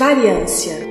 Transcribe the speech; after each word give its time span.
Variância 0.00 0.89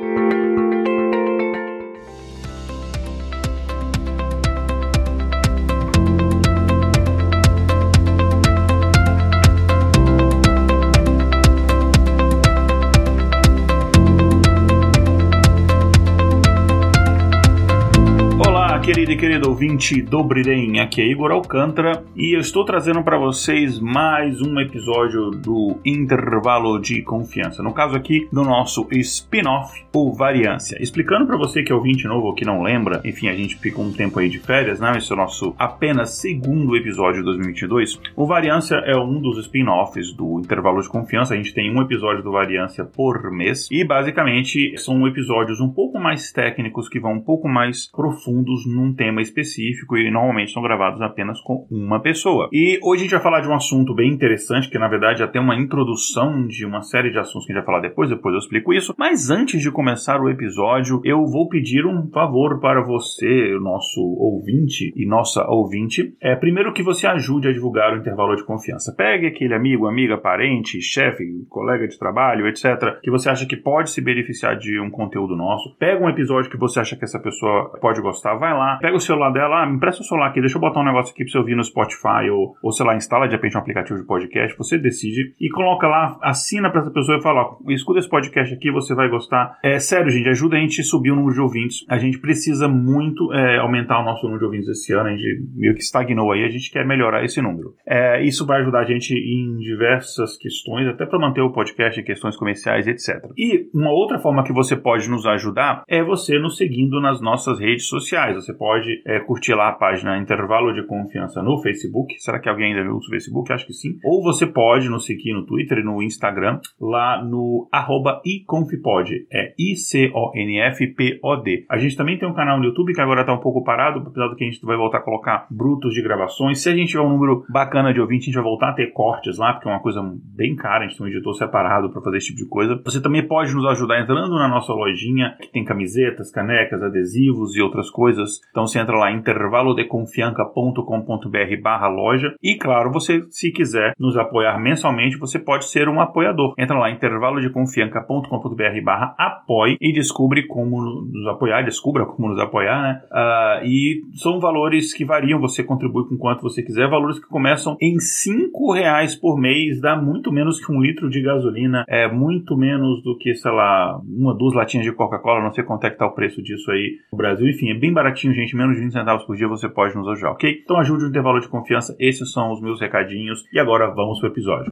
querido 19.19 19.49
ouvinte 19.49 20.01
do 20.01 20.23
Brilhem, 20.23 20.79
aqui 20.79 21.01
é 21.01 21.05
Igor 21.05 21.29
Alcântara 21.29 22.05
e 22.15 22.33
eu 22.33 22.39
estou 22.39 22.63
trazendo 22.63 23.03
para 23.03 23.17
vocês 23.17 23.77
mais 23.77 24.41
um 24.41 24.57
episódio 24.61 25.31
do 25.31 25.77
Intervalo 25.83 26.79
de 26.79 27.01
Confiança. 27.01 27.61
No 27.61 27.73
caso 27.73 27.97
aqui, 27.97 28.29
do 28.31 28.43
nosso 28.43 28.87
spin-off, 28.89 29.85
ou 29.93 30.13
Variância. 30.13 30.81
Explicando 30.81 31.25
para 31.27 31.37
você 31.37 31.63
que 31.63 31.71
é 31.71 31.75
ouvinte 31.75 32.07
novo 32.07 32.33
que 32.33 32.45
não 32.45 32.61
lembra, 32.61 33.01
enfim, 33.03 33.27
a 33.27 33.35
gente 33.35 33.57
ficou 33.57 33.83
um 33.83 33.91
tempo 33.91 34.19
aí 34.19 34.29
de 34.29 34.39
férias, 34.39 34.79
né? 34.79 34.93
Esse 34.95 35.11
é 35.11 35.15
o 35.15 35.17
nosso 35.17 35.53
apenas 35.57 36.11
segundo 36.11 36.77
episódio 36.77 37.19
de 37.19 37.25
2022. 37.25 37.99
O 38.15 38.25
Variância 38.25 38.75
é 38.85 38.95
um 38.95 39.19
dos 39.19 39.37
spin-offs 39.39 40.13
do 40.13 40.39
Intervalo 40.39 40.81
de 40.81 40.87
Confiança. 40.87 41.33
A 41.33 41.37
gente 41.37 41.53
tem 41.53 41.69
um 41.75 41.81
episódio 41.81 42.23
do 42.23 42.31
Variância 42.31 42.85
por 42.85 43.29
mês 43.31 43.67
e 43.69 43.83
basicamente 43.83 44.77
são 44.77 45.05
episódios 45.05 45.59
um 45.59 45.69
pouco 45.69 45.99
mais 45.99 46.31
técnicos 46.31 46.87
que 46.87 46.99
vão 47.01 47.13
um 47.13 47.21
pouco 47.21 47.49
mais 47.49 47.91
profundos 47.91 48.65
num 48.65 48.93
tema 48.93 49.08
específico 49.21 49.97
e 49.97 50.11
normalmente 50.11 50.51
são 50.51 50.61
gravados 50.61 51.01
apenas 51.01 51.39
com 51.41 51.67
uma 51.71 52.01
pessoa. 52.01 52.49
E 52.51 52.79
hoje 52.83 53.01
a 53.01 53.03
gente 53.03 53.11
vai 53.11 53.21
falar 53.21 53.41
de 53.41 53.47
um 53.47 53.55
assunto 53.55 53.93
bem 53.93 54.11
interessante, 54.11 54.69
que 54.69 54.77
na 54.77 54.87
verdade 54.87 55.19
já 55.19 55.27
tem 55.27 55.41
uma 55.41 55.55
introdução 55.55 56.45
de 56.47 56.65
uma 56.65 56.81
série 56.81 57.11
de 57.11 57.19
assuntos 57.19 57.45
que 57.45 57.51
a 57.51 57.55
gente 57.55 57.65
vai 57.65 57.73
falar 57.73 57.87
depois, 57.87 58.09
depois 58.09 58.33
eu 58.33 58.39
explico 58.39 58.73
isso. 58.73 58.93
Mas 58.97 59.29
antes 59.29 59.61
de 59.61 59.71
começar 59.71 60.21
o 60.21 60.29
episódio, 60.29 61.01
eu 61.03 61.25
vou 61.25 61.47
pedir 61.49 61.85
um 61.85 62.09
favor 62.11 62.59
para 62.59 62.81
você, 62.81 63.57
nosso 63.61 64.01
ouvinte 64.01 64.93
e 64.95 65.05
nossa 65.05 65.45
ouvinte. 65.47 66.13
É 66.21 66.35
primeiro 66.35 66.73
que 66.73 66.83
você 66.83 67.07
ajude 67.07 67.47
a 67.47 67.53
divulgar 67.53 67.93
o 67.93 67.97
intervalo 67.97 68.35
de 68.35 68.45
confiança. 68.45 68.93
Pegue 68.95 69.27
aquele 69.27 69.53
amigo, 69.53 69.87
amiga, 69.87 70.17
parente, 70.17 70.81
chefe, 70.81 71.23
colega 71.49 71.87
de 71.87 71.97
trabalho, 71.97 72.47
etc., 72.47 72.99
que 73.01 73.11
você 73.11 73.29
acha 73.29 73.45
que 73.45 73.57
pode 73.57 73.89
se 73.89 74.01
beneficiar 74.01 74.57
de 74.57 74.79
um 74.79 74.89
conteúdo 74.89 75.35
nosso. 75.35 75.75
Pega 75.77 76.03
um 76.03 76.09
episódio 76.09 76.49
que 76.49 76.57
você 76.57 76.79
acha 76.79 76.95
que 76.95 77.03
essa 77.03 77.19
pessoa 77.19 77.71
pode 77.79 78.01
gostar, 78.01 78.35
vai 78.35 78.53
lá, 78.53 78.77
pega 78.81 78.98
o 78.99 79.01
celular 79.01 79.31
dela, 79.31 79.63
ah, 79.63 79.65
me 79.65 79.75
empresta 79.75 80.01
o 80.01 80.05
celular 80.05 80.27
aqui, 80.27 80.39
deixa 80.39 80.57
eu 80.57 80.61
botar 80.61 80.81
um 80.81 80.85
negócio 80.85 81.11
aqui 81.11 81.23
pra 81.23 81.31
você 81.31 81.37
ouvir 81.37 81.55
no 81.55 81.63
Spotify, 81.63 82.29
ou, 82.31 82.55
ou 82.61 82.71
sei 82.71 82.85
lá, 82.85 82.95
instala 82.95 83.27
de 83.27 83.35
repente 83.35 83.57
um 83.57 83.59
aplicativo 83.59 83.99
de 83.99 84.05
podcast, 84.05 84.57
você 84.57 84.77
decide 84.77 85.33
e 85.39 85.49
coloca 85.49 85.87
lá, 85.87 86.17
assina 86.21 86.69
pra 86.69 86.81
essa 86.81 86.91
pessoa 86.91 87.17
e 87.17 87.21
fala, 87.21 87.41
ó, 87.41 87.57
escuta 87.71 87.99
esse 87.99 88.09
podcast 88.09 88.53
aqui, 88.53 88.71
você 88.71 88.93
vai 88.93 89.09
gostar. 89.09 89.57
É 89.63 89.79
sério, 89.79 90.09
gente, 90.09 90.29
ajuda 90.29 90.57
a 90.57 90.59
gente 90.59 90.81
a 90.81 90.83
subir 90.83 91.11
o 91.11 91.15
número 91.15 91.33
de 91.33 91.41
ouvintes. 91.41 91.85
A 91.89 91.97
gente 91.97 92.19
precisa 92.19 92.67
muito 92.67 93.33
é, 93.33 93.57
aumentar 93.57 93.99
o 93.99 94.03
nosso 94.03 94.23
número 94.23 94.39
de 94.39 94.45
ouvintes 94.45 94.69
esse 94.69 94.93
ano, 94.93 95.09
a 95.09 95.11
gente 95.11 95.43
meio 95.55 95.73
que 95.73 95.81
estagnou 95.81 96.31
aí, 96.31 96.43
a 96.43 96.49
gente 96.49 96.71
quer 96.71 96.85
melhorar 96.85 97.23
esse 97.23 97.41
número. 97.41 97.73
É, 97.87 98.23
isso 98.23 98.45
vai 98.45 98.61
ajudar 98.61 98.79
a 98.79 98.85
gente 98.85 99.13
em 99.13 99.57
diversas 99.57 100.37
questões, 100.37 100.87
até 100.87 101.05
para 101.05 101.19
manter 101.19 101.41
o 101.41 101.51
podcast 101.51 101.99
em 101.99 102.03
questões 102.03 102.35
comerciais, 102.35 102.87
etc. 102.87 103.31
E 103.37 103.69
uma 103.73 103.91
outra 103.91 104.19
forma 104.19 104.43
que 104.43 104.53
você 104.53 104.75
pode 104.75 105.09
nos 105.09 105.25
ajudar 105.25 105.83
é 105.87 106.03
você 106.03 106.37
nos 106.37 106.57
seguindo 106.57 106.99
nas 107.01 107.21
nossas 107.21 107.59
redes 107.59 107.87
sociais. 107.87 108.35
Você 108.35 108.53
pode 108.53 108.88
é, 109.05 109.19
curtir 109.19 109.53
lá 109.53 109.69
a 109.69 109.73
página 109.73 110.17
Intervalo 110.17 110.73
de 110.73 110.85
Confiança 110.85 111.41
no 111.41 111.61
Facebook. 111.61 112.15
Será 112.19 112.39
que 112.39 112.49
alguém 112.49 112.73
ainda 112.73 112.89
usa 112.91 113.07
o 113.07 113.09
Facebook? 113.09 113.51
Acho 113.51 113.67
que 113.67 113.73
sim. 113.73 113.97
Ou 114.03 114.23
você 114.23 114.45
pode 114.45 114.89
nos 114.89 115.05
seguir 115.05 115.33
no 115.33 115.45
Twitter 115.45 115.79
e 115.79 115.83
no 115.83 116.01
Instagram, 116.01 116.59
lá 116.79 117.23
no 117.23 117.67
arroba 117.71 118.21
iconfpod. 118.25 119.27
É 119.31 119.53
I-C-O-N-F-P-O-D. 119.57 121.65
A 121.69 121.77
gente 121.77 121.95
também 121.95 122.17
tem 122.17 122.27
um 122.27 122.33
canal 122.33 122.59
no 122.59 122.65
YouTube 122.65 122.93
que 122.93 123.01
agora 123.01 123.21
está 123.21 123.33
um 123.33 123.39
pouco 123.39 123.63
parado, 123.63 123.99
apesar 123.99 124.27
do 124.27 124.35
que 124.35 124.43
a 124.43 124.49
gente 124.49 124.65
vai 124.65 124.77
voltar 124.77 124.99
a 124.99 125.01
colocar 125.01 125.47
brutos 125.49 125.93
de 125.93 126.01
gravações. 126.01 126.61
Se 126.61 126.69
a 126.69 126.75
gente 126.75 126.89
tiver 126.89 127.03
um 127.03 127.09
número 127.09 127.45
bacana 127.49 127.93
de 127.93 128.01
ouvinte, 128.01 128.23
a 128.23 128.25
gente 128.25 128.35
vai 128.35 128.43
voltar 128.43 128.69
a 128.69 128.73
ter 128.73 128.91
cortes 128.91 129.37
lá, 129.37 129.53
porque 129.53 129.67
é 129.67 129.71
uma 129.71 129.81
coisa 129.81 130.01
bem 130.35 130.55
cara, 130.55 130.85
a 130.85 130.87
gente 130.87 130.97
tem 130.97 131.05
um 131.05 131.09
editor 131.09 131.33
separado 131.33 131.91
para 131.91 132.01
fazer 132.01 132.17
esse 132.17 132.27
tipo 132.27 132.39
de 132.39 132.47
coisa. 132.47 132.81
Você 132.83 133.01
também 133.01 133.27
pode 133.27 133.53
nos 133.53 133.65
ajudar 133.65 134.01
entrando 134.01 134.35
na 134.35 134.47
nossa 134.47 134.73
lojinha, 134.73 135.35
que 135.41 135.51
tem 135.51 135.63
camisetas, 135.63 136.31
canecas, 136.31 136.81
adesivos 136.81 137.55
e 137.55 137.61
outras 137.61 137.89
coisas. 137.89 138.39
Então 138.51 138.65
entra 138.79 138.97
lá 138.97 139.11
intervalodeconfianca.com.br 139.11 141.61
barra 141.61 141.87
loja 141.87 142.33
e 142.41 142.55
claro, 142.55 142.91
você 142.91 143.21
se 143.29 143.51
quiser 143.51 143.93
nos 143.99 144.17
apoiar 144.17 144.57
mensalmente, 144.59 145.17
você 145.17 145.37
pode 145.37 145.65
ser 145.65 145.87
um 145.89 146.01
apoiador. 146.01 146.53
Entra 146.57 146.77
lá 146.77 146.89
intervalodeconfianca.com.br 146.91 148.81
barra 148.83 149.15
apoie 149.17 149.77
e 149.81 149.93
descobre 149.93 150.45
como 150.47 151.07
nos 151.11 151.27
apoiar, 151.27 151.63
descubra 151.63 152.05
como 152.05 152.29
nos 152.29 152.39
apoiar, 152.39 152.81
né? 152.81 153.01
Uh, 153.11 153.65
e 153.65 154.01
são 154.15 154.39
valores 154.39 154.93
que 154.93 155.05
variam, 155.05 155.39
você 155.39 155.63
contribui 155.63 156.07
com 156.07 156.17
quanto 156.17 156.41
você 156.41 156.63
quiser, 156.63 156.89
valores 156.89 157.19
que 157.19 157.27
começam 157.27 157.77
em 157.81 157.99
cinco 157.99 158.73
reais 158.73 159.15
por 159.15 159.39
mês, 159.39 159.79
dá 159.81 159.95
muito 159.95 160.31
menos 160.31 160.63
que 160.63 160.71
um 160.71 160.81
litro 160.81 161.09
de 161.09 161.21
gasolina, 161.21 161.83
é 161.87 162.07
muito 162.07 162.57
menos 162.57 163.01
do 163.03 163.17
que, 163.17 163.33
sei 163.35 163.51
lá, 163.51 163.99
uma, 164.07 164.35
duas 164.35 164.53
latinhas 164.53 164.85
de 164.85 164.93
Coca-Cola, 164.93 165.43
não 165.43 165.51
sei 165.51 165.63
quanto 165.63 165.85
é 165.85 165.89
que 165.89 165.97
tá 165.97 166.05
o 166.05 166.13
preço 166.13 166.41
disso 166.41 166.71
aí 166.71 166.97
no 167.11 167.17
Brasil, 167.17 167.47
enfim, 167.47 167.69
é 167.69 167.73
bem 167.73 167.93
baratinho, 167.93 168.33
gente, 168.33 168.55
menos 168.59 168.75
de 168.75 168.81
20 168.81 168.91
centavos 168.91 169.23
por 169.23 169.35
dia 169.35 169.47
você 169.47 169.69
pode 169.69 169.95
nos 169.95 170.07
ajudar, 170.09 170.31
ok? 170.31 170.61
Então 170.63 170.77
ajude 170.77 171.05
o 171.05 171.07
intervalo 171.07 171.39
de 171.39 171.47
confiança, 171.47 171.95
esses 171.99 172.31
são 172.31 172.51
os 172.51 172.61
meus 172.61 172.79
recadinhos 172.79 173.43
e 173.53 173.59
agora 173.59 173.87
vamos 173.87 174.19
pro 174.19 174.29
episódio. 174.29 174.69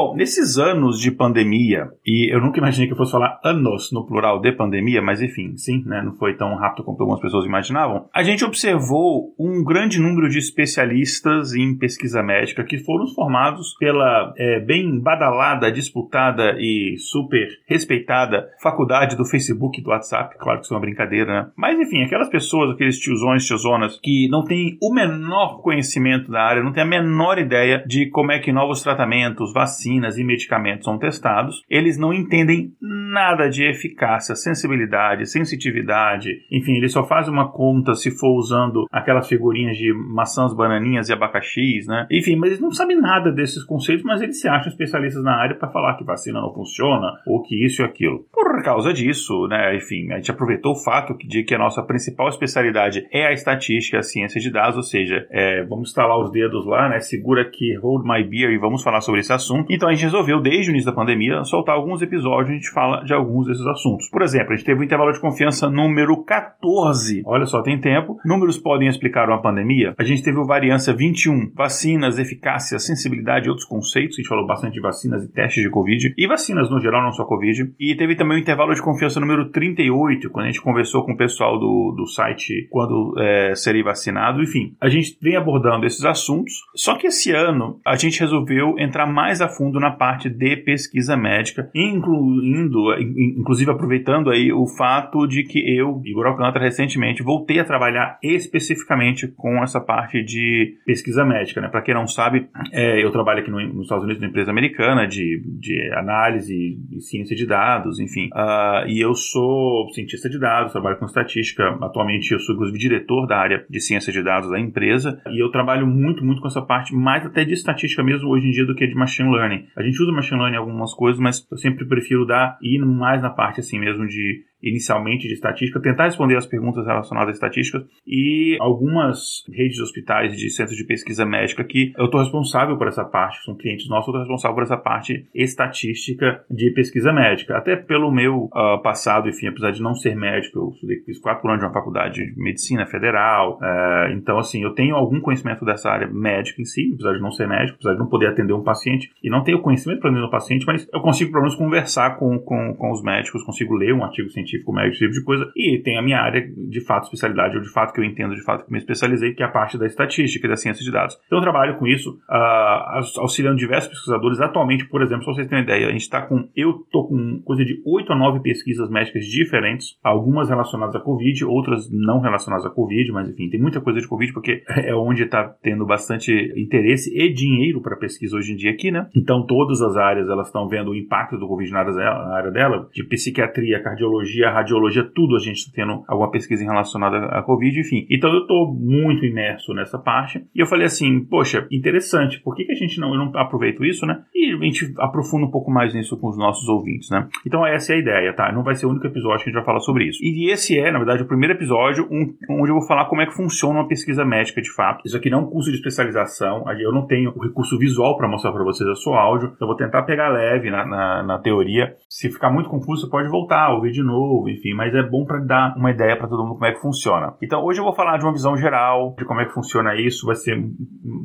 Bom, 0.00 0.14
nesses 0.14 0.58
anos 0.58 1.00
de 1.00 1.10
pandemia, 1.10 1.88
e 2.06 2.32
eu 2.32 2.40
nunca 2.40 2.58
imaginei 2.58 2.86
que 2.86 2.92
eu 2.92 2.96
fosse 2.96 3.10
falar 3.10 3.40
anos 3.42 3.90
no 3.90 4.06
plural 4.06 4.40
de 4.40 4.52
pandemia, 4.52 5.02
mas 5.02 5.20
enfim, 5.20 5.56
sim, 5.56 5.82
né, 5.84 6.00
não 6.00 6.12
foi 6.12 6.36
tão 6.36 6.54
rápido 6.54 6.84
como 6.84 6.96
algumas 7.00 7.20
pessoas 7.20 7.44
imaginavam, 7.44 8.08
a 8.14 8.22
gente 8.22 8.44
observou 8.44 9.34
um 9.36 9.64
grande 9.64 10.00
número 10.00 10.28
de 10.28 10.38
especialistas 10.38 11.52
em 11.52 11.76
pesquisa 11.76 12.22
médica 12.22 12.62
que 12.62 12.78
foram 12.78 13.08
formados 13.08 13.74
pela 13.80 14.32
é, 14.38 14.60
bem 14.60 15.00
badalada, 15.00 15.72
disputada 15.72 16.54
e 16.60 16.94
super 16.98 17.48
respeitada 17.66 18.50
faculdade 18.62 19.16
do 19.16 19.24
Facebook 19.24 19.80
e 19.80 19.82
do 19.82 19.90
WhatsApp, 19.90 20.36
claro 20.38 20.60
que 20.60 20.66
isso 20.66 20.74
é 20.74 20.76
uma 20.76 20.80
brincadeira, 20.80 21.42
né? 21.42 21.50
Mas 21.56 21.76
enfim, 21.76 22.04
aquelas 22.04 22.28
pessoas, 22.28 22.70
aqueles 22.70 23.00
tiozões, 23.00 23.44
tiozonas, 23.44 23.98
que 24.00 24.28
não 24.28 24.44
têm 24.44 24.78
o 24.80 24.94
menor 24.94 25.60
conhecimento 25.60 26.30
da 26.30 26.40
área, 26.40 26.62
não 26.62 26.72
têm 26.72 26.84
a 26.84 26.86
menor 26.86 27.36
ideia 27.36 27.82
de 27.84 28.06
como 28.06 28.30
é 28.30 28.38
que 28.38 28.52
novos 28.52 28.80
tratamentos, 28.80 29.52
vacinas, 29.52 29.87
vacinas 29.88 30.18
e 30.18 30.24
medicamentos 30.24 30.84
são 30.84 30.98
testados, 30.98 31.62
eles 31.68 31.98
não 31.98 32.12
entendem 32.12 32.72
nada 32.80 33.48
de 33.48 33.64
eficácia, 33.64 34.34
sensibilidade, 34.34 35.26
sensitividade, 35.26 36.30
enfim, 36.52 36.76
eles 36.76 36.92
só 36.92 37.06
fazem 37.06 37.32
uma 37.32 37.50
conta 37.50 37.94
se 37.94 38.10
for 38.10 38.36
usando 38.36 38.86
aquelas 38.92 39.26
figurinhas 39.26 39.76
de 39.76 39.92
maçãs, 39.92 40.54
bananinhas 40.54 41.08
e 41.08 41.12
abacaxis, 41.12 41.86
né? 41.86 42.06
Enfim, 42.10 42.36
mas 42.36 42.50
eles 42.50 42.60
não 42.60 42.70
sabem 42.70 43.00
nada 43.00 43.32
desses 43.32 43.64
conceitos, 43.64 44.04
mas 44.04 44.20
eles 44.20 44.40
se 44.40 44.48
acham 44.48 44.68
especialistas 44.68 45.22
na 45.24 45.34
área 45.34 45.56
para 45.56 45.70
falar 45.70 45.96
que 45.96 46.04
vacina 46.04 46.40
não 46.40 46.52
funciona 46.52 47.12
ou 47.26 47.42
que 47.42 47.64
isso 47.64 47.82
e 47.82 47.84
aquilo. 47.84 48.24
Por 48.32 48.62
causa 48.62 48.92
disso, 48.92 49.46
né, 49.48 49.76
enfim, 49.76 50.12
a 50.12 50.16
gente 50.16 50.30
aproveitou 50.30 50.72
o 50.72 50.82
fato 50.84 51.16
de 51.26 51.42
que 51.44 51.54
a 51.54 51.58
nossa 51.58 51.82
principal 51.82 52.28
especialidade 52.28 53.06
é 53.12 53.26
a 53.26 53.32
estatística, 53.32 53.98
a 53.98 54.02
ciência 54.02 54.40
de 54.40 54.50
dados, 54.50 54.76
ou 54.76 54.82
seja, 54.82 55.26
é, 55.30 55.64
vamos 55.64 55.90
instalar 55.90 56.18
os 56.18 56.30
dedos 56.30 56.66
lá, 56.66 56.88
né, 56.88 57.00
segura 57.00 57.42
aqui, 57.42 57.76
hold 57.80 58.04
my 58.04 58.22
beer 58.22 58.50
e 58.50 58.58
vamos 58.58 58.82
falar 58.82 59.00
sobre 59.00 59.20
esse 59.20 59.32
assunto. 59.32 59.67
Então 59.68 59.88
a 59.88 59.92
gente 59.92 60.04
resolveu, 60.04 60.40
desde 60.40 60.70
o 60.70 60.72
início 60.72 60.90
da 60.90 60.96
pandemia, 60.96 61.44
soltar 61.44 61.74
alguns 61.74 62.02
episódios, 62.02 62.50
a 62.50 62.54
gente 62.54 62.70
fala 62.70 63.04
de 63.04 63.12
alguns 63.12 63.46
desses 63.46 63.66
assuntos. 63.66 64.08
Por 64.10 64.22
exemplo, 64.22 64.52
a 64.52 64.56
gente 64.56 64.64
teve 64.64 64.80
o 64.80 64.84
intervalo 64.84 65.12
de 65.12 65.20
confiança 65.20 65.68
número 65.68 66.24
14. 66.24 67.22
Olha 67.26 67.46
só, 67.46 67.62
tem 67.62 67.78
tempo. 67.78 68.18
Números 68.24 68.58
podem 68.58 68.88
explicar 68.88 69.28
uma 69.28 69.42
pandemia. 69.42 69.94
A 69.98 70.04
gente 70.04 70.22
teve 70.22 70.38
o 70.38 70.46
variância 70.46 70.94
21, 70.94 71.52
vacinas, 71.54 72.18
eficácia, 72.18 72.78
sensibilidade 72.78 73.46
e 73.46 73.50
outros 73.50 73.66
conceitos. 73.66 74.16
A 74.16 74.20
gente 74.20 74.28
falou 74.28 74.46
bastante 74.46 74.74
de 74.74 74.80
vacinas 74.80 75.24
e 75.24 75.32
testes 75.32 75.62
de 75.62 75.70
Covid. 75.70 76.14
E 76.16 76.26
vacinas 76.26 76.70
no 76.70 76.80
geral, 76.80 77.02
não 77.02 77.12
só 77.12 77.24
Covid. 77.24 77.72
E 77.78 77.94
teve 77.96 78.16
também 78.16 78.38
o 78.38 78.40
intervalo 78.40 78.74
de 78.74 78.82
confiança 78.82 79.20
número 79.20 79.50
38, 79.50 80.30
quando 80.30 80.46
a 80.46 80.48
gente 80.48 80.62
conversou 80.62 81.04
com 81.04 81.12
o 81.12 81.16
pessoal 81.16 81.58
do, 81.58 81.94
do 81.96 82.06
site 82.06 82.68
quando 82.70 83.14
é, 83.18 83.54
seria 83.54 83.84
vacinado. 83.84 84.42
Enfim, 84.42 84.74
a 84.80 84.88
gente 84.88 85.18
vem 85.20 85.36
abordando 85.36 85.86
esses 85.86 86.04
assuntos. 86.04 86.52
Só 86.74 86.96
que 86.96 87.06
esse 87.06 87.32
ano 87.32 87.80
a 87.84 87.96
gente 87.96 88.20
resolveu 88.20 88.78
entrar 88.78 89.06
mais 89.06 89.40
a 89.40 89.48
fundo 89.58 89.80
na 89.80 89.90
parte 89.90 90.30
de 90.30 90.56
pesquisa 90.58 91.16
médica, 91.16 91.68
incluindo, 91.74 92.94
inclusive 93.00 93.68
aproveitando 93.68 94.30
aí 94.30 94.52
o 94.52 94.66
fato 94.68 95.26
de 95.26 95.42
que 95.42 95.58
eu, 95.58 96.00
Igor 96.04 96.26
Alcântara, 96.26 96.64
recentemente 96.64 97.24
voltei 97.24 97.58
a 97.58 97.64
trabalhar 97.64 98.18
especificamente 98.22 99.26
com 99.26 99.62
essa 99.62 99.80
parte 99.80 100.22
de 100.22 100.76
pesquisa 100.86 101.24
médica. 101.24 101.60
Né? 101.60 101.68
Para 101.68 101.82
quem 101.82 101.92
não 101.92 102.06
sabe, 102.06 102.48
é, 102.72 103.04
eu 103.04 103.10
trabalho 103.10 103.40
aqui 103.40 103.50
no, 103.50 103.60
nos 103.60 103.82
Estados 103.82 104.04
Unidos 104.04 104.22
numa 104.22 104.30
empresa 104.30 104.52
americana 104.52 105.06
de, 105.08 105.42
de 105.58 105.92
análise 105.94 106.78
e 106.92 107.00
ciência 107.00 107.34
de 107.34 107.44
dados, 107.44 107.98
enfim. 107.98 108.28
Uh, 108.32 108.86
e 108.86 109.00
eu 109.00 109.14
sou 109.14 109.88
cientista 109.92 110.28
de 110.28 110.38
dados, 110.38 110.72
trabalho 110.72 110.98
com 110.98 111.06
estatística. 111.06 111.64
Atualmente 111.82 112.30
eu 112.30 112.38
sou 112.38 112.54
inclusive 112.54 112.78
diretor 112.78 113.26
da 113.26 113.36
área 113.38 113.64
de 113.68 113.80
ciência 113.80 114.12
de 114.12 114.22
dados 114.22 114.50
da 114.50 114.60
empresa 114.60 115.20
e 115.30 115.42
eu 115.42 115.50
trabalho 115.50 115.86
muito, 115.86 116.24
muito 116.24 116.40
com 116.40 116.46
essa 116.46 116.62
parte, 116.62 116.94
mais 116.94 117.26
até 117.26 117.44
de 117.44 117.54
estatística 117.54 118.04
mesmo 118.04 118.28
hoje 118.28 118.46
em 118.46 118.50
dia 118.50 118.64
do 118.64 118.74
que 118.74 118.86
de 118.86 118.94
machine 118.94 119.30
learning 119.30 119.47
learning. 119.48 119.68
A 119.76 119.82
gente 119.82 120.00
usa 120.02 120.12
machine 120.12 120.38
learning 120.38 120.56
em 120.56 120.60
algumas 120.60 120.94
coisas, 120.94 121.20
mas 121.20 121.46
eu 121.50 121.56
sempre 121.56 121.86
prefiro 121.86 122.26
dar, 122.26 122.58
ir 122.62 122.78
mais 122.84 123.22
na 123.22 123.30
parte 123.30 123.60
assim 123.60 123.78
mesmo 123.78 124.06
de 124.06 124.44
inicialmente 124.62 125.28
de 125.28 125.34
estatística, 125.34 125.80
tentar 125.80 126.04
responder 126.04 126.36
as 126.36 126.46
perguntas 126.46 126.84
relacionadas 126.86 127.30
à 127.30 127.32
estatística 127.32 127.84
e 128.06 128.56
algumas 128.60 129.44
redes 129.52 129.76
de 129.76 129.82
hospitais 129.82 130.36
de 130.36 130.50
centros 130.50 130.76
de 130.76 130.84
pesquisa 130.84 131.24
médica 131.24 131.64
que 131.64 131.92
eu 131.96 132.06
estou 132.06 132.20
responsável 132.20 132.76
por 132.76 132.88
essa 132.88 133.04
parte, 133.04 133.44
são 133.44 133.54
clientes 133.54 133.88
nossos, 133.88 134.08
eu 134.08 134.20
estou 134.20 134.20
responsável 134.20 134.54
por 134.54 134.62
essa 134.64 134.76
parte 134.76 135.26
estatística 135.34 136.44
de 136.50 136.72
pesquisa 136.72 137.12
médica. 137.12 137.56
Até 137.56 137.76
pelo 137.76 138.10
meu 138.10 138.44
uh, 138.44 138.82
passado, 138.82 139.28
enfim, 139.28 139.46
apesar 139.46 139.70
de 139.70 139.82
não 139.82 139.94
ser 139.94 140.16
médico, 140.16 140.58
eu 140.58 140.70
estudei, 140.70 141.00
fiz 141.04 141.18
quatro 141.20 141.48
anos 141.48 141.60
de 141.60 141.66
uma 141.66 141.72
faculdade 141.72 142.26
de 142.26 142.40
medicina 142.40 142.86
federal, 142.86 143.58
uh, 143.58 144.12
então 144.12 144.38
assim, 144.38 144.62
eu 144.62 144.74
tenho 144.74 144.96
algum 144.96 145.20
conhecimento 145.20 145.64
dessa 145.64 145.90
área 145.90 146.08
médica 146.08 146.60
em 146.60 146.64
si, 146.64 146.90
apesar 146.94 147.12
de 147.12 147.20
não 147.20 147.30
ser 147.30 147.46
médico, 147.46 147.76
apesar 147.76 147.92
de 147.92 148.00
não 148.00 148.08
poder 148.08 148.28
atender 148.28 148.52
um 148.52 148.62
paciente 148.62 149.10
e 149.22 149.30
não 149.30 149.44
tenho 149.44 149.60
conhecimento 149.60 150.00
para 150.00 150.10
atender 150.10 150.26
um 150.26 150.30
paciente, 150.30 150.66
mas 150.66 150.88
eu 150.92 151.00
consigo 151.00 151.30
pelo 151.30 151.42
menos 151.42 151.56
conversar 151.56 152.16
com, 152.18 152.38
com, 152.38 152.74
com 152.74 152.90
os 152.90 153.02
médicos, 153.02 153.44
consigo 153.44 153.74
ler 153.74 153.94
um 153.94 154.02
artigo 154.02 154.28
científico 154.30 154.47
científico 154.48 154.72
médico, 154.72 154.94
esse 154.94 155.04
tipo 155.04 155.14
de 155.14 155.24
coisa. 155.24 155.50
E 155.54 155.80
tem 155.82 155.98
a 155.98 156.02
minha 156.02 156.18
área 156.18 156.40
de 156.40 156.80
fato, 156.84 157.04
especialidade, 157.04 157.56
ou 157.56 157.62
de 157.62 157.72
fato 157.72 157.92
que 157.92 158.00
eu 158.00 158.04
entendo, 158.04 158.34
de 158.34 158.42
fato 158.42 158.64
que 158.64 158.72
me 158.72 158.78
especializei, 158.78 159.34
que 159.34 159.42
é 159.42 159.46
a 159.46 159.50
parte 159.50 159.78
da 159.78 159.86
estatística 159.86 160.46
e 160.46 160.50
da 160.50 160.56
ciência 160.56 160.84
de 160.84 160.90
dados. 160.90 161.16
Então 161.26 161.38
eu 161.38 161.42
trabalho 161.42 161.78
com 161.78 161.86
isso, 161.86 162.18
uh, 162.28 163.20
auxiliando 163.20 163.58
diversos 163.58 163.90
pesquisadores. 163.90 164.40
Atualmente, 164.40 164.88
por 164.88 165.02
exemplo, 165.02 165.24
se 165.24 165.34
vocês 165.34 165.48
terem 165.48 165.64
uma 165.64 165.70
ideia, 165.70 165.88
a 165.88 165.92
gente 165.92 166.02
está 166.02 166.22
com, 166.22 166.48
eu 166.56 166.70
estou 166.70 167.08
com 167.08 167.40
coisa 167.44 167.64
de 167.64 167.80
8 167.84 168.12
a 168.12 168.16
9 168.16 168.40
pesquisas 168.40 168.90
médicas 168.90 169.24
diferentes, 169.24 169.98
algumas 170.02 170.48
relacionadas 170.48 170.94
à 170.96 171.00
Covid, 171.00 171.44
outras 171.44 171.90
não 171.90 172.20
relacionadas 172.20 172.64
à 172.66 172.70
Covid, 172.70 173.12
mas 173.12 173.28
enfim, 173.28 173.48
tem 173.48 173.60
muita 173.60 173.80
coisa 173.80 174.00
de 174.00 174.08
Covid, 174.08 174.32
porque 174.32 174.62
é 174.68 174.94
onde 174.94 175.24
está 175.24 175.44
tendo 175.62 175.84
bastante 175.84 176.32
interesse 176.56 177.10
e 177.16 177.32
dinheiro 177.32 177.80
para 177.80 177.96
pesquisa 177.96 178.36
hoje 178.36 178.52
em 178.52 178.56
dia 178.56 178.70
aqui, 178.70 178.90
né? 178.90 179.08
Então 179.14 179.44
todas 179.46 179.80
as 179.82 179.96
áreas 179.96 180.28
elas 180.28 180.46
estão 180.46 180.68
vendo 180.68 180.90
o 180.90 180.96
impacto 180.96 181.38
do 181.38 181.46
Covid 181.46 181.70
na 181.70 181.80
área 181.80 182.50
dela 182.50 182.88
de 182.92 183.04
psiquiatria, 183.04 183.82
cardiologia, 183.82 184.37
a 184.44 184.52
radiologia, 184.52 185.04
tudo 185.14 185.36
a 185.36 185.38
gente 185.38 185.58
está 185.58 185.72
tendo 185.74 186.04
alguma 186.06 186.30
pesquisa 186.30 186.64
relacionada 186.64 187.26
à 187.26 187.42
Covid, 187.42 187.80
enfim. 187.80 188.06
Então 188.10 188.32
eu 188.32 188.42
estou 188.42 188.74
muito 188.74 189.24
imerso 189.24 189.72
nessa 189.74 189.98
parte. 189.98 190.44
E 190.54 190.60
eu 190.60 190.66
falei 190.66 190.86
assim, 190.86 191.24
poxa, 191.24 191.66
interessante, 191.70 192.40
por 192.40 192.54
que, 192.54 192.64
que 192.64 192.72
a 192.72 192.76
gente 192.76 193.00
não, 193.00 193.14
eu 193.14 193.18
não 193.18 193.32
aproveito 193.40 193.84
isso, 193.84 194.06
né? 194.06 194.22
E 194.34 194.54
a 194.54 194.64
gente 194.64 194.92
aprofunda 194.98 195.46
um 195.46 195.50
pouco 195.50 195.70
mais 195.70 195.94
nisso 195.94 196.18
com 196.18 196.28
os 196.28 196.38
nossos 196.38 196.68
ouvintes, 196.68 197.10
né? 197.10 197.28
Então 197.46 197.66
essa 197.66 197.92
é 197.92 197.96
a 197.96 197.98
ideia, 197.98 198.32
tá? 198.32 198.52
Não 198.52 198.62
vai 198.62 198.74
ser 198.74 198.86
o 198.86 198.90
único 198.90 199.06
episódio 199.06 199.44
que 199.44 199.50
a 199.50 199.52
gente 199.52 199.58
vai 199.58 199.64
falar 199.64 199.80
sobre 199.80 200.08
isso. 200.08 200.18
E 200.22 200.50
esse 200.50 200.78
é, 200.78 200.90
na 200.90 200.98
verdade, 200.98 201.22
o 201.22 201.26
primeiro 201.26 201.54
episódio 201.54 202.08
um, 202.10 202.34
onde 202.50 202.70
eu 202.70 202.78
vou 202.78 202.86
falar 202.86 203.06
como 203.06 203.22
é 203.22 203.26
que 203.26 203.34
funciona 203.34 203.80
uma 203.80 203.88
pesquisa 203.88 204.24
médica 204.24 204.60
de 204.60 204.72
fato. 204.72 205.02
Isso 205.06 205.16
aqui 205.16 205.30
não 205.30 205.38
é 205.38 205.42
um 205.42 205.50
curso 205.50 205.70
de 205.70 205.76
especialização, 205.76 206.64
eu 206.80 206.92
não 206.92 207.06
tenho 207.06 207.32
o 207.34 207.42
recurso 207.42 207.78
visual 207.78 208.16
para 208.16 208.28
mostrar 208.28 208.52
para 208.52 208.64
vocês, 208.64 208.88
é 208.88 208.94
só 208.94 209.14
áudio. 209.14 209.52
Eu 209.60 209.66
vou 209.66 209.76
tentar 209.76 210.02
pegar 210.02 210.28
leve 210.28 210.70
na, 210.70 210.86
na, 210.86 211.22
na 211.22 211.38
teoria. 211.38 211.94
Se 212.08 212.30
ficar 212.30 212.50
muito 212.50 212.68
confuso, 212.68 213.02
você 213.02 213.10
pode 213.10 213.28
voltar, 213.28 213.74
ouvir 213.74 213.92
de 213.92 214.02
novo, 214.02 214.27
enfim, 214.48 214.74
mas 214.74 214.94
é 214.94 215.02
bom 215.02 215.24
para 215.24 215.38
dar 215.40 215.76
uma 215.76 215.90
ideia 215.90 216.16
para 216.16 216.28
todo 216.28 216.42
mundo 216.42 216.54
como 216.54 216.66
é 216.66 216.72
que 216.72 216.80
funciona. 216.80 217.34
Então, 217.42 217.64
hoje 217.64 217.80
eu 217.80 217.84
vou 217.84 217.94
falar 217.94 218.18
de 218.18 218.24
uma 218.24 218.32
visão 218.32 218.56
geral 218.56 219.14
de 219.18 219.24
como 219.24 219.40
é 219.40 219.46
que 219.46 219.52
funciona 219.52 219.94
isso, 219.94 220.26
vai 220.26 220.34
ser 220.34 220.58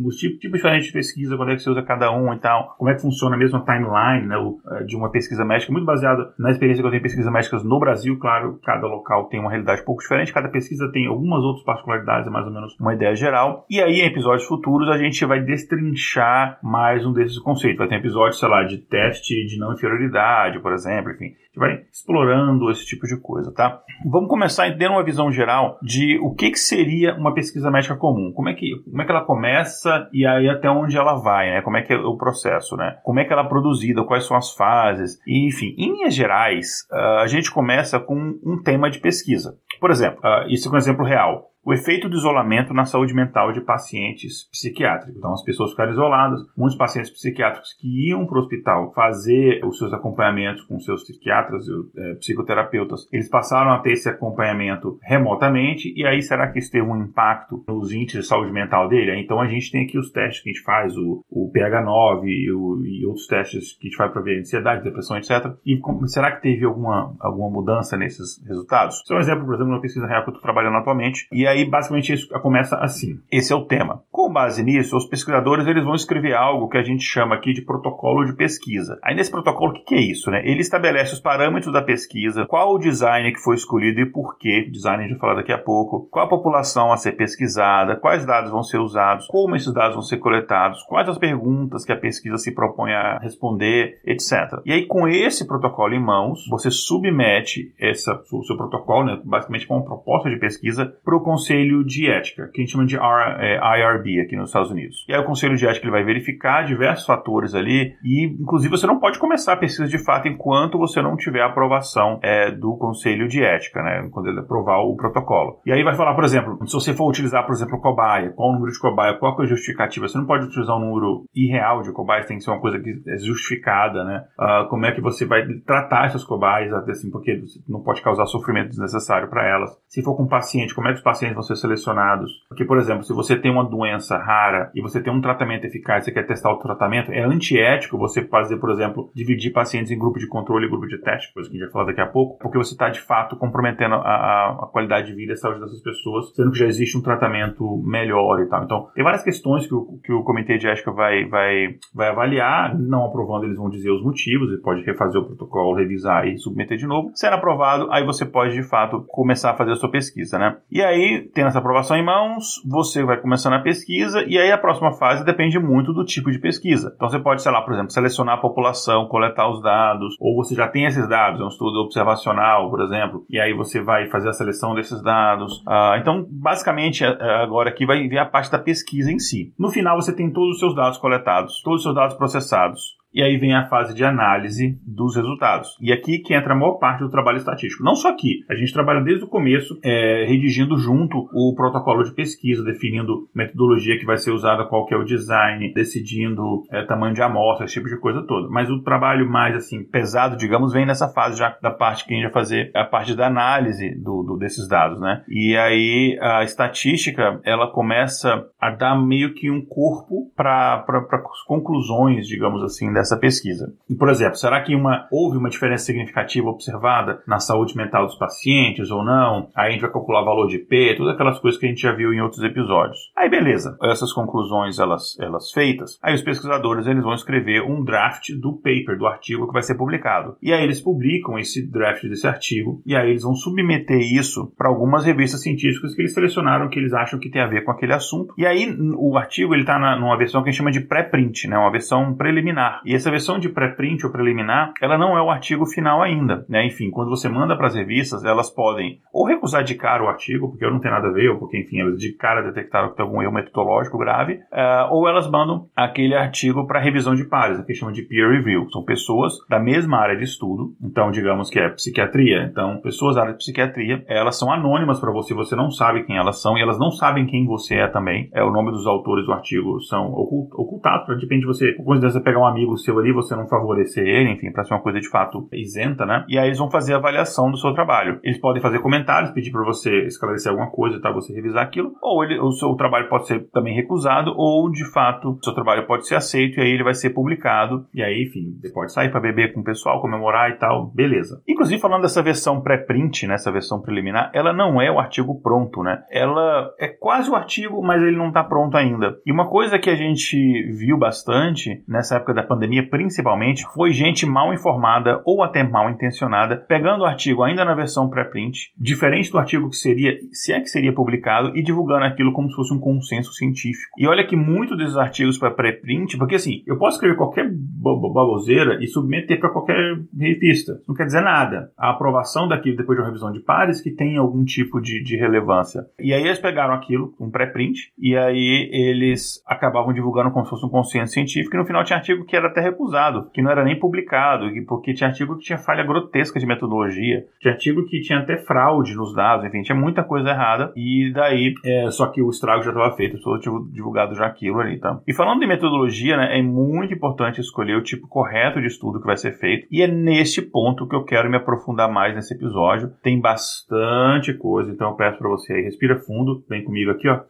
os 0.05 0.15
tipos, 0.15 0.39
diferentes 0.39 0.88
de 0.88 0.94
pesquisa, 0.94 1.35
quando 1.35 1.51
é 1.51 1.55
que 1.55 1.61
você 1.61 1.69
usa 1.69 1.81
cada 1.81 2.11
um 2.11 2.33
e 2.33 2.39
tal, 2.39 2.75
como 2.77 2.89
é 2.89 2.95
que 2.95 3.01
funciona 3.01 3.38
mesmo 3.38 3.57
a 3.57 3.61
timeline 3.61 4.27
né, 4.27 4.35
eh, 4.71 4.83
de 4.83 4.95
uma 4.95 5.11
pesquisa 5.11 5.44
médica, 5.44 5.71
muito 5.71 5.85
baseada 5.85 6.33
na 6.38 6.51
experiência 6.51 6.81
que 6.81 6.88
eu 6.88 6.91
tenho 6.91 7.00
em 7.00 7.03
pesquisas 7.03 7.31
médicas 7.31 7.63
no 7.63 7.79
Brasil, 7.79 8.17
claro, 8.19 8.59
cada 8.63 8.88
local 8.88 9.25
tem 9.25 9.39
uma 9.39 9.49
realidade 9.49 9.83
pouco 9.83 10.01
diferente, 10.01 10.33
cada 10.33 10.49
pesquisa 10.49 10.91
tem 10.91 11.07
algumas 11.07 11.44
outras 11.44 11.65
particularidades, 11.65 12.27
é 12.27 12.29
mais 12.29 12.45
ou 12.45 12.53
menos 12.53 12.75
uma 12.79 12.94
ideia 12.94 13.15
geral. 13.15 13.65
E 13.69 13.81
aí, 13.81 14.01
em 14.01 14.06
episódios 14.06 14.47
futuros, 14.47 14.89
a 14.89 14.97
gente 14.97 15.25
vai 15.25 15.41
destrinchar 15.41 16.59
mais 16.61 17.06
um 17.06 17.13
desses 17.13 17.39
conceitos. 17.39 17.79
Vai 17.79 17.88
ter 17.88 17.95
um 17.95 17.99
episódio, 17.99 18.38
sei 18.38 18.49
lá, 18.49 18.63
de 18.63 18.77
teste 18.77 19.45
de 19.45 19.57
não 19.57 19.73
inferioridade, 19.73 20.59
por 20.59 20.73
exemplo, 20.73 21.11
enfim 21.11 21.33
gente 21.53 21.59
vai 21.59 21.85
explorando 21.91 22.69
esse 22.71 22.85
tipo 22.85 22.93
de 23.01 23.19
coisa, 23.19 23.54
tá? 23.54 23.81
Vamos 24.06 24.30
começar 24.30 24.68
a 24.68 24.75
ter 24.75 24.90
uma 24.90 25.04
visão 25.04 25.31
geral 25.31 25.78
de 25.81 26.19
o 26.22 26.34
que, 26.34 26.51
que 26.51 26.60
seria 26.60 27.16
uma 27.16 27.34
pesquisa 27.34 27.69
médica 27.72 27.95
comum. 27.95 28.31
Como 28.34 28.50
é, 28.50 28.54
que, 28.54 28.72
como 28.90 29.01
é 29.01 29.06
que 29.06 29.12
ela 29.12 29.25
começa 29.25 30.10
e 30.13 30.25
aí 30.25 30.50
até 30.50 30.69
onde 30.69 30.98
ela 30.98 31.16
vai, 31.16 31.51
né? 31.51 31.62
Como 31.62 31.78
é 31.78 31.81
que 31.81 31.94
é 31.94 31.98
o 31.98 32.18
processo, 32.18 32.75
né? 32.75 32.98
Como 33.04 33.19
é 33.19 33.25
que 33.25 33.34
ela 33.34 33.44
é 33.44 33.48
produzida, 33.48 34.04
quais 34.04 34.25
são 34.25 34.38
as 34.38 34.54
fases. 34.54 35.19
E, 35.28 35.48
enfim, 35.48 35.75
em 35.78 35.94
linhas 35.94 36.13
gerais, 36.13 36.88
uh, 36.92 37.19
a 37.22 37.28
gente 37.28 37.51
começa 37.51 38.00
com 38.00 38.40
um 38.44 38.62
tema 38.62 38.90
de 38.90 39.00
pesquisa. 39.00 39.57
Por 39.80 39.92
exemplo, 39.92 40.19
uh, 40.24 40.50
isso 40.50 40.69
é 40.69 40.72
um 40.72 40.78
exemplo 40.78 41.06
real 41.06 41.52
o 41.65 41.74
efeito 41.74 42.10
do 42.10 42.18
isolamento 42.18 42.74
na 42.74 42.86
saúde 42.86 43.13
mental 43.13 43.51
de 43.51 43.62
pacientes 43.62 44.50
psiquiátricos. 44.51 45.15
Então, 45.18 45.31
as 45.31 45.44
pessoas 45.44 45.71
ficaram 45.71 45.92
isoladas, 45.92 46.42
muitos 46.57 46.77
pacientes 46.77 47.12
psiquiátricos 47.12 47.74
que 47.80 48.10
iam 48.10 48.25
para 48.25 48.38
o 48.38 48.42
hospital 48.42 48.92
fazer 48.94 49.63
os 49.65 49.77
seus 49.77 49.94
acompanhamentos 49.94 50.63
com 50.63 50.80
seus 50.80 51.04
psiquiatras 51.04 51.65
e 51.68 52.01
é, 52.01 52.15
psicoterapeutas, 52.15 53.07
eles 53.12 53.30
passaram 53.30 53.71
a 53.71 53.80
ter 53.80 53.94
esse 53.94 54.10
acompanhamento 54.10 54.98
remotamente, 55.01 55.94
e 55.95 56.06
aí 56.06 56.21
será 56.21 56.51
que 56.51 56.60
isso 56.60 56.71
teve 56.71 56.86
um 56.86 57.01
impacto 57.01 57.63
nos 57.68 57.92
índices 57.92 58.21
de 58.21 58.27
saúde 58.27 58.51
mental 58.51 58.89
dele? 58.89 59.19
Então, 59.19 59.39
a 59.39 59.48
gente 59.48 59.71
tem 59.71 59.86
aqui 59.86 59.98
os 59.98 60.12
testes 60.12 60.44
que 60.44 60.50
a 60.50 60.54
gente 60.54 60.63
faz, 60.63 60.98
o, 60.98 61.24
o 61.30 61.51
PH9 61.54 62.24
e, 62.25 62.51
o, 62.51 62.86
e, 62.86 63.06
outros 63.06 63.27
testes 63.27 63.77
que 63.77 63.88
a 63.88 63.89
gente 63.89 63.98
faz 63.98 64.12
para 64.12 64.21
ver 64.21 64.39
ansiedade, 64.39 64.83
depressão, 64.83 65.18
etc. 65.18 65.54
E 65.66 65.77
como, 65.77 66.06
será 66.07 66.31
que 66.31 66.42
teve 66.42 66.66
alguma, 66.66 67.16
alguma 67.19 67.50
mudança 67.50 67.95
nesses 67.95 68.44
resultados? 68.45 69.01
Isso 69.01 69.13
é 69.13 69.18
um 69.18 69.19
exemplo, 69.19 69.45
por 69.45 69.56
exemplo, 69.56 69.71
de 69.71 69.75
uma 69.75 69.81
pesquisa 69.81 70.07
real 70.07 70.24
que 70.24 70.30
eu 70.30 70.33
estou 70.33 70.44
trabalhando 70.44 70.77
atualmente, 70.77 71.27
e 71.31 71.45
basicamente, 71.69 72.13
isso 72.13 72.27
começa 72.41 72.77
assim. 72.77 73.19
Esse 73.31 73.53
é 73.53 73.55
o 73.55 73.65
tema. 73.65 74.03
Com 74.11 74.31
base 74.31 74.63
nisso, 74.63 74.95
os 74.95 75.05
pesquisadores 75.05 75.67
eles 75.67 75.83
vão 75.83 75.95
escrever 75.95 76.33
algo 76.33 76.69
que 76.69 76.77
a 76.77 76.83
gente 76.83 77.03
chama 77.03 77.35
aqui 77.35 77.53
de 77.53 77.61
protocolo 77.61 78.25
de 78.25 78.35
pesquisa. 78.35 78.97
Aí, 79.03 79.15
nesse 79.15 79.31
protocolo, 79.31 79.71
o 79.71 79.73
que, 79.73 79.81
que 79.81 79.95
é 79.95 80.01
isso? 80.01 80.29
Né? 80.31 80.41
Ele 80.44 80.61
estabelece 80.61 81.13
os 81.13 81.19
parâmetros 81.19 81.73
da 81.73 81.81
pesquisa, 81.81 82.45
qual 82.45 82.73
o 82.73 82.79
design 82.79 83.31
que 83.31 83.39
foi 83.39 83.55
escolhido 83.55 84.01
e 84.01 84.05
por 84.05 84.38
quê. 84.38 84.67
Design 84.69 85.03
a 85.03 85.07
gente 85.07 85.17
vai 85.17 85.19
falar 85.19 85.35
daqui 85.35 85.51
a 85.51 85.57
pouco. 85.57 86.07
Qual 86.09 86.25
a 86.25 86.29
população 86.29 86.91
a 86.91 86.97
ser 86.97 87.13
pesquisada, 87.13 87.95
quais 87.95 88.25
dados 88.25 88.51
vão 88.51 88.63
ser 88.63 88.77
usados, 88.77 89.27
como 89.27 89.56
esses 89.56 89.73
dados 89.73 89.94
vão 89.94 90.01
ser 90.01 90.17
coletados, 90.17 90.83
quais 90.83 91.07
as 91.07 91.17
perguntas 91.17 91.85
que 91.85 91.91
a 91.91 91.97
pesquisa 91.97 92.38
se 92.38 92.53
propõe 92.53 92.94
a 92.94 93.17
responder, 93.19 93.99
etc. 94.06 94.61
E 94.65 94.71
aí, 94.71 94.85
com 94.85 95.07
esse 95.07 95.47
protocolo 95.47 95.94
em 95.94 96.03
mãos, 96.03 96.45
você 96.49 96.69
submete 96.69 97.73
essa, 97.79 98.21
o 98.31 98.44
seu 98.44 98.57
protocolo, 98.57 99.06
né, 99.06 99.21
basicamente 99.23 99.67
com 99.67 99.75
uma 99.75 99.85
proposta 99.85 100.29
de 100.29 100.39
pesquisa, 100.39 100.85
para 101.03 101.15
o 101.15 101.21
Conselho 101.44 101.84
de 101.84 102.10
Ética, 102.10 102.50
que 102.54 102.62
a 102.62 102.63
gente 102.63 102.72
chama 102.72 102.86
de 102.86 102.95
é, 102.95 103.80
IRB 103.80 104.22
aqui 104.22 104.36
nos 104.36 104.50
Estados 104.50 104.72
Unidos. 104.72 105.06
E 105.10 105.13
aí 105.13 105.19
o 105.19 105.25
Conselho 105.25 105.57
de 105.57 105.68
Ética 105.68 105.86
ele 105.86 105.92
vai 105.92 106.04
verificar 106.04 106.63
diversos 106.63 107.06
fatores 107.06 107.54
ali 107.54 107.95
e, 108.04 108.25
inclusive, 108.40 108.72
você 108.72 108.88
não 108.88 109.00
pode 109.00 109.19
começar 109.19 109.54
a 109.54 109.57
pesquisa 109.57 109.88
de 109.88 109.98
fato 109.98 110.28
enquanto 110.28 110.78
você 110.78 111.02
não 111.02 111.18
tiver 111.18 111.42
a 111.42 111.47
aprovação 111.47 112.19
é, 112.23 112.50
do 112.50 112.78
Conselho 112.78 113.28
de 113.28 113.44
Ética, 113.44 113.83
né? 113.83 114.07
Quando 114.12 114.30
ele 114.30 114.40
aprovar 114.40 114.80
o 114.80 114.95
protocolo. 114.95 115.59
E 115.66 115.71
aí 115.71 115.83
vai 115.83 115.95
falar, 115.95 116.16
por 116.16 116.23
exemplo, 116.23 116.57
se 116.66 116.73
você 116.73 116.94
for 116.94 117.09
utilizar, 117.09 117.45
por 117.45 117.54
exemplo, 117.54 117.80
cobaia, 117.81 118.31
qual 118.31 118.50
o 118.50 118.54
número 118.54 118.71
de 118.71 118.80
cobaia, 118.80 119.18
qual 119.18 119.35
é 119.40 119.44
a 119.44 119.47
justificativa? 119.47 120.07
Você 120.07 120.18
não 120.18 120.26
pode 120.26 120.45
utilizar 120.45 120.78
um 120.78 120.80
número 120.80 121.26
irreal 121.35 121.81
de 121.81 121.92
cobaias, 121.92 122.26
tem 122.26 122.38
que 122.38 122.44
ser 122.44 122.52
uma 122.52 122.62
coisa 122.62 122.80
que 122.80 122.90
é 122.90 123.18
justificada, 123.18 124.04
né? 124.06 124.23
Uh, 124.40 124.69
como 124.69 124.85
é 124.85 124.92
que 124.92 125.02
você 125.02 125.26
vai 125.26 125.45
tratar 125.66 126.06
essas 126.06 126.23
cobaias, 126.23 126.71
assim, 126.88 127.12
porque 127.12 127.42
não 127.68 127.81
pode 127.81 128.02
causar 128.02 128.26
sofrimento 128.28 128.69
desnecessário 128.69 129.30
para 129.30 129.45
elas. 129.45 129.71
Se 129.88 130.02
for 130.02 130.16
com 130.16 130.28
paciente, 130.28 130.73
como 130.73 130.88
é 130.88 130.92
que 130.92 130.97
os 130.97 131.04
pacientes 131.04 131.32
vão 131.33 131.44
ser 131.44 131.56
selecionados. 131.56 132.31
Porque, 132.47 132.66
por 132.66 132.78
exemplo, 132.78 133.04
se 133.04 133.13
você 133.13 133.35
tem 133.35 133.52
uma 133.52 133.63
doença 133.63 134.18
rara 134.18 134.71
e 134.75 134.81
você 134.81 135.02
tem 135.02 135.13
um 135.13 135.21
tratamento 135.21 135.66
eficaz 135.66 136.04
e 136.04 136.06
você 136.06 136.11
quer 136.11 136.25
testar 136.25 136.52
o 136.52 136.57
tratamento, 136.57 137.11
é 137.11 137.23
antiético 137.23 137.97
você 137.97 138.25
fazer, 138.28 138.57
por 138.57 138.69
exemplo, 138.71 139.09
dividir 139.16 139.52
pacientes 139.52 139.92
em 139.92 139.97
grupo 139.97 140.19
de 140.19 140.28
controle 140.28 140.66
e 140.66 140.69
grupo 140.69 140.87
de 140.87 140.97
teste, 140.99 141.33
coisa 141.33 141.49
que 141.49 141.56
a 141.56 141.59
gente 141.59 141.66
vai 141.68 141.73
falar 141.73 141.85
daqui 141.85 142.02
a 142.02 142.07
pouco, 142.07 142.37
porque 142.40 142.57
você 142.57 142.73
está, 142.73 142.90
de 142.90 143.02
fato, 143.02 143.35
comprometendo 143.35 143.95
a, 143.95 143.99
a, 143.99 144.69
qualidade 144.71 145.07
de 145.07 145.16
vida 145.16 145.31
e 145.31 145.33
a 145.33 145.37
saúde 145.37 145.59
dessas 145.59 145.81
pessoas, 145.81 146.33
sendo 146.35 146.52
que 146.52 146.59
já 146.59 146.66
existe 146.66 146.97
um 146.97 147.02
tratamento 147.02 147.81
melhor 147.85 148.42
e 148.42 148.47
tal. 148.47 148.63
Então, 148.63 148.87
tem 148.94 149.04
várias 149.04 149.23
questões 149.23 149.68
que 149.68 149.73
o, 149.73 149.99
que 150.04 150.11
o 150.11 150.23
Comitê 150.23 150.57
de 150.57 150.68
Ética 150.68 150.92
vai, 150.92 151.25
vai, 151.25 151.75
vai 151.94 152.09
avaliar, 152.09 152.78
não 152.78 153.06
aprovando, 153.06 153.45
eles 153.45 153.57
vão 153.57 153.69
dizer 153.69 153.92
os 153.92 154.04
motivos, 154.04 154.49
ele 154.49 154.61
pode 154.61 154.83
refazer 154.83 155.21
o 155.21 155.25
protocolo, 155.25 155.78
revisar 155.78 156.28
e 156.28 156.37
submeter 156.37 156.78
de 156.78 156.87
novo. 156.87 157.11
Sendo 157.13 157.33
aprovado, 157.33 157.92
aí 157.92 158.06
você 158.06 158.25
pode, 158.25 158.54
de 158.54 158.63
fato, 158.63 159.04
começar 159.07 159.52
a 159.52 159.57
fazer 159.57 159.71
a 159.71 159.75
sua 159.75 159.92
pesquisa, 159.92 160.37
né? 160.37 160.57
E 160.71 160.81
aí, 160.81 161.22
tendo 161.33 161.47
essa 161.47 161.59
aprovação 161.59 161.97
em 161.97 162.03
mãos, 162.03 162.61
você 162.65 163.03
vai 163.03 163.18
começando 163.18 163.53
a 163.53 163.61
pesquisa 163.61 164.23
e 164.27 164.37
aí 164.37 164.51
a 164.51 164.57
próxima 164.57 164.92
fase 164.94 165.25
depende 165.25 165.59
muito 165.59 165.94
do 165.94 166.03
tipo 166.03 166.31
de 166.31 166.39
pesquisa. 166.39 166.92
Então 166.95 167.09
você 167.09 167.19
pode, 167.19 167.42
sei 167.42 167.51
lá, 167.51 167.61
por 167.61 167.73
exemplo, 167.73 167.92
selecionar 167.92 168.35
a 168.35 168.42
população, 168.42 169.07
coletar 169.07 169.49
os 169.49 169.61
dados, 169.61 170.15
ou 170.19 170.35
você 170.35 170.56
já 170.56 170.68
tem 170.68 170.85
esses 170.85 171.07
dados, 171.07 171.39
é 171.39 171.44
um 171.44 171.47
estudo 171.47 171.80
observacional, 171.80 172.69
por 172.69 172.81
exemplo, 172.81 173.25
e 173.30 173.39
aí 173.39 173.53
você 173.53 173.81
vai 173.81 174.07
fazer 174.09 174.30
a 174.30 174.33
seleção 174.33 174.73
desses 174.73 175.01
dados. 175.01 175.59
Uh, 175.59 175.97
então, 175.99 176.25
basicamente, 176.30 177.03
é, 177.03 177.07
é, 177.07 177.44
agora 177.44 177.69
aqui 177.69 177.85
vai 177.85 178.07
ver 178.07 178.18
a 178.18 178.25
parte 178.25 178.51
da 178.51 178.59
pesquisa 178.59 179.11
em 179.11 179.19
si. 179.19 179.53
No 179.57 179.69
final, 179.69 179.99
você 179.99 180.15
tem 180.15 180.31
todos 180.31 180.56
os 180.56 180.59
seus 180.59 180.75
dados 180.75 180.97
coletados, 180.97 181.61
todos 181.63 181.80
os 181.80 181.83
seus 181.83 181.95
dados 181.95 182.15
processados 182.15 183.03
e 183.13 183.21
aí 183.21 183.37
vem 183.37 183.53
a 183.53 183.67
fase 183.67 183.93
de 183.93 184.03
análise 184.03 184.77
dos 184.85 185.15
resultados. 185.15 185.77
E 185.81 185.91
aqui 185.91 186.19
que 186.19 186.33
entra 186.33 186.53
a 186.53 186.55
maior 186.55 186.73
parte 186.73 186.99
do 186.99 187.09
trabalho 187.09 187.37
estatístico. 187.37 187.83
Não 187.83 187.95
só 187.95 188.09
aqui, 188.09 188.43
a 188.49 188.55
gente 188.55 188.73
trabalha 188.73 189.01
desde 189.01 189.25
o 189.25 189.27
começo 189.27 189.77
é, 189.83 190.25
redigindo 190.27 190.77
junto 190.77 191.29
o 191.33 191.53
protocolo 191.55 192.03
de 192.03 192.13
pesquisa, 192.13 192.63
definindo 192.63 193.27
metodologia 193.33 193.97
que 193.99 194.05
vai 194.05 194.17
ser 194.17 194.31
usada, 194.31 194.65
qual 194.65 194.85
que 194.85 194.93
é 194.93 194.97
o 194.97 195.03
design, 195.03 195.73
decidindo 195.73 196.63
é, 196.71 196.83
tamanho 196.83 197.13
de 197.13 197.21
amostra, 197.21 197.65
esse 197.65 197.75
tipo 197.75 197.87
de 197.87 197.99
coisa 197.99 198.25
toda. 198.25 198.49
Mas 198.49 198.69
o 198.69 198.81
trabalho 198.81 199.29
mais 199.29 199.55
assim 199.55 199.83
pesado, 199.83 200.35
digamos, 200.35 200.73
vem 200.73 200.85
nessa 200.85 201.07
fase 201.09 201.37
já 201.37 201.55
da 201.61 201.71
parte 201.71 202.05
que 202.05 202.13
a 202.13 202.17
gente 202.17 202.25
vai 202.25 202.33
fazer 202.33 202.71
a 202.75 202.85
parte 202.85 203.15
da 203.15 203.27
análise 203.27 203.95
do, 204.01 204.23
do 204.23 204.37
desses 204.37 204.67
dados, 204.67 204.99
né? 204.99 205.23
E 205.27 205.55
aí 205.55 206.17
a 206.21 206.43
estatística 206.43 207.39
ela 207.43 207.71
começa 207.71 208.45
a 208.59 208.71
dar 208.71 208.95
meio 208.95 209.33
que 209.33 209.51
um 209.51 209.63
corpo 209.63 210.31
para 210.35 210.83
as 210.87 211.43
conclusões, 211.45 212.27
digamos 212.27 212.63
assim, 212.63 212.91
dessa 212.91 213.03
pesquisa. 213.19 213.74
E, 213.90 213.95
por 213.95 214.10
exemplo, 214.10 214.36
será 214.36 214.62
que 214.62 214.76
uma, 214.76 215.07
houve 215.12 215.38
uma 215.38 215.50
diferença 215.50 215.86
significativa 215.86 216.50
observada 216.50 217.22
na 217.28 217.40
saúde 217.40 217.76
mental 217.76 218.06
dos 218.06 218.16
pacientes 218.16 218.92
ou 218.92 219.04
não? 219.04 219.50
Aí 219.56 219.69
a 219.69 219.72
gente 219.72 219.81
vai 219.81 219.92
calcular 219.92 220.24
valor 220.24 220.48
de 220.48 220.60
P, 220.60 220.95
todas 220.98 221.14
aquelas 221.14 221.40
coisas 221.40 221.60
que 221.60 221.66
a 221.66 221.69
gente 221.69 221.81
já 221.81 221.92
viu 221.92 222.14
em 222.14 222.22
outros 222.22 222.44
episódios. 222.44 222.98
Aí 223.18 223.30
beleza, 223.30 223.78
essas 223.83 224.14
conclusões 224.14 224.80
elas, 224.80 225.18
elas 225.19 225.52
feitas, 225.52 225.98
aí 226.02 226.14
os 226.14 226.22
pesquisadores 226.22 226.88
eles 226.88 227.04
vão 227.04 227.14
escrever 227.14 227.62
um 227.62 227.83
draft 227.83 228.31
do 228.40 228.54
paper, 228.54 228.98
do 228.98 229.07
artigo 229.07 229.48
que 229.48 229.54
vai 229.54 229.64
ser 229.64 229.76
publicado. 229.76 230.36
E 230.42 230.54
aí 230.54 230.64
eles 230.64 230.81
publicam 230.81 231.38
esse 231.38 231.66
draft 231.69 232.04
desse 232.04 232.28
artigo 232.28 232.81
e 232.86 232.95
aí 232.95 233.10
eles 233.10 233.24
vão 233.24 233.36
submeter 233.36 234.00
isso 234.00 234.52
para 234.57 234.69
algumas 234.69 235.06
revistas 235.06 235.42
científicas 235.42 235.94
que 235.94 236.02
eles 236.02 236.14
selecionaram 236.14 236.69
que 236.69 236.80
eles 236.80 236.94
acham 236.94 237.19
que 237.19 237.30
tem 237.30 237.42
a 237.42 237.48
ver 237.48 237.64
com 237.64 237.72
aquele 237.72 237.94
assunto. 237.94 238.33
E 238.38 238.45
aí 238.45 238.76
o 238.98 239.18
artigo 239.18 239.54
ele 239.54 239.62
está 239.62 239.80
numa 239.98 240.18
versão 240.18 240.42
que 240.42 240.50
a 240.50 240.52
gente 240.52 240.57
chama 240.57 240.72
de 240.72 240.81
pré-print, 240.81 241.48
né? 241.48 241.57
Uma 241.57 241.72
versão 241.72 242.14
preliminar. 242.16 242.81
E 242.86 242.93
essa 242.95 243.12
versão 243.12 243.40
de 243.40 243.50
pré-print 243.50 244.06
ou 244.06 244.12
preliminar, 244.12 244.73
ela 244.81 244.97
não 244.97 245.18
é 245.18 245.21
o 245.21 245.30
artigo 245.30 245.66
final 245.66 246.02
ainda, 246.02 246.45
né? 246.50 246.66
Enfim, 246.66 246.90
quando 246.90 247.09
você 247.09 247.30
manda 247.30 247.56
para 247.56 247.68
as 247.68 247.76
revistas, 247.76 248.23
elas 248.23 248.50
podem 248.50 249.00
ou 249.12 249.26
recusar 249.26 249.64
de 249.64 249.76
cara 249.76 250.04
o 250.04 250.07
artigo, 250.07 250.50
porque 250.50 250.66
eu 250.66 250.71
não 250.71 250.80
tenho 250.80 250.94
nada 250.94 251.07
a 251.07 251.12
ver, 251.12 251.30
ou 251.30 251.40
porque, 251.40 251.59
enfim, 251.59 251.81
elas 251.81 251.97
de 251.97 252.14
cara 252.14 252.42
detectaram 252.42 252.90
que 252.90 252.95
tem 252.95 253.06
algum 253.06 253.21
erro 253.21 253.33
metodológico 253.33 253.97
grave, 253.97 254.35
uh, 254.52 254.92
ou 254.92 255.07
elas 255.07 255.30
mandam 255.30 255.68
aquele 255.76 256.16
artigo 256.16 256.66
para 256.66 256.80
revisão 256.80 257.16
de 257.16 257.26
pares, 257.26 257.64
que 257.66 257.73
chama 257.73 257.92
de 257.92 258.02
peer 258.04 258.30
review. 258.30 258.69
São 258.71 258.83
pessoas 258.83 259.33
da 259.50 259.59
mesma 259.59 259.97
área 259.97 260.18
de 260.18 260.23
estudo, 260.23 260.76
então 260.81 261.12
digamos 261.12 261.50
que 261.50 261.59
é 261.59 261.69
psiquiatria. 261.69 262.50
Então, 262.52 262.80
pessoas 262.81 263.16
da 263.16 263.21
área 263.21 263.33
de 263.33 263.40
psiquiatria, 263.40 264.04
elas 264.07 264.38
são 264.38 264.52
anônimas 264.52 265.00
para 265.00 265.12
você, 265.12 265.33
você 265.33 265.56
não 265.56 265.69
sabe 265.69 266.04
quem 266.04 266.18
elas 266.18 266.42
são 266.42 266.57
e 266.57 266.62
elas 266.62 266.80
não 266.80 266.92
sabem 266.92 267.26
quem 267.26 267.45
você 267.45 267.76
é 267.76 267.88
também. 267.88 268.30
É 268.33 268.44
o 268.44 268.52
nome 268.52 268.71
dos 268.71 268.85
autores 268.88 269.26
do 269.26 269.33
artigo 269.33 269.80
são 269.81 270.12
ocultados, 270.12 271.06
para 271.06 271.16
de 271.16 271.23
repente 271.23 271.45
você, 271.45 271.71
por 271.73 271.85
coincidência, 271.85 272.21
pegar 272.21 272.40
um 272.40 272.47
amigo 272.47 272.78
seu 272.83 272.97
ali, 272.99 273.11
você 273.11 273.35
não 273.35 273.47
favorecer 273.47 274.06
ele, 274.06 274.31
enfim, 274.31 274.52
para 274.52 274.63
ser 274.63 274.73
uma 274.73 274.81
coisa 274.81 274.99
de 274.99 275.09
fato 275.09 275.47
isenta, 275.52 276.06
né? 276.06 276.25
E 276.28 276.37
aí 276.37 276.47
eles 276.47 276.59
vão 276.59 276.69
fazer 276.69 276.94
a 276.94 276.97
avaliação 276.97 277.49
do 277.52 277.57
seu 277.57 277.73
trabalho. 277.73 278.19
Eles 278.23 278.40
podem 278.40 278.61
fazer 278.61 278.80
comentários, 278.80 279.31
pedir 279.31 279.52
para 279.52 279.63
você 279.63 280.06
esclarecer 280.06 280.52
alguma 280.52 280.69
coisa, 280.69 281.02
tá? 281.02 281.11
Você 281.11 281.33
revisar 281.33 281.63
aquilo, 281.63 281.94
ou 282.02 282.23
ele, 282.23 282.40
o 282.40 282.52
seu 282.52 282.73
trabalho 282.75 283.09
pode 283.09 283.28
ser 283.28 283.47
também 283.52 283.75
recusado, 283.75 284.33
ou 284.35 284.69
de 284.69 284.90
fato 284.92 285.31
o 285.31 285.44
seu 285.44 285.54
trabalho 285.54 285.85
pode 285.85 286.07
ser 286.07 286.16
aceito 286.16 286.59
e 286.59 286.61
aí 286.61 286.69
ele 286.69 286.83
vai 286.83 286.94
ser 286.94 287.11
publicado. 287.11 287.85
E 287.94 288.02
aí, 288.02 288.23
enfim, 288.23 288.57
você 288.59 288.71
pode 288.71 288.92
sair 288.92 289.09
para 289.09 289.19
beber 289.19 289.54
com 289.54 289.61
o 289.61 289.63
pessoal, 289.63 290.02
comemorar 290.02 290.49
e 290.49 290.54
tal, 290.54 290.87
beleza. 290.87 291.42
Inclusive, 291.47 291.81
falando 291.81 292.02
dessa 292.02 292.21
versão 292.21 292.61
pré-print, 292.61 293.28
né, 293.28 293.35
essa 293.35 293.52
versão 293.52 293.81
preliminar, 293.81 294.31
ela 294.33 294.54
não 294.54 294.81
é 294.81 294.92
o 294.92 294.99
artigo 294.99 295.42
pronto, 295.42 295.83
né? 295.83 296.04
Ela 296.11 296.71
é 296.80 296.87
quase 296.87 297.30
o 297.30 297.35
artigo, 297.35 297.81
mas 297.83 298.02
ele 298.02 298.18
não 298.18 298.30
está 298.30 298.44
pronto 298.44 298.75
ainda. 298.75 299.18
E 299.25 299.31
uma 299.31 299.49
coisa 299.49 299.78
que 299.78 299.90
a 299.90 299.95
gente 299.95 300.37
viu 300.71 300.97
bastante 300.97 301.83
nessa 301.87 302.16
época 302.16 302.33
da 302.33 302.44
pandemia, 302.44 302.72
principalmente, 302.81 303.65
foi 303.73 303.92
gente 303.92 304.25
mal 304.25 304.53
informada 304.53 305.21
ou 305.25 305.44
até 305.44 305.63
mal 305.63 305.89
intencionada, 305.89 306.57
pegando 306.57 307.01
o 307.01 307.06
artigo 307.06 307.44
ainda 307.44 307.63
na 307.65 307.75
versão 307.75 308.09
pré-print, 308.09 308.71
diferente 308.77 309.31
do 309.31 309.37
artigo 309.37 309.69
que 309.69 309.75
seria, 309.75 310.18
se 310.31 310.53
é 310.53 310.59
que 310.59 310.68
seria 310.68 310.94
publicado, 310.94 311.56
e 311.56 311.61
divulgando 311.61 312.06
aquilo 312.06 312.33
como 312.33 312.49
se 312.49 312.56
fosse 312.56 312.73
um 312.73 312.80
consenso 312.80 313.33
científico. 313.33 313.92
E 313.97 314.07
olha 314.07 314.25
que 314.25 314.35
muitos 314.35 314.77
desses 314.77 314.97
artigos 314.97 315.37
para 315.37 315.51
pré-print, 315.51 316.18
porque 316.18 316.35
assim, 316.35 316.63
eu 316.65 316.77
posso 316.77 316.97
escrever 316.97 317.15
qualquer 317.15 317.49
baboseira 317.51 318.83
e 318.83 318.87
submeter 318.87 319.39
para 319.39 319.49
qualquer 319.49 319.75
revista. 320.18 320.80
Não 320.87 320.95
quer 320.95 321.06
dizer 321.06 321.21
nada. 321.21 321.71
A 321.77 321.92
aprovação 321.92 322.47
daquilo 322.47 322.77
depois 322.77 322.97
de 322.97 323.01
uma 323.01 323.07
revisão 323.07 323.31
de 323.31 323.39
pares 323.39 323.81
que 323.81 323.92
tem 323.92 324.18
algum 324.18 324.44
tipo 324.44 324.81
de, 324.81 325.03
de 325.03 325.15
relevância. 325.15 325.85
E 325.99 326.13
aí 326.13 326.23
eles 326.23 326.39
pegaram 326.39 326.73
aquilo, 326.73 327.13
um 327.19 327.30
pré-print, 327.30 327.92
e 327.97 328.15
aí 328.15 328.69
eles 328.71 329.42
acabavam 329.45 329.94
divulgando 329.94 330.31
como 330.31 330.45
se 330.45 330.49
fosse 330.49 330.65
um 330.65 330.69
consenso 330.69 331.13
científico, 331.13 331.56
e 331.56 331.59
no 331.59 331.65
final 331.65 331.83
tinha 331.83 331.97
artigo 331.97 332.25
que 332.25 332.35
era 332.35 332.47
até 332.47 332.61
recusado, 332.63 333.29
que 333.31 333.41
não 333.41 333.51
era 333.51 333.63
nem 333.63 333.77
publicado, 333.77 334.45
porque 334.67 334.93
tinha 334.93 335.09
artigo 335.09 335.37
que 335.37 335.45
tinha 335.45 335.57
falha 335.57 335.83
grotesca 335.83 336.39
de 336.39 336.45
metodologia, 336.45 337.25
tinha 337.39 337.53
artigo 337.53 337.85
que 337.85 338.01
tinha 338.01 338.19
até 338.19 338.37
fraude 338.37 338.95
nos 338.95 339.13
dados, 339.13 339.45
enfim, 339.45 339.61
tinha 339.61 339.77
muita 339.77 340.03
coisa 340.03 340.29
errada, 340.29 340.71
e 340.75 341.11
daí, 341.13 341.53
é, 341.65 341.91
só 341.91 342.07
que 342.07 342.21
o 342.21 342.29
estrago 342.29 342.63
já 342.63 342.71
estava 342.71 342.95
feito, 342.95 343.19
todo 343.19 343.69
divulgado 343.71 344.15
já 344.15 344.25
aquilo 344.25 344.59
ali, 344.59 344.79
tá? 344.79 344.99
E 345.07 345.13
falando 345.13 345.39
de 345.39 345.47
metodologia, 345.47 346.17
né, 346.17 346.39
é 346.39 346.41
muito 346.41 346.93
importante 346.93 347.41
escolher 347.41 347.75
o 347.75 347.83
tipo 347.83 348.07
correto 348.07 348.61
de 348.61 348.67
estudo 348.67 348.99
que 348.99 349.07
vai 349.07 349.17
ser 349.17 349.33
feito, 349.33 349.67
e 349.71 349.81
é 349.81 349.87
neste 349.87 350.41
ponto 350.41 350.87
que 350.87 350.95
eu 350.95 351.03
quero 351.03 351.29
me 351.29 351.37
aprofundar 351.37 351.91
mais 351.91 352.15
nesse 352.15 352.33
episódio. 352.33 352.91
Tem 353.01 353.19
bastante 353.19 354.33
coisa, 354.33 354.71
então 354.71 354.89
eu 354.89 354.95
peço 354.95 355.17
para 355.17 355.29
você 355.29 355.53
aí, 355.53 355.63
respira 355.63 355.99
fundo, 355.99 356.43
vem 356.49 356.63
comigo 356.63 356.91
aqui, 356.91 357.07
ó. 357.07 357.21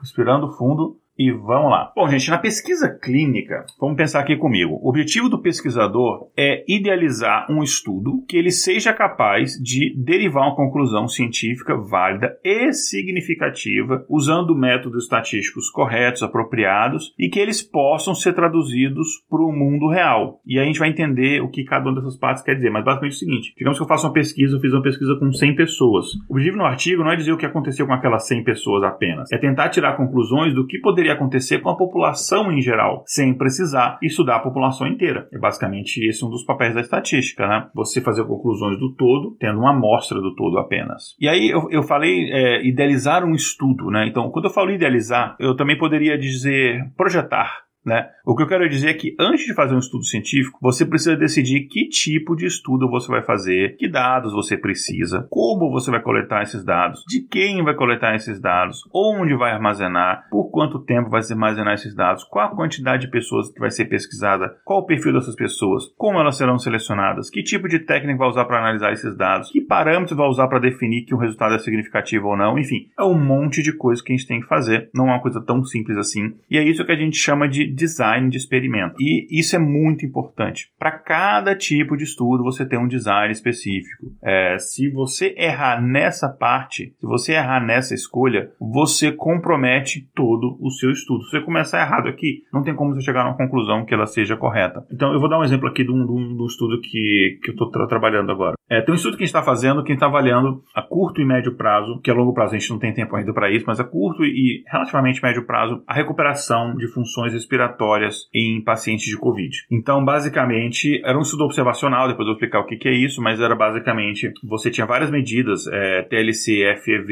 Respirando 0.00 0.52
fundo 0.52 0.96
e 1.18 1.30
vamos 1.30 1.70
lá. 1.70 1.92
Bom, 1.94 2.08
gente, 2.08 2.28
na 2.28 2.38
pesquisa 2.38 2.88
clínica, 2.88 3.64
vamos 3.80 3.96
pensar 3.96 4.20
aqui 4.20 4.36
comigo. 4.36 4.78
O 4.82 4.88
objetivo 4.88 5.28
do 5.28 5.40
pesquisador 5.40 6.28
é 6.36 6.64
idealizar 6.68 7.46
um 7.50 7.62
estudo 7.62 8.24
que 8.28 8.36
ele 8.36 8.50
seja 8.50 8.92
capaz 8.92 9.52
de 9.52 9.94
derivar 9.96 10.44
uma 10.44 10.56
conclusão 10.56 11.06
científica 11.06 11.76
válida 11.76 12.36
e 12.44 12.72
significativa, 12.72 14.04
usando 14.08 14.56
métodos 14.56 15.04
estatísticos 15.04 15.70
corretos, 15.70 16.22
apropriados 16.22 17.14
e 17.18 17.28
que 17.28 17.38
eles 17.38 17.62
possam 17.62 18.14
ser 18.14 18.32
traduzidos 18.32 19.08
para 19.30 19.42
o 19.42 19.52
mundo 19.52 19.88
real. 19.88 20.40
E 20.44 20.58
aí 20.58 20.64
a 20.64 20.66
gente 20.66 20.78
vai 20.78 20.88
entender 20.88 21.40
o 21.40 21.48
que 21.48 21.64
cada 21.64 21.88
uma 21.88 21.94
dessas 21.94 22.18
partes 22.18 22.42
quer 22.42 22.56
dizer. 22.56 22.70
Mas 22.70 22.84
basicamente 22.84 23.12
é 23.12 23.16
o 23.16 23.18
seguinte: 23.18 23.54
digamos 23.56 23.78
que 23.78 23.84
eu 23.84 23.88
faço 23.88 24.06
uma 24.06 24.12
pesquisa, 24.12 24.56
eu 24.56 24.60
fiz 24.60 24.72
uma 24.72 24.82
pesquisa 24.82 25.16
com 25.18 25.32
100 25.32 25.54
pessoas. 25.54 26.06
O 26.28 26.34
objetivo 26.34 26.58
no 26.58 26.64
artigo 26.64 27.04
não 27.04 27.12
é 27.12 27.16
dizer 27.16 27.32
o 27.32 27.36
que 27.36 27.46
aconteceu 27.46 27.86
com 27.86 27.92
aquelas 27.92 28.26
100 28.26 28.42
pessoas 28.44 28.82
apenas, 28.82 29.30
é 29.32 29.38
tentar 29.38 29.68
tirar 29.68 29.96
conclusões 29.96 30.54
do 30.54 30.66
que 30.66 30.78
poderia 30.78 31.03
poderia 31.04 31.12
acontecer 31.12 31.58
com 31.60 31.68
a 31.68 31.76
população 31.76 32.50
em 32.50 32.60
geral, 32.62 33.04
sem 33.06 33.34
precisar 33.34 33.98
estudar 34.02 34.36
a 34.36 34.40
população 34.40 34.86
inteira. 34.86 35.28
É 35.32 35.38
basicamente 35.38 35.98
esse 36.06 36.24
um 36.24 36.30
dos 36.30 36.44
papéis 36.44 36.74
da 36.74 36.80
estatística, 36.80 37.46
né? 37.46 37.68
Você 37.74 38.00
fazer 38.00 38.24
conclusões 38.24 38.78
do 38.78 38.94
todo, 38.94 39.36
tendo 39.38 39.58
uma 39.58 39.70
amostra 39.70 40.18
do 40.20 40.34
todo 40.34 40.58
apenas. 40.58 41.14
E 41.20 41.28
aí 41.28 41.50
eu, 41.50 41.68
eu 41.70 41.82
falei 41.82 42.30
é, 42.32 42.66
idealizar 42.66 43.24
um 43.24 43.34
estudo, 43.34 43.90
né? 43.90 44.06
Então, 44.08 44.30
quando 44.30 44.46
eu 44.46 44.50
falo 44.50 44.70
idealizar, 44.70 45.36
eu 45.38 45.54
também 45.54 45.76
poderia 45.76 46.16
dizer 46.16 46.80
projetar. 46.96 47.63
Né? 47.84 48.08
O 48.24 48.34
que 48.34 48.42
eu 48.42 48.46
quero 48.46 48.68
dizer 48.68 48.88
é 48.88 48.94
que 48.94 49.14
antes 49.18 49.44
de 49.44 49.54
fazer 49.54 49.74
um 49.74 49.78
estudo 49.78 50.04
científico, 50.04 50.58
você 50.62 50.86
precisa 50.86 51.16
decidir 51.16 51.68
que 51.68 51.88
tipo 51.88 52.34
de 52.34 52.46
estudo 52.46 52.88
você 52.88 53.08
vai 53.08 53.22
fazer, 53.22 53.76
que 53.76 53.86
dados 53.86 54.32
você 54.32 54.56
precisa, 54.56 55.26
como 55.30 55.70
você 55.70 55.90
vai 55.90 56.00
coletar 56.00 56.42
esses 56.42 56.64
dados, 56.64 57.04
de 57.06 57.20
quem 57.20 57.62
vai 57.62 57.74
coletar 57.74 58.14
esses 58.14 58.40
dados, 58.40 58.80
onde 58.92 59.36
vai 59.36 59.52
armazenar, 59.52 60.26
por 60.30 60.50
quanto 60.50 60.78
tempo 60.78 61.10
vai 61.10 61.22
se 61.22 61.34
armazenar 61.34 61.74
esses 61.74 61.94
dados, 61.94 62.24
qual 62.24 62.46
a 62.46 62.56
quantidade 62.56 63.02
de 63.02 63.10
pessoas 63.10 63.52
que 63.52 63.60
vai 63.60 63.70
ser 63.70 63.84
pesquisada, 63.84 64.56
qual 64.64 64.80
o 64.80 64.86
perfil 64.86 65.12
dessas 65.12 65.36
pessoas, 65.36 65.84
como 65.98 66.18
elas 66.18 66.36
serão 66.36 66.58
selecionadas, 66.58 67.28
que 67.28 67.42
tipo 67.42 67.68
de 67.68 67.80
técnica 67.80 68.18
vai 68.18 68.28
usar 68.28 68.46
para 68.46 68.60
analisar 68.60 68.92
esses 68.92 69.14
dados, 69.16 69.50
que 69.50 69.60
parâmetros 69.60 70.16
vai 70.16 70.26
usar 70.26 70.48
para 70.48 70.58
definir 70.58 71.04
que 71.04 71.14
um 71.14 71.18
resultado 71.18 71.54
é 71.54 71.58
significativo 71.58 72.28
ou 72.28 72.36
não, 72.36 72.58
enfim, 72.58 72.88
é 72.98 73.04
um 73.04 73.18
monte 73.18 73.62
de 73.62 73.76
coisa 73.76 74.02
que 74.02 74.12
a 74.12 74.16
gente 74.16 74.26
tem 74.26 74.40
que 74.40 74.46
fazer, 74.46 74.88
não 74.94 75.08
é 75.08 75.12
uma 75.12 75.20
coisa 75.20 75.40
tão 75.40 75.62
simples 75.64 75.98
assim. 75.98 76.34
E 76.50 76.56
é 76.56 76.62
isso 76.62 76.84
que 76.84 76.92
a 76.92 76.96
gente 76.96 77.16
chama 77.18 77.48
de 77.48 77.73
design 77.74 78.30
de 78.30 78.36
experimento. 78.36 78.96
E 79.00 79.26
isso 79.30 79.56
é 79.56 79.58
muito 79.58 80.04
importante. 80.04 80.70
Para 80.78 80.92
cada 80.92 81.54
tipo 81.54 81.96
de 81.96 82.04
estudo, 82.04 82.42
você 82.42 82.66
tem 82.66 82.78
um 82.78 82.88
design 82.88 83.32
específico. 83.32 84.06
É, 84.22 84.56
se 84.58 84.90
você 84.90 85.34
errar 85.36 85.80
nessa 85.80 86.28
parte, 86.28 86.94
se 86.98 87.06
você 87.06 87.32
errar 87.32 87.64
nessa 87.64 87.94
escolha, 87.94 88.50
você 88.60 89.12
compromete 89.12 90.08
todo 90.14 90.56
o 90.60 90.70
seu 90.70 90.90
estudo. 90.90 91.24
Se 91.24 91.30
você 91.30 91.40
começar 91.40 91.80
errado 91.80 92.08
aqui, 92.08 92.42
não 92.52 92.62
tem 92.62 92.74
como 92.74 92.94
você 92.94 93.00
chegar 93.00 93.22
a 93.22 93.28
uma 93.28 93.36
conclusão 93.36 93.84
que 93.84 93.94
ela 93.94 94.06
seja 94.06 94.36
correta. 94.36 94.84
Então, 94.90 95.12
eu 95.12 95.20
vou 95.20 95.28
dar 95.28 95.38
um 95.38 95.44
exemplo 95.44 95.68
aqui 95.68 95.84
de 95.84 95.90
um, 95.90 96.02
um, 96.02 96.42
um 96.42 96.46
estudo 96.46 96.80
que, 96.80 97.38
que 97.42 97.50
eu 97.50 97.52
estou 97.52 97.70
tra 97.70 97.86
trabalhando 97.86 98.32
agora. 98.32 98.54
É, 98.68 98.80
tem 98.80 98.92
um 98.92 98.96
estudo 98.96 99.16
que 99.16 99.22
a 99.22 99.26
gente 99.26 99.34
está 99.34 99.42
fazendo 99.42 99.84
que 99.84 99.92
está 99.92 100.06
avaliando 100.06 100.62
a 100.74 100.82
curto 100.82 101.20
e 101.20 101.24
médio 101.24 101.54
prazo, 101.54 102.00
que 102.00 102.10
a 102.10 102.14
longo 102.14 102.32
prazo 102.32 102.54
a 102.54 102.58
gente 102.58 102.70
não 102.70 102.78
tem 102.78 102.92
tempo 102.92 103.14
ainda 103.14 103.32
para 103.32 103.50
isso, 103.50 103.64
mas 103.66 103.78
a 103.78 103.84
curto 103.84 104.24
e 104.24 104.64
relativamente 104.66 105.22
médio 105.22 105.44
prazo, 105.44 105.82
a 105.86 105.94
recuperação 105.94 106.74
de 106.74 106.88
funções 106.88 107.32
respiratórias 107.32 107.63
respiratórias 107.64 108.28
em 108.32 108.62
pacientes 108.62 109.06
de 109.06 109.16
Covid. 109.16 109.64
Então, 109.70 110.04
basicamente, 110.04 111.00
era 111.04 111.18
um 111.18 111.22
estudo 111.22 111.44
observacional, 111.44 112.08
depois 112.08 112.26
eu 112.26 112.34
vou 112.34 112.34
explicar 112.34 112.60
o 112.60 112.66
que, 112.66 112.76
que 112.76 112.88
é 112.88 112.92
isso, 112.92 113.22
mas 113.22 113.40
era 113.40 113.54
basicamente, 113.54 114.32
você 114.42 114.70
tinha 114.70 114.86
várias 114.86 115.10
medidas, 115.10 115.66
é, 115.66 116.02
TLC, 116.02 116.76
FEV, 116.82 117.10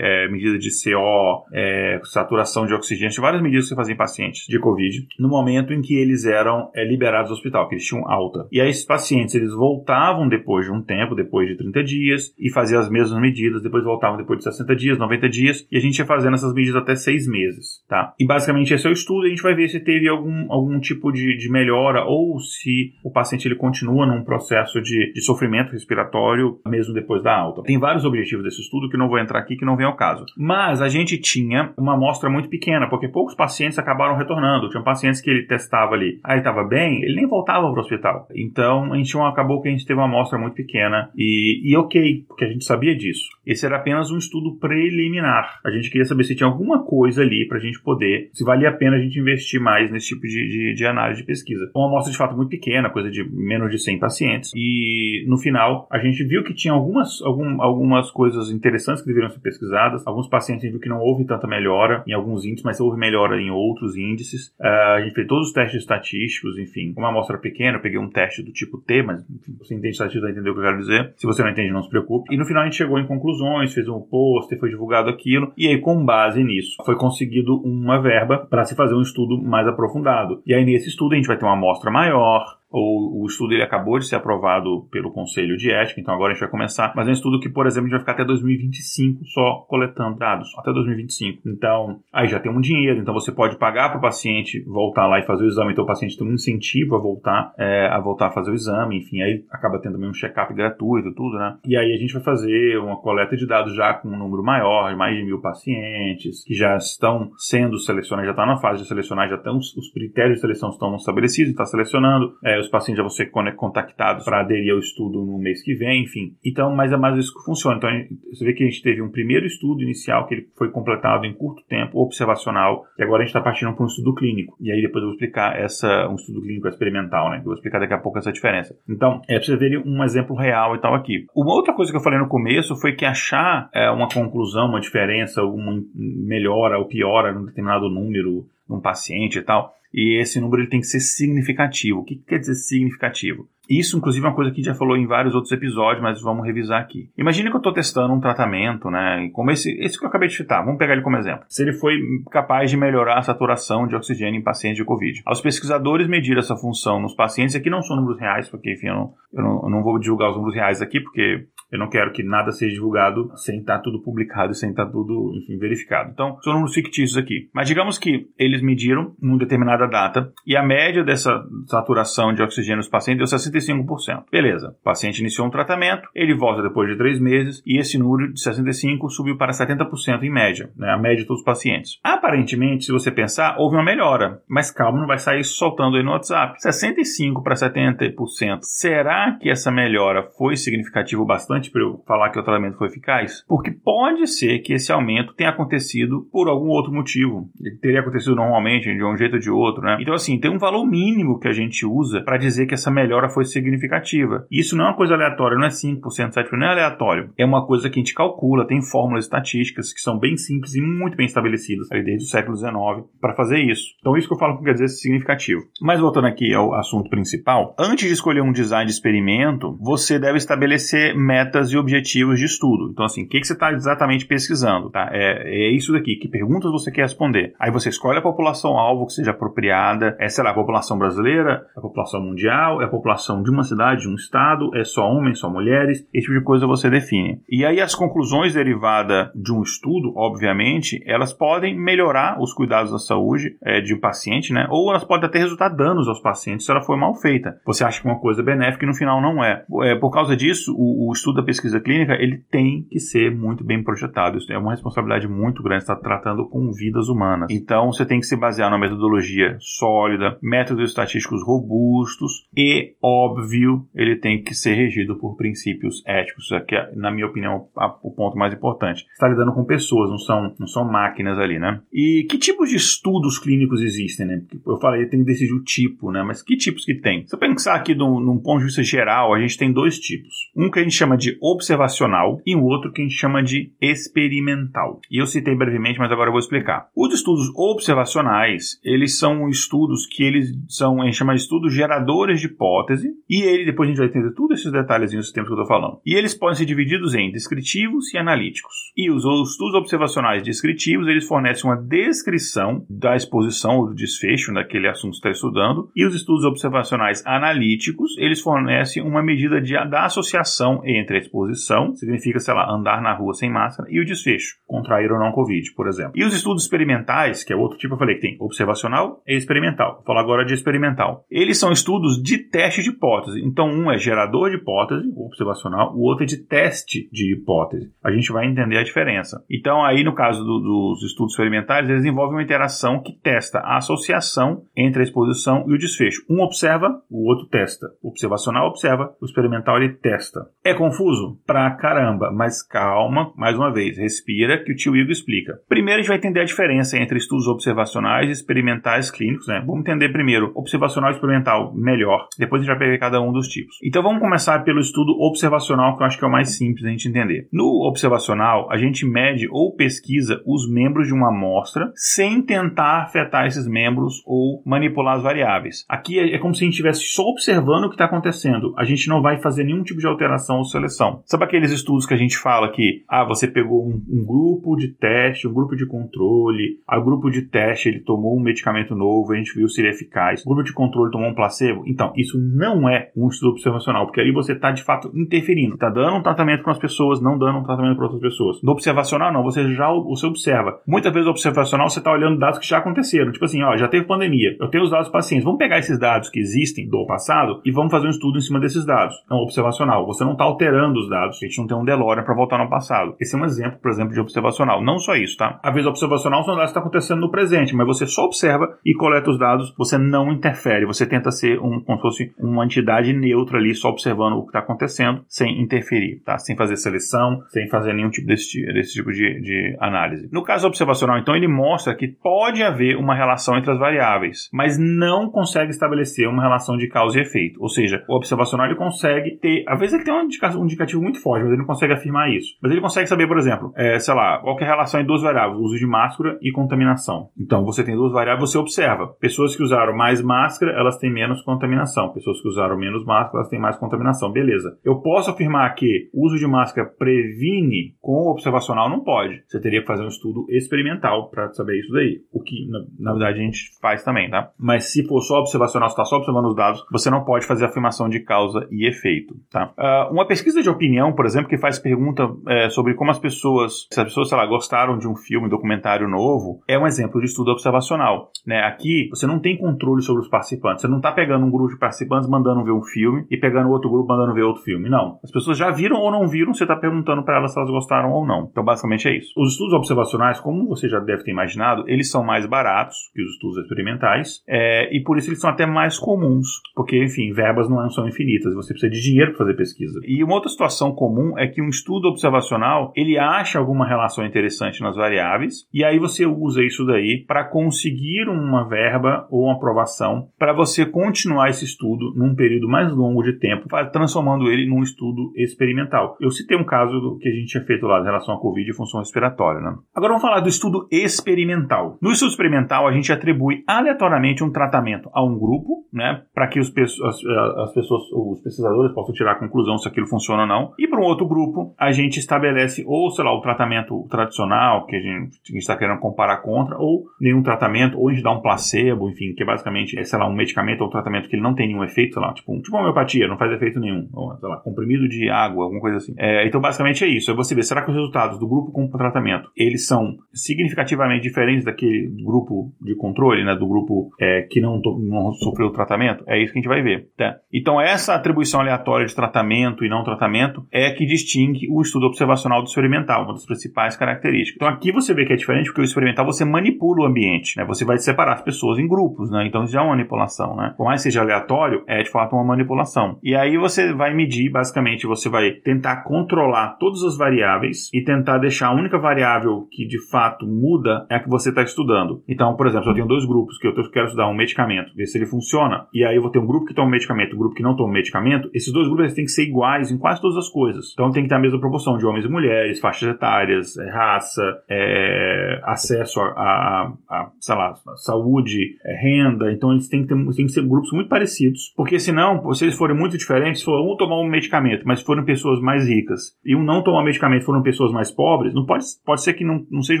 é, 0.00 0.28
medida 0.28 0.58
de 0.58 0.70
CO, 0.70 1.44
é, 1.52 2.00
saturação 2.04 2.66
de 2.66 2.74
oxigênio, 2.74 3.14
várias 3.20 3.42
medidas 3.42 3.64
que 3.64 3.70
você 3.70 3.76
fazia 3.76 3.94
em 3.94 3.98
pacientes 3.98 4.46
de 4.46 4.58
Covid, 4.58 5.06
no 5.18 5.28
momento 5.28 5.72
em 5.72 5.80
que 5.80 5.94
eles 5.94 6.24
eram 6.24 6.70
é, 6.74 6.84
liberados 6.84 7.30
do 7.30 7.34
hospital, 7.34 7.68
que 7.68 7.74
eles 7.74 7.84
tinham 7.84 8.06
alta. 8.08 8.46
E 8.50 8.60
aí 8.60 8.68
esses 8.68 8.84
pacientes, 8.84 9.34
eles 9.34 9.52
voltavam 9.54 10.28
depois 10.28 10.66
de 10.66 10.72
um 10.72 10.82
tempo, 10.82 11.14
depois 11.14 11.48
de 11.48 11.56
30 11.56 11.82
dias, 11.82 12.34
e 12.38 12.50
faziam 12.50 12.80
as 12.80 12.88
mesmas 12.88 13.20
medidas, 13.20 13.62
depois 13.62 13.84
voltavam 13.84 14.16
depois 14.16 14.38
de 14.38 14.44
60 14.44 14.76
dias, 14.76 14.98
90 14.98 15.28
dias, 15.28 15.66
e 15.70 15.76
a 15.76 15.80
gente 15.80 15.98
ia 15.98 16.04
fazendo 16.04 16.34
essas 16.34 16.52
medidas 16.52 16.82
até 16.82 16.94
6 16.94 17.26
meses, 17.28 17.82
tá? 17.88 18.12
E 18.18 18.26
basicamente 18.26 18.74
esse 18.74 18.86
é 18.86 18.90
o 18.90 18.92
estudo, 18.92 19.26
a 19.26 19.28
gente 19.28 19.42
vai 19.42 19.54
ver 19.54 19.68
se 19.68 19.80
teve 19.94 20.08
algum, 20.08 20.52
algum 20.52 20.80
tipo 20.80 21.12
de, 21.12 21.36
de 21.36 21.48
melhora, 21.48 22.04
ou 22.04 22.40
se 22.40 22.92
o 23.04 23.12
paciente 23.12 23.46
ele 23.46 23.54
continua 23.54 24.04
num 24.04 24.24
processo 24.24 24.82
de, 24.82 25.12
de 25.12 25.20
sofrimento 25.22 25.70
respiratório, 25.70 26.58
mesmo 26.66 26.92
depois 26.92 27.22
da 27.22 27.32
alta. 27.32 27.62
Tem 27.62 27.78
vários 27.78 28.04
objetivos 28.04 28.44
desse 28.44 28.60
estudo 28.60 28.88
que 28.90 28.96
não 28.96 29.08
vou 29.08 29.20
entrar 29.20 29.38
aqui, 29.38 29.56
que 29.56 29.64
não 29.64 29.76
vem 29.76 29.86
ao 29.86 29.94
caso. 29.94 30.24
Mas 30.36 30.82
a 30.82 30.88
gente 30.88 31.16
tinha 31.18 31.72
uma 31.78 31.94
amostra 31.94 32.28
muito 32.28 32.48
pequena, 32.48 32.88
porque 32.88 33.06
poucos 33.06 33.36
pacientes 33.36 33.78
acabaram 33.78 34.16
retornando. 34.16 34.68
Tinha 34.68 34.82
pacientes 34.82 35.20
que 35.20 35.30
ele 35.30 35.46
testava 35.46 35.94
ali, 35.94 36.18
aí 36.24 36.38
estava 36.38 36.64
bem, 36.64 37.02
ele 37.02 37.14
nem 37.14 37.28
voltava 37.28 37.70
para 37.70 37.78
o 37.78 37.82
hospital. 37.82 38.26
Então 38.34 38.92
a 38.92 38.96
gente 38.96 39.16
acabou 39.16 39.62
que 39.62 39.68
a 39.68 39.70
gente 39.70 39.86
teve 39.86 40.00
uma 40.00 40.06
amostra 40.06 40.36
muito 40.38 40.54
pequena 40.54 41.08
e, 41.16 41.70
e 41.70 41.76
ok, 41.76 42.24
porque 42.26 42.44
a 42.44 42.48
gente 42.48 42.64
sabia 42.64 42.96
disso. 42.96 43.28
Esse 43.46 43.64
era 43.64 43.76
apenas 43.76 44.10
um 44.10 44.18
estudo 44.18 44.56
preliminar. 44.58 45.60
A 45.64 45.70
gente 45.70 45.88
queria 45.88 46.04
saber 46.04 46.24
se 46.24 46.34
tinha 46.34 46.48
alguma 46.48 46.84
coisa 46.84 47.22
ali 47.22 47.46
para 47.46 47.58
a 47.58 47.60
gente 47.60 47.80
poder, 47.80 48.30
se 48.32 48.44
valia 48.44 48.70
a 48.70 48.72
pena 48.72 48.96
a 48.96 49.00
gente 49.00 49.20
investir 49.20 49.60
mais 49.60 49.73
nesse 49.90 50.08
tipo 50.08 50.22
de, 50.22 50.48
de, 50.48 50.74
de 50.74 50.86
análise 50.86 51.20
de 51.20 51.26
pesquisa. 51.26 51.70
Uma 51.74 51.88
amostra 51.88 52.12
de 52.12 52.18
fato 52.18 52.36
muito 52.36 52.50
pequena, 52.50 52.90
coisa 52.90 53.10
de 53.10 53.24
menos 53.24 53.70
de 53.70 53.78
100 53.78 53.98
pacientes. 53.98 54.50
E 54.54 55.24
no 55.28 55.38
final 55.38 55.86
a 55.90 55.98
gente 55.98 56.24
viu 56.24 56.42
que 56.42 56.54
tinha 56.54 56.72
algumas, 56.72 57.20
algum, 57.22 57.62
algumas 57.62 58.10
coisas 58.10 58.50
interessantes 58.50 59.02
que 59.02 59.08
deveriam 59.08 59.30
ser 59.30 59.40
pesquisadas. 59.40 60.06
Alguns 60.06 60.28
pacientes 60.28 60.70
viu 60.70 60.80
que 60.80 60.88
não 60.88 61.00
houve 61.00 61.24
tanta 61.24 61.46
melhora 61.46 62.02
em 62.06 62.12
alguns 62.12 62.44
índices, 62.44 62.64
mas 62.64 62.80
houve 62.80 62.98
melhora 62.98 63.40
em 63.40 63.50
outros 63.50 63.96
índices. 63.96 64.48
Uh, 64.60 64.96
a 64.96 65.00
gente 65.00 65.14
fez 65.14 65.26
todos 65.26 65.48
os 65.48 65.52
testes 65.52 65.80
estatísticos, 65.80 66.58
enfim. 66.58 66.94
Uma 66.96 67.08
amostra 67.08 67.38
pequena, 67.38 67.78
eu 67.78 67.82
peguei 67.82 67.98
um 67.98 68.10
teste 68.10 68.42
do 68.42 68.52
tipo 68.52 68.78
T, 68.78 69.02
mas 69.02 69.20
enfim, 69.28 69.56
você 69.58 69.74
entende 69.74 69.90
estatística, 69.90 70.22
vai 70.22 70.32
entender 70.32 70.50
o 70.50 70.54
que 70.54 70.60
eu 70.60 70.64
quero 70.64 70.78
dizer. 70.78 71.12
Se 71.16 71.26
você 71.26 71.42
não 71.42 71.50
entende, 71.50 71.72
não 71.72 71.82
se 71.82 71.90
preocupe. 71.90 72.34
E 72.34 72.36
no 72.36 72.44
final 72.44 72.62
a 72.62 72.66
gente 72.66 72.76
chegou 72.76 72.98
em 72.98 73.06
conclusões, 73.06 73.72
fez 73.72 73.88
um 73.88 74.00
post, 74.00 74.54
foi 74.58 74.70
divulgado 74.70 75.10
aquilo. 75.10 75.52
E 75.56 75.68
aí, 75.68 75.80
com 75.80 76.04
base 76.04 76.42
nisso, 76.42 76.76
foi 76.84 76.96
conseguido 76.96 77.56
uma 77.62 78.00
verba 78.00 78.38
para 78.38 78.64
se 78.64 78.74
fazer 78.74 78.94
um 78.94 79.02
estudo 79.02 79.40
mais 79.42 79.63
aprofundado. 79.70 80.42
E 80.46 80.54
aí, 80.54 80.64
nesse 80.64 80.88
estudo, 80.88 81.12
a 81.12 81.16
gente 81.16 81.26
vai 81.26 81.36
ter 81.36 81.44
uma 81.44 81.54
amostra 81.54 81.90
maior, 81.90 82.58
o, 82.76 83.22
o 83.22 83.26
estudo 83.26 83.52
ele 83.52 83.62
acabou 83.62 83.98
de 83.98 84.06
ser 84.06 84.16
aprovado 84.16 84.88
pelo 84.90 85.12
Conselho 85.12 85.56
de 85.56 85.70
Ética, 85.70 86.00
então 86.00 86.12
agora 86.12 86.32
a 86.32 86.34
gente 86.34 86.40
vai 86.40 86.50
começar. 86.50 86.92
Mas 86.96 87.06
é 87.06 87.10
um 87.10 87.14
estudo 87.14 87.38
que, 87.38 87.48
por 87.48 87.66
exemplo, 87.66 87.86
a 87.86 87.88
gente 87.88 87.92
vai 87.92 88.00
ficar 88.00 88.12
até 88.12 88.24
2025 88.24 89.24
só 89.26 89.64
coletando 89.68 90.18
dados, 90.18 90.48
até 90.58 90.72
2025. 90.72 91.48
Então, 91.48 92.00
aí 92.12 92.26
já 92.26 92.40
tem 92.40 92.50
um 92.50 92.60
dinheiro, 92.60 92.98
então 92.98 93.14
você 93.14 93.30
pode 93.30 93.56
pagar 93.58 93.90
para 93.90 93.98
o 93.98 94.02
paciente 94.02 94.62
voltar 94.66 95.06
lá 95.06 95.20
e 95.20 95.26
fazer 95.26 95.44
o 95.44 95.46
exame, 95.46 95.72
então 95.72 95.84
o 95.84 95.86
paciente 95.86 96.18
tem 96.18 96.26
um 96.26 96.32
incentivo 96.32 96.96
a 96.96 96.98
voltar, 96.98 97.52
é, 97.56 97.86
a 97.86 98.00
voltar 98.00 98.26
a 98.26 98.30
fazer 98.32 98.50
o 98.50 98.54
exame, 98.54 98.98
enfim, 98.98 99.22
aí 99.22 99.44
acaba 99.50 99.78
tendo 99.78 99.94
também 99.94 100.08
um 100.08 100.14
check-up 100.14 100.52
gratuito, 100.52 101.14
tudo, 101.14 101.38
né? 101.38 101.56
E 101.64 101.76
aí 101.76 101.94
a 101.94 101.96
gente 101.96 102.12
vai 102.12 102.22
fazer 102.22 102.78
uma 102.78 102.96
coleta 102.96 103.36
de 103.36 103.46
dados 103.46 103.74
já 103.74 103.94
com 103.94 104.08
um 104.08 104.18
número 104.18 104.42
maior, 104.42 104.94
mais 104.96 105.16
de 105.16 105.24
mil 105.24 105.40
pacientes, 105.40 106.42
que 106.44 106.54
já 106.54 106.76
estão 106.76 107.30
sendo 107.36 107.78
selecionados, 107.78 108.26
já 108.26 108.32
está 108.32 108.46
na 108.46 108.56
fase 108.56 108.82
de 108.82 108.88
selecionar, 108.88 109.28
já 109.28 109.36
estão, 109.36 109.56
os 109.56 109.92
critérios 109.92 110.36
de 110.36 110.40
seleção 110.40 110.70
estão 110.70 110.96
estabelecidos, 110.96 111.52
está 111.52 111.64
selecionando. 111.64 112.36
É, 112.42 112.63
os 112.64 112.70
pacientes 112.70 112.96
já 112.96 113.02
vão 113.02 113.10
ser 113.10 113.30
contactados 113.56 114.24
para 114.24 114.40
aderir 114.40 114.72
ao 114.72 114.78
estudo 114.78 115.24
no 115.24 115.38
mês 115.38 115.62
que 115.62 115.74
vem, 115.74 116.02
enfim. 116.04 116.34
Então, 116.44 116.74
mais 116.74 116.92
é 116.92 116.96
mais 116.96 117.18
isso 117.18 117.34
que 117.34 117.44
funciona. 117.44 117.76
Então, 117.76 117.90
você 118.32 118.44
vê 118.44 118.52
que 118.52 118.62
a 118.62 118.66
gente 118.66 118.82
teve 118.82 119.02
um 119.02 119.10
primeiro 119.10 119.46
estudo 119.46 119.82
inicial 119.82 120.26
que 120.26 120.34
ele 120.34 120.48
foi 120.56 120.70
completado 120.70 121.26
em 121.26 121.32
curto 121.32 121.62
tempo, 121.68 122.00
observacional, 122.00 122.84
e 122.98 123.02
agora 123.02 123.22
a 123.22 123.24
gente 123.24 123.30
está 123.30 123.40
partindo 123.40 123.72
para 123.74 123.84
um 123.84 123.88
estudo 123.88 124.14
clínico. 124.14 124.56
E 124.60 124.70
aí 124.70 124.80
depois 124.80 125.02
eu 125.02 125.08
vou 125.08 125.14
explicar 125.14 125.58
essa, 125.58 126.08
um 126.08 126.14
estudo 126.14 126.40
clínico 126.42 126.68
experimental, 126.68 127.30
né? 127.30 127.38
Eu 127.38 127.44
vou 127.44 127.54
explicar 127.54 127.78
daqui 127.78 127.94
a 127.94 127.98
pouco 127.98 128.18
essa 128.18 128.32
diferença. 128.32 128.76
Então, 128.88 129.20
é 129.28 129.38
para 129.38 129.56
ver 129.56 129.82
um 129.84 130.02
exemplo 130.02 130.36
real 130.36 130.74
e 130.74 130.80
tal 130.80 130.94
aqui. 130.94 131.26
Uma 131.34 131.54
outra 131.54 131.74
coisa 131.74 131.90
que 131.90 131.96
eu 131.96 132.02
falei 132.02 132.18
no 132.18 132.28
começo 132.28 132.76
foi 132.76 132.92
que 132.92 133.04
achar 133.04 133.68
é, 133.72 133.90
uma 133.90 134.08
conclusão, 134.08 134.68
uma 134.68 134.80
diferença, 134.80 135.42
uma 135.44 135.82
melhora 135.94 136.78
ou 136.78 136.86
piora 136.86 137.32
num 137.32 137.46
determinado 137.46 137.88
número 137.88 138.46
num 138.68 138.80
paciente 138.80 139.38
e 139.38 139.42
tal, 139.42 139.74
e 139.94 140.20
esse 140.20 140.40
número 140.40 140.62
ele 140.62 140.68
tem 140.68 140.80
que 140.80 140.88
ser 140.88 140.98
significativo. 140.98 142.00
O 142.00 142.04
que, 142.04 142.16
que 142.16 142.24
quer 142.24 142.38
dizer 142.40 142.56
significativo? 142.56 143.48
Isso, 143.70 143.96
inclusive, 143.96 144.26
é 144.26 144.28
uma 144.28 144.34
coisa 144.34 144.50
que 144.50 144.56
a 144.56 144.58
gente 144.58 144.72
já 144.72 144.74
falou 144.74 144.96
em 144.96 145.06
vários 145.06 145.34
outros 145.34 145.52
episódios, 145.52 146.02
mas 146.02 146.20
vamos 146.20 146.44
revisar 146.44 146.80
aqui. 146.80 147.10
Imagina 147.16 147.48
que 147.48 147.56
eu 147.56 147.60
estou 147.60 147.72
testando 147.72 148.12
um 148.12 148.20
tratamento, 148.20 148.90
né? 148.90 149.30
Como 149.32 149.50
esse, 149.52 149.70
esse 149.80 149.98
que 149.98 150.04
eu 150.04 150.08
acabei 150.08 150.28
de 150.28 150.36
citar, 150.36 150.64
vamos 150.64 150.78
pegar 150.78 150.94
ele 150.94 151.02
como 151.02 151.16
exemplo. 151.16 151.44
Se 151.48 151.62
ele 151.62 151.72
foi 151.72 151.94
capaz 152.30 152.70
de 152.70 152.76
melhorar 152.76 153.18
a 153.18 153.22
saturação 153.22 153.86
de 153.86 153.94
oxigênio 153.94 154.38
em 154.38 154.42
pacientes 154.42 154.78
de 154.78 154.84
Covid. 154.84 155.22
Os 155.30 155.40
pesquisadores 155.40 156.08
mediram 156.08 156.40
essa 156.40 156.56
função 156.56 157.00
nos 157.00 157.14
pacientes, 157.14 157.54
aqui 157.54 157.70
não 157.70 157.80
são 157.80 157.96
números 157.96 158.20
reais, 158.20 158.48
porque, 158.48 158.72
enfim, 158.72 158.88
eu 158.88 158.94
não, 158.94 159.14
eu 159.32 159.42
não, 159.42 159.62
eu 159.62 159.70
não 159.70 159.82
vou 159.82 159.98
divulgar 159.98 160.30
os 160.30 160.36
números 160.36 160.56
reais 160.56 160.82
aqui, 160.82 161.00
porque 161.00 161.46
eu 161.74 161.80
não 161.80 161.88
quero 161.88 162.12
que 162.12 162.22
nada 162.22 162.50
seja 162.50 162.74
divulgado 162.74 163.30
sem 163.36 163.60
estar 163.60 163.78
tudo 163.78 164.02
publicado 164.02 164.54
sem 164.54 164.70
estar 164.70 164.86
tudo, 164.86 165.32
enfim, 165.36 165.58
verificado. 165.58 166.10
Então, 166.12 166.38
são 166.42 166.52
números 166.52 166.74
fictícios 166.74 167.16
aqui. 167.16 167.48
Mas 167.54 167.68
digamos 167.68 167.98
que 167.98 168.28
eles 168.38 168.62
mediram 168.62 169.14
numa 169.20 169.38
determinada 169.38 169.86
data 169.86 170.32
e 170.46 170.56
a 170.56 170.62
média 170.62 171.04
dessa 171.04 171.42
saturação 171.66 172.34
de 172.34 172.42
oxigênio 172.42 172.78
nos 172.78 172.88
pacientes 172.88 173.18
deu 173.18 173.26
60 173.26 173.54
65%. 173.58 174.24
Beleza. 174.30 174.74
O 174.80 174.84
paciente 174.84 175.20
iniciou 175.20 175.46
um 175.46 175.50
tratamento, 175.50 176.08
ele 176.14 176.34
volta 176.34 176.62
depois 176.62 176.88
de 176.88 176.96
três 176.96 177.20
meses 177.20 177.62
e 177.66 177.78
esse 177.78 177.98
número 177.98 178.32
de 178.32 178.40
65% 178.40 179.08
subiu 179.08 179.36
para 179.36 179.52
70% 179.52 180.22
em 180.22 180.30
média, 180.30 180.70
né? 180.76 180.90
a 180.90 180.98
média 180.98 181.18
de 181.18 181.26
todos 181.26 181.40
os 181.40 181.44
pacientes. 181.44 181.98
Aparentemente, 182.02 182.84
se 182.84 182.92
você 182.92 183.10
pensar, 183.10 183.56
houve 183.58 183.76
uma 183.76 183.84
melhora, 183.84 184.40
mas 184.48 184.70
calma, 184.70 185.00
não 185.00 185.06
vai 185.06 185.18
sair 185.18 185.44
soltando 185.44 185.96
aí 185.96 186.02
no 186.02 186.12
WhatsApp. 186.12 186.58
65% 186.58 187.42
para 187.42 187.54
70%. 187.54 188.58
Será 188.62 189.36
que 189.40 189.50
essa 189.50 189.70
melhora 189.70 190.28
foi 190.36 190.56
significativa 190.56 191.24
bastante 191.24 191.63
para 191.70 191.82
eu 191.82 192.02
falar 192.06 192.30
que 192.30 192.38
o 192.38 192.42
tratamento 192.42 192.78
foi 192.78 192.88
eficaz? 192.88 193.44
Porque 193.48 193.70
pode 193.70 194.26
ser 194.26 194.60
que 194.60 194.72
esse 194.72 194.92
aumento 194.92 195.34
tenha 195.34 195.50
acontecido 195.50 196.26
por 196.32 196.48
algum 196.48 196.68
outro 196.68 196.92
motivo. 196.92 197.48
Ele 197.60 197.76
teria 197.76 198.00
acontecido 198.00 198.34
normalmente, 198.34 198.94
de 198.94 199.04
um 199.04 199.16
jeito 199.16 199.34
ou 199.34 199.40
de 199.40 199.50
outro, 199.50 199.82
né? 199.82 199.98
Então, 200.00 200.14
assim, 200.14 200.38
tem 200.38 200.50
um 200.50 200.58
valor 200.58 200.86
mínimo 200.86 201.38
que 201.38 201.48
a 201.48 201.52
gente 201.52 201.86
usa 201.86 202.22
para 202.22 202.36
dizer 202.36 202.66
que 202.66 202.74
essa 202.74 202.90
melhora 202.90 203.28
foi 203.28 203.44
significativa. 203.44 204.46
Isso 204.50 204.76
não 204.76 204.84
é 204.84 204.88
uma 204.88 204.96
coisa 204.96 205.14
aleatória, 205.14 205.56
não 205.56 205.66
é 205.66 205.70
5%, 205.70 206.00
7%, 206.00 206.52
não 206.52 206.66
é 206.66 206.70
aleatório. 206.70 207.30
É 207.38 207.44
uma 207.44 207.66
coisa 207.66 207.88
que 207.88 207.98
a 207.98 208.02
gente 208.02 208.14
calcula, 208.14 208.66
tem 208.66 208.82
fórmulas 208.82 209.24
estatísticas 209.24 209.92
que 209.92 210.00
são 210.00 210.18
bem 210.18 210.36
simples 210.36 210.74
e 210.74 210.80
muito 210.80 211.16
bem 211.16 211.26
estabelecidas 211.26 211.88
desde 211.88 212.24
o 212.24 212.28
século 212.28 212.56
XIX 212.56 212.74
para 213.20 213.34
fazer 213.34 213.58
isso. 213.58 213.94
Então, 214.00 214.16
isso 214.16 214.28
que 214.28 214.34
eu 214.34 214.38
falo 214.38 214.58
que 214.58 214.64
quer 214.64 214.72
dizer 214.72 214.88
significativo. 214.88 215.62
Mas 215.80 216.00
voltando 216.00 216.26
aqui 216.26 216.52
ao 216.52 216.74
assunto 216.74 217.08
principal, 217.08 217.74
antes 217.78 218.06
de 218.06 218.14
escolher 218.14 218.42
um 218.42 218.52
design 218.52 218.86
de 218.86 218.92
experimento, 218.92 219.76
você 219.80 220.18
deve 220.18 220.38
estabelecer 220.38 221.16
metas 221.16 221.53
e 221.70 221.76
objetivos 221.76 222.38
de 222.38 222.46
estudo. 222.46 222.90
Então, 222.92 223.04
assim, 223.04 223.24
o 223.24 223.28
que, 223.28 223.40
que 223.40 223.46
você 223.46 223.52
está 223.52 223.72
exatamente 223.72 224.26
pesquisando? 224.26 224.90
Tá? 224.90 225.08
É, 225.12 225.42
é 225.44 225.70
isso 225.70 225.92
daqui, 225.92 226.16
que 226.16 226.28
perguntas 226.28 226.70
você 226.70 226.90
quer 226.90 227.02
responder. 227.02 227.54
Aí 227.58 227.70
você 227.70 227.88
escolhe 227.88 228.18
a 228.18 228.22
população-alvo 228.22 229.06
que 229.06 229.12
seja 229.12 229.30
apropriada, 229.30 230.16
é, 230.18 230.28
sei 230.28 230.44
lá, 230.44 230.50
a 230.50 230.54
população 230.54 230.98
brasileira, 230.98 231.66
a 231.76 231.80
população 231.80 232.20
mundial, 232.20 232.80
é 232.82 232.84
a 232.84 232.88
população 232.88 233.42
de 233.42 233.50
uma 233.50 233.62
cidade, 233.62 234.02
de 234.02 234.08
um 234.08 234.14
estado, 234.14 234.70
é 234.74 234.84
só 234.84 235.02
homens, 235.02 235.38
só 235.38 235.50
mulheres, 235.50 236.06
esse 236.12 236.26
tipo 236.26 236.38
de 236.38 236.44
coisa 236.44 236.66
você 236.66 236.90
define. 236.90 237.40
E 237.48 237.64
aí 237.64 237.80
as 237.80 237.94
conclusões 237.94 238.54
derivadas 238.54 239.30
de 239.34 239.52
um 239.52 239.62
estudo, 239.62 240.12
obviamente, 240.16 241.02
elas 241.06 241.32
podem 241.32 241.78
melhorar 241.78 242.40
os 242.40 242.52
cuidados 242.52 242.92
da 242.92 242.98
saúde 242.98 243.56
é, 243.62 243.80
de 243.80 243.94
um 243.94 244.00
paciente, 244.00 244.52
né? 244.52 244.66
Ou 244.70 244.90
elas 244.90 245.04
podem 245.04 245.26
até 245.26 245.38
resultar 245.38 245.68
danos 245.68 246.08
aos 246.08 246.20
pacientes 246.20 246.66
se 246.66 246.72
ela 246.72 246.82
for 246.82 246.96
mal 246.96 247.14
feita. 247.14 247.58
Você 247.66 247.84
acha 247.84 248.00
que 248.00 248.06
uma 248.06 248.18
coisa 248.18 248.40
é 248.40 248.44
benéfica 248.44 248.84
e 248.84 248.88
no 248.88 248.94
final 248.94 249.20
não 249.20 249.42
é. 249.42 249.64
é 249.84 249.94
por 249.96 250.10
causa 250.10 250.36
disso, 250.36 250.74
o, 250.76 251.08
o, 251.08 251.12
estudo 251.12 251.33
da 251.34 251.42
pesquisa 251.42 251.80
clínica 251.80 252.14
ele 252.14 252.38
tem 252.50 252.86
que 252.90 253.00
ser 253.00 253.34
muito 253.34 253.64
bem 253.64 253.82
projetado. 253.82 254.38
Isso 254.38 254.52
é 254.52 254.58
uma 254.58 254.72
responsabilidade 254.72 255.28
muito 255.28 255.62
grande, 255.62 255.82
estar 255.82 255.96
tratando 255.96 256.48
com 256.48 256.70
vidas 256.72 257.08
humanas. 257.08 257.48
Então 257.50 257.92
você 257.92 258.04
tem 258.04 258.20
que 258.20 258.26
se 258.26 258.36
basear 258.36 258.70
numa 258.70 258.80
metodologia 258.80 259.56
sólida, 259.60 260.38
métodos 260.42 260.90
estatísticos 260.90 261.44
robustos 261.44 262.46
e, 262.56 262.94
óbvio, 263.02 263.86
ele 263.94 264.16
tem 264.16 264.42
que 264.42 264.54
ser 264.54 264.74
regido 264.74 265.16
por 265.16 265.36
princípios 265.36 266.02
éticos, 266.06 266.50
é 266.52 266.60
que, 266.60 266.76
na 266.96 267.10
minha 267.10 267.26
opinião, 267.26 267.68
é 267.78 267.86
o 268.02 268.10
ponto 268.10 268.36
mais 268.36 268.52
importante. 268.52 269.04
Está 269.12 269.28
lidando 269.28 269.52
com 269.52 269.64
pessoas, 269.64 270.10
não 270.10 270.18
são, 270.18 270.54
não 270.58 270.66
são 270.66 270.84
máquinas 270.84 271.38
ali, 271.38 271.58
né? 271.58 271.80
E 271.92 272.26
que 272.28 272.38
tipos 272.38 272.68
de 272.68 272.76
estudos 272.76 273.38
clínicos 273.38 273.80
existem, 273.80 274.26
né? 274.26 274.42
Eu 274.66 274.78
falei, 274.78 275.06
tem 275.06 275.20
que 275.20 275.26
decidir 275.26 275.52
o 275.52 275.62
tipo, 275.62 276.10
né? 276.10 276.22
Mas 276.22 276.42
que 276.42 276.56
tipos 276.56 276.84
que 276.84 276.94
tem? 276.94 277.26
Se 277.26 277.34
eu 277.34 277.38
pensar 277.38 277.74
aqui 277.74 277.94
num, 277.94 278.20
num 278.20 278.38
ponto 278.38 278.58
de 278.58 278.66
vista 278.66 278.82
geral, 278.82 279.34
a 279.34 279.40
gente 279.40 279.58
tem 279.58 279.72
dois 279.72 279.98
tipos. 279.98 280.50
Um 280.56 280.70
que 280.70 280.78
a 280.78 280.82
gente 280.82 280.94
chama 280.94 281.16
de 281.16 281.23
de 281.24 281.38
observacional 281.40 282.40
e 282.46 282.54
um 282.54 282.62
outro 282.62 282.92
que 282.92 283.00
a 283.00 283.04
gente 283.04 283.16
chama 283.16 283.42
de 283.42 283.72
experimental. 283.80 285.00
E 285.10 285.20
eu 285.20 285.26
citei 285.26 285.54
brevemente, 285.54 285.98
mas 285.98 286.12
agora 286.12 286.28
eu 286.28 286.32
vou 286.32 286.38
explicar. 286.38 286.88
Os 286.94 287.14
estudos 287.14 287.50
observacionais, 287.56 288.78
eles 288.84 289.18
são 289.18 289.48
estudos 289.48 290.06
que 290.06 290.22
eles 290.22 290.48
são, 290.68 291.00
a 291.00 291.06
gente 291.06 291.16
chama 291.16 291.34
de 291.34 291.40
estudos 291.40 291.74
geradores 291.74 292.40
de 292.40 292.46
hipótese, 292.46 293.08
e 293.28 293.42
ele, 293.42 293.64
depois 293.64 293.88
a 293.88 293.90
gente 293.90 293.98
vai 293.98 294.08
entender 294.08 294.34
todos 294.34 294.60
esses 294.60 294.70
detalhezinhos 294.70 295.28
do 295.28 295.32
tempo 295.32 295.46
que 295.46 295.52
eu 295.52 295.62
estou 295.62 295.68
falando. 295.68 296.00
E 296.04 296.14
eles 296.14 296.34
podem 296.34 296.56
ser 296.56 296.66
divididos 296.66 297.14
em 297.14 297.30
descritivos 297.30 298.12
e 298.12 298.18
analíticos. 298.18 298.92
E 298.96 299.10
os 299.10 299.24
estudos 299.24 299.74
observacionais 299.74 300.42
descritivos, 300.42 301.08
eles 301.08 301.26
fornecem 301.26 301.70
uma 301.70 301.80
descrição 301.80 302.84
da 302.88 303.16
exposição 303.16 303.78
ou 303.78 303.88
do 303.88 303.94
desfecho 303.94 304.52
daquele 304.52 304.88
assunto 304.88 305.12
que 305.12 305.16
está 305.16 305.30
estudando, 305.30 305.90
e 305.96 306.04
os 306.04 306.14
estudos 306.14 306.44
observacionais 306.44 307.24
analíticos, 307.26 308.16
eles 308.18 308.40
fornecem 308.40 309.02
uma 309.02 309.22
medida 309.22 309.60
de, 309.60 309.72
da 309.88 310.04
associação 310.04 310.82
entre 310.84 311.13
exposição, 311.18 311.94
significa, 311.94 312.38
sei 312.38 312.54
lá, 312.54 312.70
andar 312.70 313.02
na 313.02 313.14
rua 313.14 313.34
sem 313.34 313.50
máscara, 313.50 313.88
e 313.90 314.00
o 314.00 314.04
desfecho, 314.04 314.56
contrair 314.66 315.10
ou 315.12 315.18
não 315.18 315.32
Covid, 315.32 315.72
por 315.74 315.88
exemplo. 315.88 316.12
E 316.14 316.24
os 316.24 316.34
estudos 316.34 316.62
experimentais, 316.62 317.44
que 317.44 317.52
é 317.52 317.56
outro 317.56 317.78
tipo, 317.78 317.94
eu 317.94 317.98
falei 317.98 318.16
que 318.16 318.22
tem 318.22 318.36
observacional 318.40 319.22
e 319.26 319.36
experimental. 319.36 319.96
Vou 319.96 320.04
falar 320.04 320.20
agora 320.20 320.44
de 320.44 320.54
experimental. 320.54 321.24
Eles 321.30 321.58
são 321.58 321.72
estudos 321.72 322.22
de 322.22 322.38
teste 322.38 322.82
de 322.82 322.90
hipótese. 322.90 323.40
Então, 323.44 323.66
um 323.66 323.90
é 323.90 323.98
gerador 323.98 324.50
de 324.50 324.56
hipótese, 324.56 325.04
observacional, 325.16 325.94
o 325.94 326.02
outro 326.02 326.24
é 326.24 326.26
de 326.26 326.38
teste 326.38 327.08
de 327.12 327.34
hipótese. 327.34 327.92
A 328.02 328.10
gente 328.10 328.32
vai 328.32 328.46
entender 328.46 328.78
a 328.78 328.84
diferença. 328.84 329.44
Então, 329.50 329.84
aí 329.84 330.04
no 330.04 330.14
caso 330.14 330.42
do, 330.44 330.60
dos 330.60 331.02
estudos 331.02 331.32
experimentais, 331.32 331.88
eles 331.88 332.04
envolvem 332.04 332.36
uma 332.36 332.42
interação 332.42 333.02
que 333.02 333.12
testa 333.20 333.58
a 333.60 333.76
associação 333.76 334.62
entre 334.76 335.00
a 335.00 335.04
exposição 335.04 335.64
e 335.68 335.74
o 335.74 335.78
desfecho. 335.78 336.22
Um 336.28 336.40
observa, 336.40 337.00
o 337.10 337.28
outro 337.28 337.46
testa. 337.48 337.86
O 338.02 338.08
observacional 338.08 338.68
observa, 338.68 339.14
o 339.20 339.24
experimental 339.24 339.76
ele 339.76 339.94
testa. 339.94 340.48
É 340.64 340.74
confuso? 340.74 341.03
Pra 341.46 341.70
caramba, 341.72 342.30
mas 342.32 342.62
calma, 342.62 343.32
mais 343.36 343.56
uma 343.56 343.72
vez, 343.72 343.98
respira 343.98 344.62
que 344.62 344.72
o 344.72 344.76
tio 344.76 344.96
Igor 344.96 345.10
explica. 345.10 345.58
Primeiro 345.68 345.98
a 345.98 346.02
gente 346.02 346.08
vai 346.08 346.16
entender 346.16 346.40
a 346.40 346.44
diferença 346.44 346.98
entre 346.98 347.18
estudos 347.18 347.46
observacionais 347.46 348.28
e 348.28 348.32
experimentais 348.32 349.10
clínicos, 349.10 349.46
né? 349.46 349.62
Vamos 349.66 349.80
entender 349.80 350.10
primeiro 350.10 350.52
observacional 350.54 351.10
e 351.10 351.14
experimental 351.14 351.74
melhor, 351.74 352.28
depois 352.38 352.62
a 352.62 352.64
gente 352.64 352.78
vai 352.78 352.88
ver 352.88 352.98
cada 352.98 353.20
um 353.20 353.32
dos 353.32 353.48
tipos. 353.48 353.76
Então 353.82 354.02
vamos 354.02 354.20
começar 354.20 354.60
pelo 354.60 354.80
estudo 354.80 355.12
observacional, 355.20 355.96
que 355.96 356.02
eu 356.02 356.06
acho 356.06 356.18
que 356.18 356.24
é 356.24 356.28
o 356.28 356.32
mais 356.32 356.56
simples 356.56 356.84
a 356.84 356.90
gente 356.90 357.08
entender. 357.08 357.48
No 357.52 357.86
observacional, 357.86 358.70
a 358.70 358.76
gente 358.76 359.06
mede 359.06 359.46
ou 359.50 359.74
pesquisa 359.74 360.40
os 360.46 360.70
membros 360.70 361.06
de 361.06 361.14
uma 361.14 361.28
amostra 361.28 361.92
sem 361.94 362.42
tentar 362.42 363.02
afetar 363.02 363.46
esses 363.46 363.66
membros 363.66 364.22
ou 364.26 364.62
manipular 364.64 365.16
as 365.16 365.22
variáveis. 365.22 365.84
Aqui 365.88 366.18
é, 366.18 366.34
é 366.34 366.38
como 366.38 366.54
se 366.54 366.62
a 366.62 366.64
gente 366.64 366.74
estivesse 366.74 367.04
só 367.04 367.22
observando 367.22 367.84
o 367.84 367.88
que 367.88 367.94
está 367.94 368.06
acontecendo. 368.06 368.74
A 368.78 368.84
gente 368.84 369.08
não 369.08 369.20
vai 369.20 369.40
fazer 369.40 369.64
nenhum 369.64 369.82
tipo 369.82 370.00
de 370.00 370.06
alteração 370.06 370.58
ou 370.58 370.64
seleção. 370.64 370.93
Sabe 371.24 371.44
aqueles 371.44 371.70
estudos 371.70 372.06
que 372.06 372.14
a 372.14 372.16
gente 372.16 372.36
fala 372.36 372.70
que 372.70 373.04
ah, 373.08 373.24
você 373.24 373.46
pegou 373.46 373.86
um, 373.86 374.02
um 374.08 374.24
grupo 374.24 374.76
de 374.76 374.88
teste, 374.88 375.48
um 375.48 375.52
grupo 375.52 375.76
de 375.76 375.86
controle, 375.86 376.78
a 376.86 376.98
grupo 376.98 377.30
de 377.30 377.42
teste 377.42 377.88
ele 377.88 378.00
tomou 378.00 378.36
um 378.36 378.42
medicamento 378.42 378.94
novo, 378.94 379.32
a 379.32 379.36
gente 379.36 379.54
viu 379.54 379.68
se 379.68 379.80
ele 379.80 379.88
é 379.88 379.90
eficaz, 379.90 380.42
o 380.42 380.48
grupo 380.48 380.64
de 380.64 380.72
controle 380.72 381.10
tomou 381.10 381.28
um 381.28 381.34
placebo? 381.34 381.82
Então, 381.86 382.12
isso 382.16 382.38
não 382.38 382.88
é 382.88 383.10
um 383.16 383.28
estudo 383.28 383.52
observacional, 383.52 384.06
porque 384.06 384.20
aí 384.20 384.32
você 384.32 384.52
está 384.52 384.70
de 384.70 384.82
fato 384.82 385.10
interferindo. 385.14 385.74
Está 385.74 385.90
dando 385.90 386.16
um 386.16 386.22
tratamento 386.22 386.62
para 386.62 386.72
as 386.72 386.78
pessoas, 386.78 387.20
não 387.20 387.38
dando 387.38 387.58
um 387.58 387.62
tratamento 387.62 387.96
para 387.96 388.06
outras 388.06 388.22
pessoas. 388.22 388.62
No 388.62 388.72
observacional, 388.72 389.32
não, 389.32 389.42
você 389.42 389.72
já 389.72 389.90
você 389.90 390.26
observa. 390.26 390.80
Muitas 390.86 391.12
vezes 391.12 391.26
no 391.26 391.30
observacional 391.32 391.88
você 391.88 391.98
está 391.98 392.12
olhando 392.12 392.38
dados 392.38 392.58
que 392.58 392.66
já 392.66 392.78
aconteceram. 392.78 393.32
Tipo 393.32 393.44
assim, 393.44 393.62
ó, 393.62 393.76
já 393.76 393.88
teve 393.88 394.06
pandemia, 394.06 394.56
eu 394.60 394.68
tenho 394.68 394.84
os 394.84 394.90
dados 394.90 395.08
pacientes. 395.08 395.44
Vamos 395.44 395.58
pegar 395.58 395.78
esses 395.78 395.98
dados 395.98 396.28
que 396.28 396.40
existem 396.40 396.88
do 396.88 397.06
passado 397.06 397.60
e 397.64 397.70
vamos 397.70 397.90
fazer 397.90 398.06
um 398.06 398.10
estudo 398.10 398.38
em 398.38 398.40
cima 398.40 398.60
desses 398.60 398.84
dados. 398.84 399.14
Então, 399.24 399.38
observacional. 399.38 400.06
Você 400.06 400.24
não 400.24 400.32
está 400.32 400.44
alterando 400.44 400.83
os 400.92 401.08
dados, 401.08 401.38
a 401.42 401.46
gente 401.46 401.58
não 401.58 401.66
tem 401.66 401.76
um 401.76 401.84
DeLorean 401.84 402.24
para 402.24 402.34
voltar 402.34 402.58
no 402.58 402.68
passado. 402.68 403.14
Esse 403.20 403.36
é 403.36 403.38
um 403.38 403.44
exemplo, 403.44 403.78
por 403.80 403.90
exemplo, 403.90 404.12
de 404.12 404.20
observacional. 404.20 404.82
Não 404.82 404.98
só 404.98 405.14
isso, 405.14 405.36
tá? 405.36 405.58
A 405.62 405.70
vez 405.70 405.86
observacional 405.86 406.42
são 406.42 406.54
dados 406.54 406.72
que 406.72 406.78
estão 406.78 406.82
acontecendo 406.82 407.20
no 407.20 407.30
presente, 407.30 407.74
mas 407.74 407.86
você 407.86 408.06
só 408.06 408.24
observa 408.24 408.78
e 408.84 408.94
coleta 408.94 409.30
os 409.30 409.38
dados, 409.38 409.74
você 409.76 409.96
não 409.98 410.32
interfere, 410.32 410.86
você 410.86 411.06
tenta 411.06 411.30
ser 411.30 411.58
um, 411.60 411.80
como 411.80 411.98
se 411.98 412.02
fosse 412.02 412.34
uma 412.38 412.64
entidade 412.64 413.12
neutra 413.12 413.58
ali, 413.58 413.74
só 413.74 413.88
observando 413.88 414.34
o 414.34 414.42
que 414.42 414.48
está 414.48 414.60
acontecendo, 414.60 415.24
sem 415.28 415.60
interferir, 415.60 416.20
tá? 416.24 416.38
Sem 416.38 416.56
fazer 416.56 416.76
seleção, 416.76 417.40
sem 417.48 417.68
fazer 417.68 417.92
nenhum 417.94 418.10
tipo 418.10 418.26
desse, 418.26 418.64
desse 418.72 418.94
tipo 418.94 419.10
de, 419.10 419.40
de 419.40 419.76
análise. 419.80 420.28
No 420.32 420.42
caso 420.42 420.66
observacional, 420.66 421.18
então, 421.18 421.34
ele 421.34 421.48
mostra 421.48 421.94
que 421.94 422.08
pode 422.08 422.62
haver 422.62 422.96
uma 422.96 423.14
relação 423.14 423.56
entre 423.56 423.70
as 423.70 423.78
variáveis, 423.78 424.48
mas 424.52 424.78
não 424.78 425.30
consegue 425.30 425.70
estabelecer 425.70 426.28
uma 426.28 426.42
relação 426.42 426.76
de 426.76 426.88
causa 426.88 427.18
e 427.18 427.22
efeito. 427.22 427.60
Ou 427.60 427.68
seja, 427.68 428.04
o 428.08 428.16
observacional 428.16 428.66
ele 428.66 428.76
consegue 428.76 429.36
ter, 429.36 429.64
às 429.68 429.78
vezes 429.78 429.94
ele 429.94 430.04
tem 430.04 430.14
um 430.14 430.24
indicativo, 430.24 430.62
um 430.62 430.66
indicativo 430.74 431.02
muito 431.02 431.20
forte, 431.20 431.42
mas 431.42 431.52
ele 431.52 431.60
não 431.60 431.66
consegue 431.66 431.92
afirmar 431.92 432.30
isso. 432.30 432.54
Mas 432.62 432.72
ele 432.72 432.80
consegue 432.80 433.06
saber, 433.08 433.26
por 433.26 433.38
exemplo, 433.38 433.72
é, 433.76 433.98
sei 433.98 434.14
lá, 434.14 434.38
qual 434.38 434.58
é 434.58 434.64
a 434.64 434.66
relação 434.66 435.00
em 435.00 435.06
duas 435.06 435.22
variáveis, 435.22 435.58
uso 435.58 435.78
de 435.78 435.86
máscara 435.86 436.38
e 436.42 436.52
contaminação. 436.52 437.28
Então, 437.38 437.64
você 437.64 437.82
tem 437.82 437.94
duas 437.94 438.12
variáveis, 438.12 438.50
você 438.50 438.58
observa. 438.58 439.08
Pessoas 439.20 439.56
que 439.56 439.62
usaram 439.62 439.96
mais 439.96 440.22
máscara, 440.22 440.72
elas 440.72 440.98
têm 440.98 441.12
menos 441.12 441.42
contaminação. 441.42 442.12
Pessoas 442.12 442.40
que 442.40 442.48
usaram 442.48 442.76
menos 442.76 443.04
máscara, 443.04 443.38
elas 443.38 443.48
têm 443.48 443.60
mais 443.60 443.76
contaminação. 443.76 444.30
Beleza. 444.30 444.76
Eu 444.84 444.96
posso 445.00 445.30
afirmar 445.30 445.74
que 445.74 446.08
o 446.12 446.26
uso 446.26 446.36
de 446.36 446.46
máscara 446.46 446.88
previne 446.88 447.94
com 448.00 448.12
o 448.12 448.30
observacional? 448.30 448.88
Não 448.88 449.00
pode. 449.00 449.42
Você 449.46 449.60
teria 449.60 449.80
que 449.80 449.86
fazer 449.86 450.04
um 450.04 450.08
estudo 450.08 450.46
experimental 450.48 451.30
para 451.30 451.52
saber 451.52 451.78
isso 451.78 451.92
daí. 451.92 452.20
O 452.32 452.42
que, 452.42 452.68
na, 452.68 452.78
na, 452.98 453.12
verdade, 453.12 453.40
a 453.40 453.42
gente 453.42 453.78
faz 453.80 454.02
também, 454.02 454.30
tá? 454.30 454.50
Mas 454.58 454.92
se 454.92 455.06
for 455.06 455.20
só 455.20 455.40
observacional, 455.40 455.88
você 455.88 455.94
está 455.94 456.04
só 456.04 456.16
observando 456.16 456.46
os 456.46 456.56
dados, 456.56 456.84
você 456.90 457.10
não 457.10 457.24
pode 457.24 457.46
fazer 457.46 457.64
afirmação 457.64 458.08
de 458.08 458.20
causa 458.20 458.66
e 458.70 458.86
efeito, 458.86 459.34
tá? 459.50 459.72
Uh, 459.78 460.12
uma 460.12 460.26
pesquisa 460.26 460.62
de 460.64 460.70
opinião, 460.70 461.12
por 461.12 461.26
exemplo, 461.26 461.48
que 461.48 461.58
faz 461.58 461.78
pergunta 461.78 462.28
é, 462.48 462.68
sobre 462.68 462.94
como 462.94 463.10
as 463.10 463.18
pessoas, 463.18 463.86
se 463.90 464.00
as 464.00 464.06
pessoas, 464.06 464.28
sei 464.28 464.38
lá, 464.38 464.46
gostaram 464.46 464.98
de 464.98 465.08
um 465.08 465.14
filme, 465.14 465.48
documentário 465.48 466.08
novo, 466.08 466.60
é 466.66 466.78
um 466.78 466.86
exemplo 466.86 467.20
de 467.20 467.26
estudo 467.26 467.52
observacional, 467.52 468.30
né? 468.46 468.60
Aqui, 468.64 469.08
você 469.10 469.26
não 469.26 469.38
tem 469.38 469.56
controle 469.56 470.02
sobre 470.02 470.22
os 470.22 470.28
participantes. 470.28 470.82
Você 470.82 470.88
não 470.88 470.96
está 470.96 471.12
pegando 471.12 471.46
um 471.46 471.50
grupo 471.50 471.72
de 471.72 471.78
participantes 471.78 472.28
mandando 472.28 472.64
ver 472.64 472.72
um 472.72 472.82
filme 472.82 473.24
e 473.30 473.36
pegando 473.36 473.70
outro 473.70 473.90
grupo 473.90 474.08
mandando 474.08 474.34
ver 474.34 474.42
outro 474.42 474.62
filme. 474.62 474.88
Não. 474.88 475.18
As 475.22 475.30
pessoas 475.30 475.56
já 475.56 475.70
viram 475.70 475.96
ou 475.96 476.10
não 476.10 476.26
viram, 476.26 476.52
você 476.52 476.64
está 476.64 476.76
perguntando 476.76 477.22
para 477.22 477.38
elas 477.38 477.52
se 477.52 477.58
elas 477.58 477.70
gostaram 477.70 478.10
ou 478.10 478.26
não. 478.26 478.48
Então, 478.50 478.64
basicamente 478.64 479.08
é 479.08 479.16
isso. 479.16 479.32
Os 479.36 479.52
estudos 479.52 479.74
observacionais, 479.74 480.40
como 480.40 480.66
você 480.66 480.88
já 480.88 480.98
deve 480.98 481.24
ter 481.24 481.30
imaginado, 481.30 481.84
eles 481.86 482.10
são 482.10 482.24
mais 482.24 482.46
baratos 482.46 482.96
que 483.14 483.22
os 483.22 483.30
estudos 483.32 483.58
experimentais 483.58 484.42
é, 484.48 484.94
e 484.94 485.02
por 485.02 485.18
isso 485.18 485.30
eles 485.30 485.40
são 485.40 485.50
até 485.50 485.66
mais 485.66 485.98
comuns, 485.98 486.46
porque, 486.74 487.02
enfim, 487.02 487.32
verbas 487.32 487.68
não 487.68 487.88
são 487.90 488.08
infinitas. 488.08 488.54
Você 488.54 488.72
precisa 488.72 488.90
de 488.90 489.00
dinheiro 489.00 489.32
para 489.32 489.38
fazer 489.38 489.54
pesquisa. 489.54 490.00
E 490.04 490.22
uma 490.24 490.34
outra 490.34 490.43
situação 490.48 490.92
comum 490.92 491.38
é 491.38 491.46
que 491.46 491.62
um 491.62 491.68
estudo 491.68 492.08
observacional 492.08 492.92
ele 492.96 493.18
acha 493.18 493.58
alguma 493.58 493.86
relação 493.86 494.24
interessante 494.24 494.80
nas 494.80 494.96
variáveis 494.96 495.66
e 495.72 495.84
aí 495.84 495.98
você 495.98 496.26
usa 496.26 496.62
isso 496.62 496.84
daí 496.84 497.24
para 497.26 497.44
conseguir 497.44 498.28
uma 498.28 498.68
verba 498.68 499.26
ou 499.30 499.44
uma 499.44 499.54
aprovação 499.54 500.28
para 500.38 500.52
você 500.52 500.84
continuar 500.86 501.50
esse 501.50 501.64
estudo 501.64 502.12
num 502.16 502.34
período 502.34 502.68
mais 502.68 502.92
longo 502.92 503.22
de 503.22 503.38
tempo, 503.38 503.68
transformando 503.92 504.50
ele 504.50 504.68
num 504.68 504.82
estudo 504.82 505.32
experimental. 505.36 506.16
Eu 506.20 506.30
citei 506.30 506.56
um 506.56 506.64
caso 506.64 507.18
que 507.20 507.28
a 507.28 507.32
gente 507.32 507.46
tinha 507.46 507.64
feito 507.64 507.86
lá 507.86 508.00
em 508.00 508.04
relação 508.04 508.34
à 508.34 508.40
Covid 508.40 508.68
e 508.68 508.74
função 508.74 509.00
respiratória. 509.00 509.60
Né? 509.60 509.74
Agora 509.94 510.12
vamos 510.12 510.22
falar 510.22 510.40
do 510.40 510.48
estudo 510.48 510.86
experimental. 510.90 511.98
No 512.00 512.10
estudo 512.10 512.30
experimental, 512.30 512.86
a 512.86 512.92
gente 512.92 513.12
atribui 513.12 513.62
aleatoriamente 513.66 514.42
um 514.42 514.50
tratamento 514.50 515.10
a 515.12 515.24
um 515.24 515.38
grupo, 515.38 515.84
né, 515.92 516.22
para 516.34 516.48
que 516.48 516.58
os, 516.58 516.72
as, 516.76 517.24
as 517.58 517.72
pessoas, 517.72 518.02
os 518.12 518.40
pesquisadores 518.42 518.92
possam 518.94 519.14
tirar 519.14 519.32
a 519.32 519.38
conclusão 519.38 519.78
se 519.78 519.88
aquilo 519.88 520.06
funciona 520.06 520.33
ou 520.42 520.46
não. 520.46 520.72
E 520.78 520.88
para 520.88 521.00
um 521.00 521.04
outro 521.04 521.26
grupo, 521.26 521.74
a 521.78 521.92
gente 521.92 522.18
estabelece 522.18 522.84
ou, 522.86 523.10
sei 523.10 523.24
lá, 523.24 523.32
o 523.32 523.40
tratamento 523.40 524.06
tradicional 524.08 524.86
que 524.86 524.96
a 524.96 525.00
gente 525.00 525.58
está 525.58 525.76
querendo 525.76 526.00
comparar 526.00 526.38
contra, 526.38 526.76
ou 526.78 527.04
nenhum 527.20 527.42
tratamento, 527.42 527.98
ou 527.98 528.08
a 528.08 528.12
gente 528.12 528.22
dá 528.22 528.32
um 528.32 528.40
placebo, 528.40 529.10
enfim, 529.10 529.34
que 529.34 529.42
é 529.42 529.46
basicamente, 529.46 529.98
é, 529.98 530.04
sei 530.04 530.18
lá, 530.18 530.28
um 530.28 530.34
medicamento 530.34 530.80
ou 530.80 530.86
um 530.88 530.90
tratamento 530.90 531.28
que 531.28 531.36
ele 531.36 531.42
não 531.42 531.54
tem 531.54 531.68
nenhum 531.68 531.84
efeito, 531.84 532.14
sei 532.14 532.22
lá, 532.22 532.32
tipo, 532.32 532.60
tipo 532.60 532.76
homeopatia, 532.76 533.28
não 533.28 533.36
faz 533.36 533.52
efeito 533.52 533.80
nenhum, 533.80 534.08
ou, 534.12 534.36
sei 534.36 534.48
lá, 534.48 534.56
comprimido 534.58 535.08
de 535.08 535.28
água, 535.28 535.64
alguma 535.64 535.80
coisa 535.80 535.98
assim. 535.98 536.14
É, 536.18 536.46
então, 536.46 536.60
basicamente 536.60 537.04
é 537.04 537.08
isso. 537.08 537.30
É 537.30 537.34
você 537.34 537.54
ver, 537.54 537.62
será 537.62 537.82
que 537.82 537.90
os 537.90 537.96
resultados 537.96 538.38
do 538.38 538.48
grupo 538.48 538.72
com 538.72 538.88
tratamento, 538.88 539.50
eles 539.56 539.86
são 539.86 540.16
significativamente 540.32 541.22
diferentes 541.22 541.64
daquele 541.64 542.10
grupo 542.24 542.72
de 542.80 542.94
controle, 542.96 543.44
né, 543.44 543.54
do 543.54 543.66
grupo 543.66 544.10
é, 544.20 544.42
que 544.42 544.60
não, 544.60 544.80
não 544.80 545.32
sofreu 545.32 545.68
o 545.68 545.72
tratamento? 545.72 546.24
É 546.26 546.40
isso 546.40 546.52
que 546.52 546.58
a 546.58 546.62
gente 546.62 546.68
vai 546.68 546.82
ver, 546.82 547.08
tá? 547.16 547.36
Então, 547.52 547.80
essa 547.80 548.14
atribuição 548.14 548.60
aleatória 548.60 549.06
de 549.06 549.14
tratamento 549.14 549.84
e 549.84 549.88
não 549.88 550.02
tratamento 550.02 550.23
é 550.72 550.90
que 550.90 551.06
distingue 551.06 551.68
o 551.70 551.80
estudo 551.80 552.06
observacional 552.06 552.62
do 552.62 552.68
experimental, 552.68 553.24
uma 553.24 553.32
das 553.32 553.46
principais 553.46 553.96
características. 553.96 554.56
Então, 554.56 554.68
aqui 554.68 554.92
você 554.92 555.14
vê 555.14 555.24
que 555.24 555.32
é 555.32 555.36
diferente 555.36 555.66
porque 555.66 555.80
o 555.80 555.84
experimental 555.84 556.24
você 556.24 556.44
manipula 556.44 557.02
o 557.02 557.06
ambiente, 557.06 557.56
né? 557.56 557.64
Você 557.66 557.84
vai 557.84 557.98
separar 557.98 558.34
as 558.34 558.42
pessoas 558.42 558.78
em 558.78 558.86
grupos, 558.86 559.30
né? 559.30 559.46
Então, 559.46 559.66
já 559.66 559.80
é 559.80 559.82
uma 559.82 559.90
manipulação, 559.90 560.56
né? 560.56 560.74
Por 560.76 560.84
mais 560.84 561.00
que 561.02 561.10
seja 561.10 561.22
aleatório, 561.22 561.82
é 561.86 562.02
de 562.02 562.10
fato 562.10 562.34
uma 562.34 562.44
manipulação. 562.44 563.18
E 563.22 563.34
aí 563.34 563.56
você 563.56 563.92
vai 563.92 564.14
medir, 564.14 564.50
basicamente, 564.50 565.06
você 565.06 565.28
vai 565.28 565.52
tentar 565.52 566.02
controlar 566.04 566.76
todas 566.78 567.02
as 567.02 567.16
variáveis 567.16 567.90
e 567.92 568.02
tentar 568.02 568.38
deixar 568.38 568.68
a 568.68 568.74
única 568.74 568.98
variável 568.98 569.66
que 569.70 569.86
de 569.86 569.98
fato 570.10 570.46
muda 570.46 571.06
é 571.10 571.16
a 571.16 571.20
que 571.20 571.28
você 571.28 571.50
está 571.50 571.62
estudando. 571.62 572.22
Então, 572.28 572.56
por 572.56 572.66
exemplo, 572.66 572.90
eu 572.90 572.94
tenho 572.94 573.06
dois 573.06 573.26
grupos 573.26 573.58
que 573.58 573.66
eu 573.66 573.74
quero 573.90 574.06
estudar 574.06 574.28
um 574.28 574.34
medicamento, 574.34 574.94
ver 574.94 575.06
se 575.06 575.18
ele 575.18 575.26
funciona, 575.26 575.86
e 575.92 576.04
aí 576.04 576.16
eu 576.16 576.22
vou 576.22 576.30
ter 576.30 576.38
um 576.38 576.46
grupo 576.46 576.66
que 576.66 576.74
toma 576.74 576.88
um 576.88 576.90
medicamento, 576.90 577.34
um 577.34 577.38
grupo 577.38 577.54
que 577.54 577.62
não 577.62 577.76
toma 577.76 577.90
um 577.90 577.92
medicamento, 577.92 578.50
esses 578.54 578.72
dois 578.72 578.88
grupos 578.88 579.14
têm 579.14 579.24
que 579.24 579.30
ser 579.30 579.44
iguais 579.44 579.90
em 579.90 579.98
quase 579.98 580.13
quase 580.14 580.20
todas 580.20 580.36
as 580.36 580.48
coisas. 580.48 580.92
Então 580.92 581.10
tem 581.10 581.22
que 581.22 581.28
ter 581.28 581.34
a 581.34 581.38
mesma 581.38 581.58
proporção 581.58 581.98
de 581.98 582.06
homens 582.06 582.24
e 582.24 582.28
mulheres, 582.28 582.80
faixas 582.80 583.08
etárias, 583.08 583.76
é, 583.76 583.90
raça, 583.90 584.42
é, 584.68 585.60
acesso 585.64 586.20
a, 586.20 586.24
a, 586.24 586.94
a, 587.08 587.30
sei 587.40 587.54
lá, 587.54 587.74
saúde, 587.96 588.76
é, 588.84 588.96
renda. 589.02 589.52
Então 589.52 589.72
eles 589.72 589.88
têm 589.88 590.02
que, 590.02 590.08
ter, 590.08 590.14
têm 590.14 590.46
que 590.46 590.52
ser 590.52 590.66
grupos 590.66 590.92
muito 590.92 591.08
parecidos, 591.08 591.72
porque 591.76 591.98
senão, 591.98 592.52
se 592.54 592.64
eles 592.64 592.76
forem 592.76 592.96
muito 592.96 593.16
diferentes, 593.18 593.60
se 593.60 593.64
for 593.64 593.80
um 593.80 593.96
tomar 593.96 594.20
um 594.20 594.28
medicamento, 594.28 594.84
mas 594.86 595.02
forem 595.02 595.24
pessoas 595.24 595.60
mais 595.60 595.88
ricas, 595.88 596.20
e 596.44 596.54
um 596.54 596.62
não 596.62 596.82
tomar 596.82 597.04
medicamento 597.04 597.44
foram 597.44 597.62
pessoas 597.62 597.92
mais 597.92 598.10
pobres, 598.10 598.54
não 598.54 598.64
pode, 598.64 598.84
pode 599.04 599.22
ser 599.22 599.34
que 599.34 599.44
não, 599.44 599.64
não 599.70 599.82
seja 599.82 600.00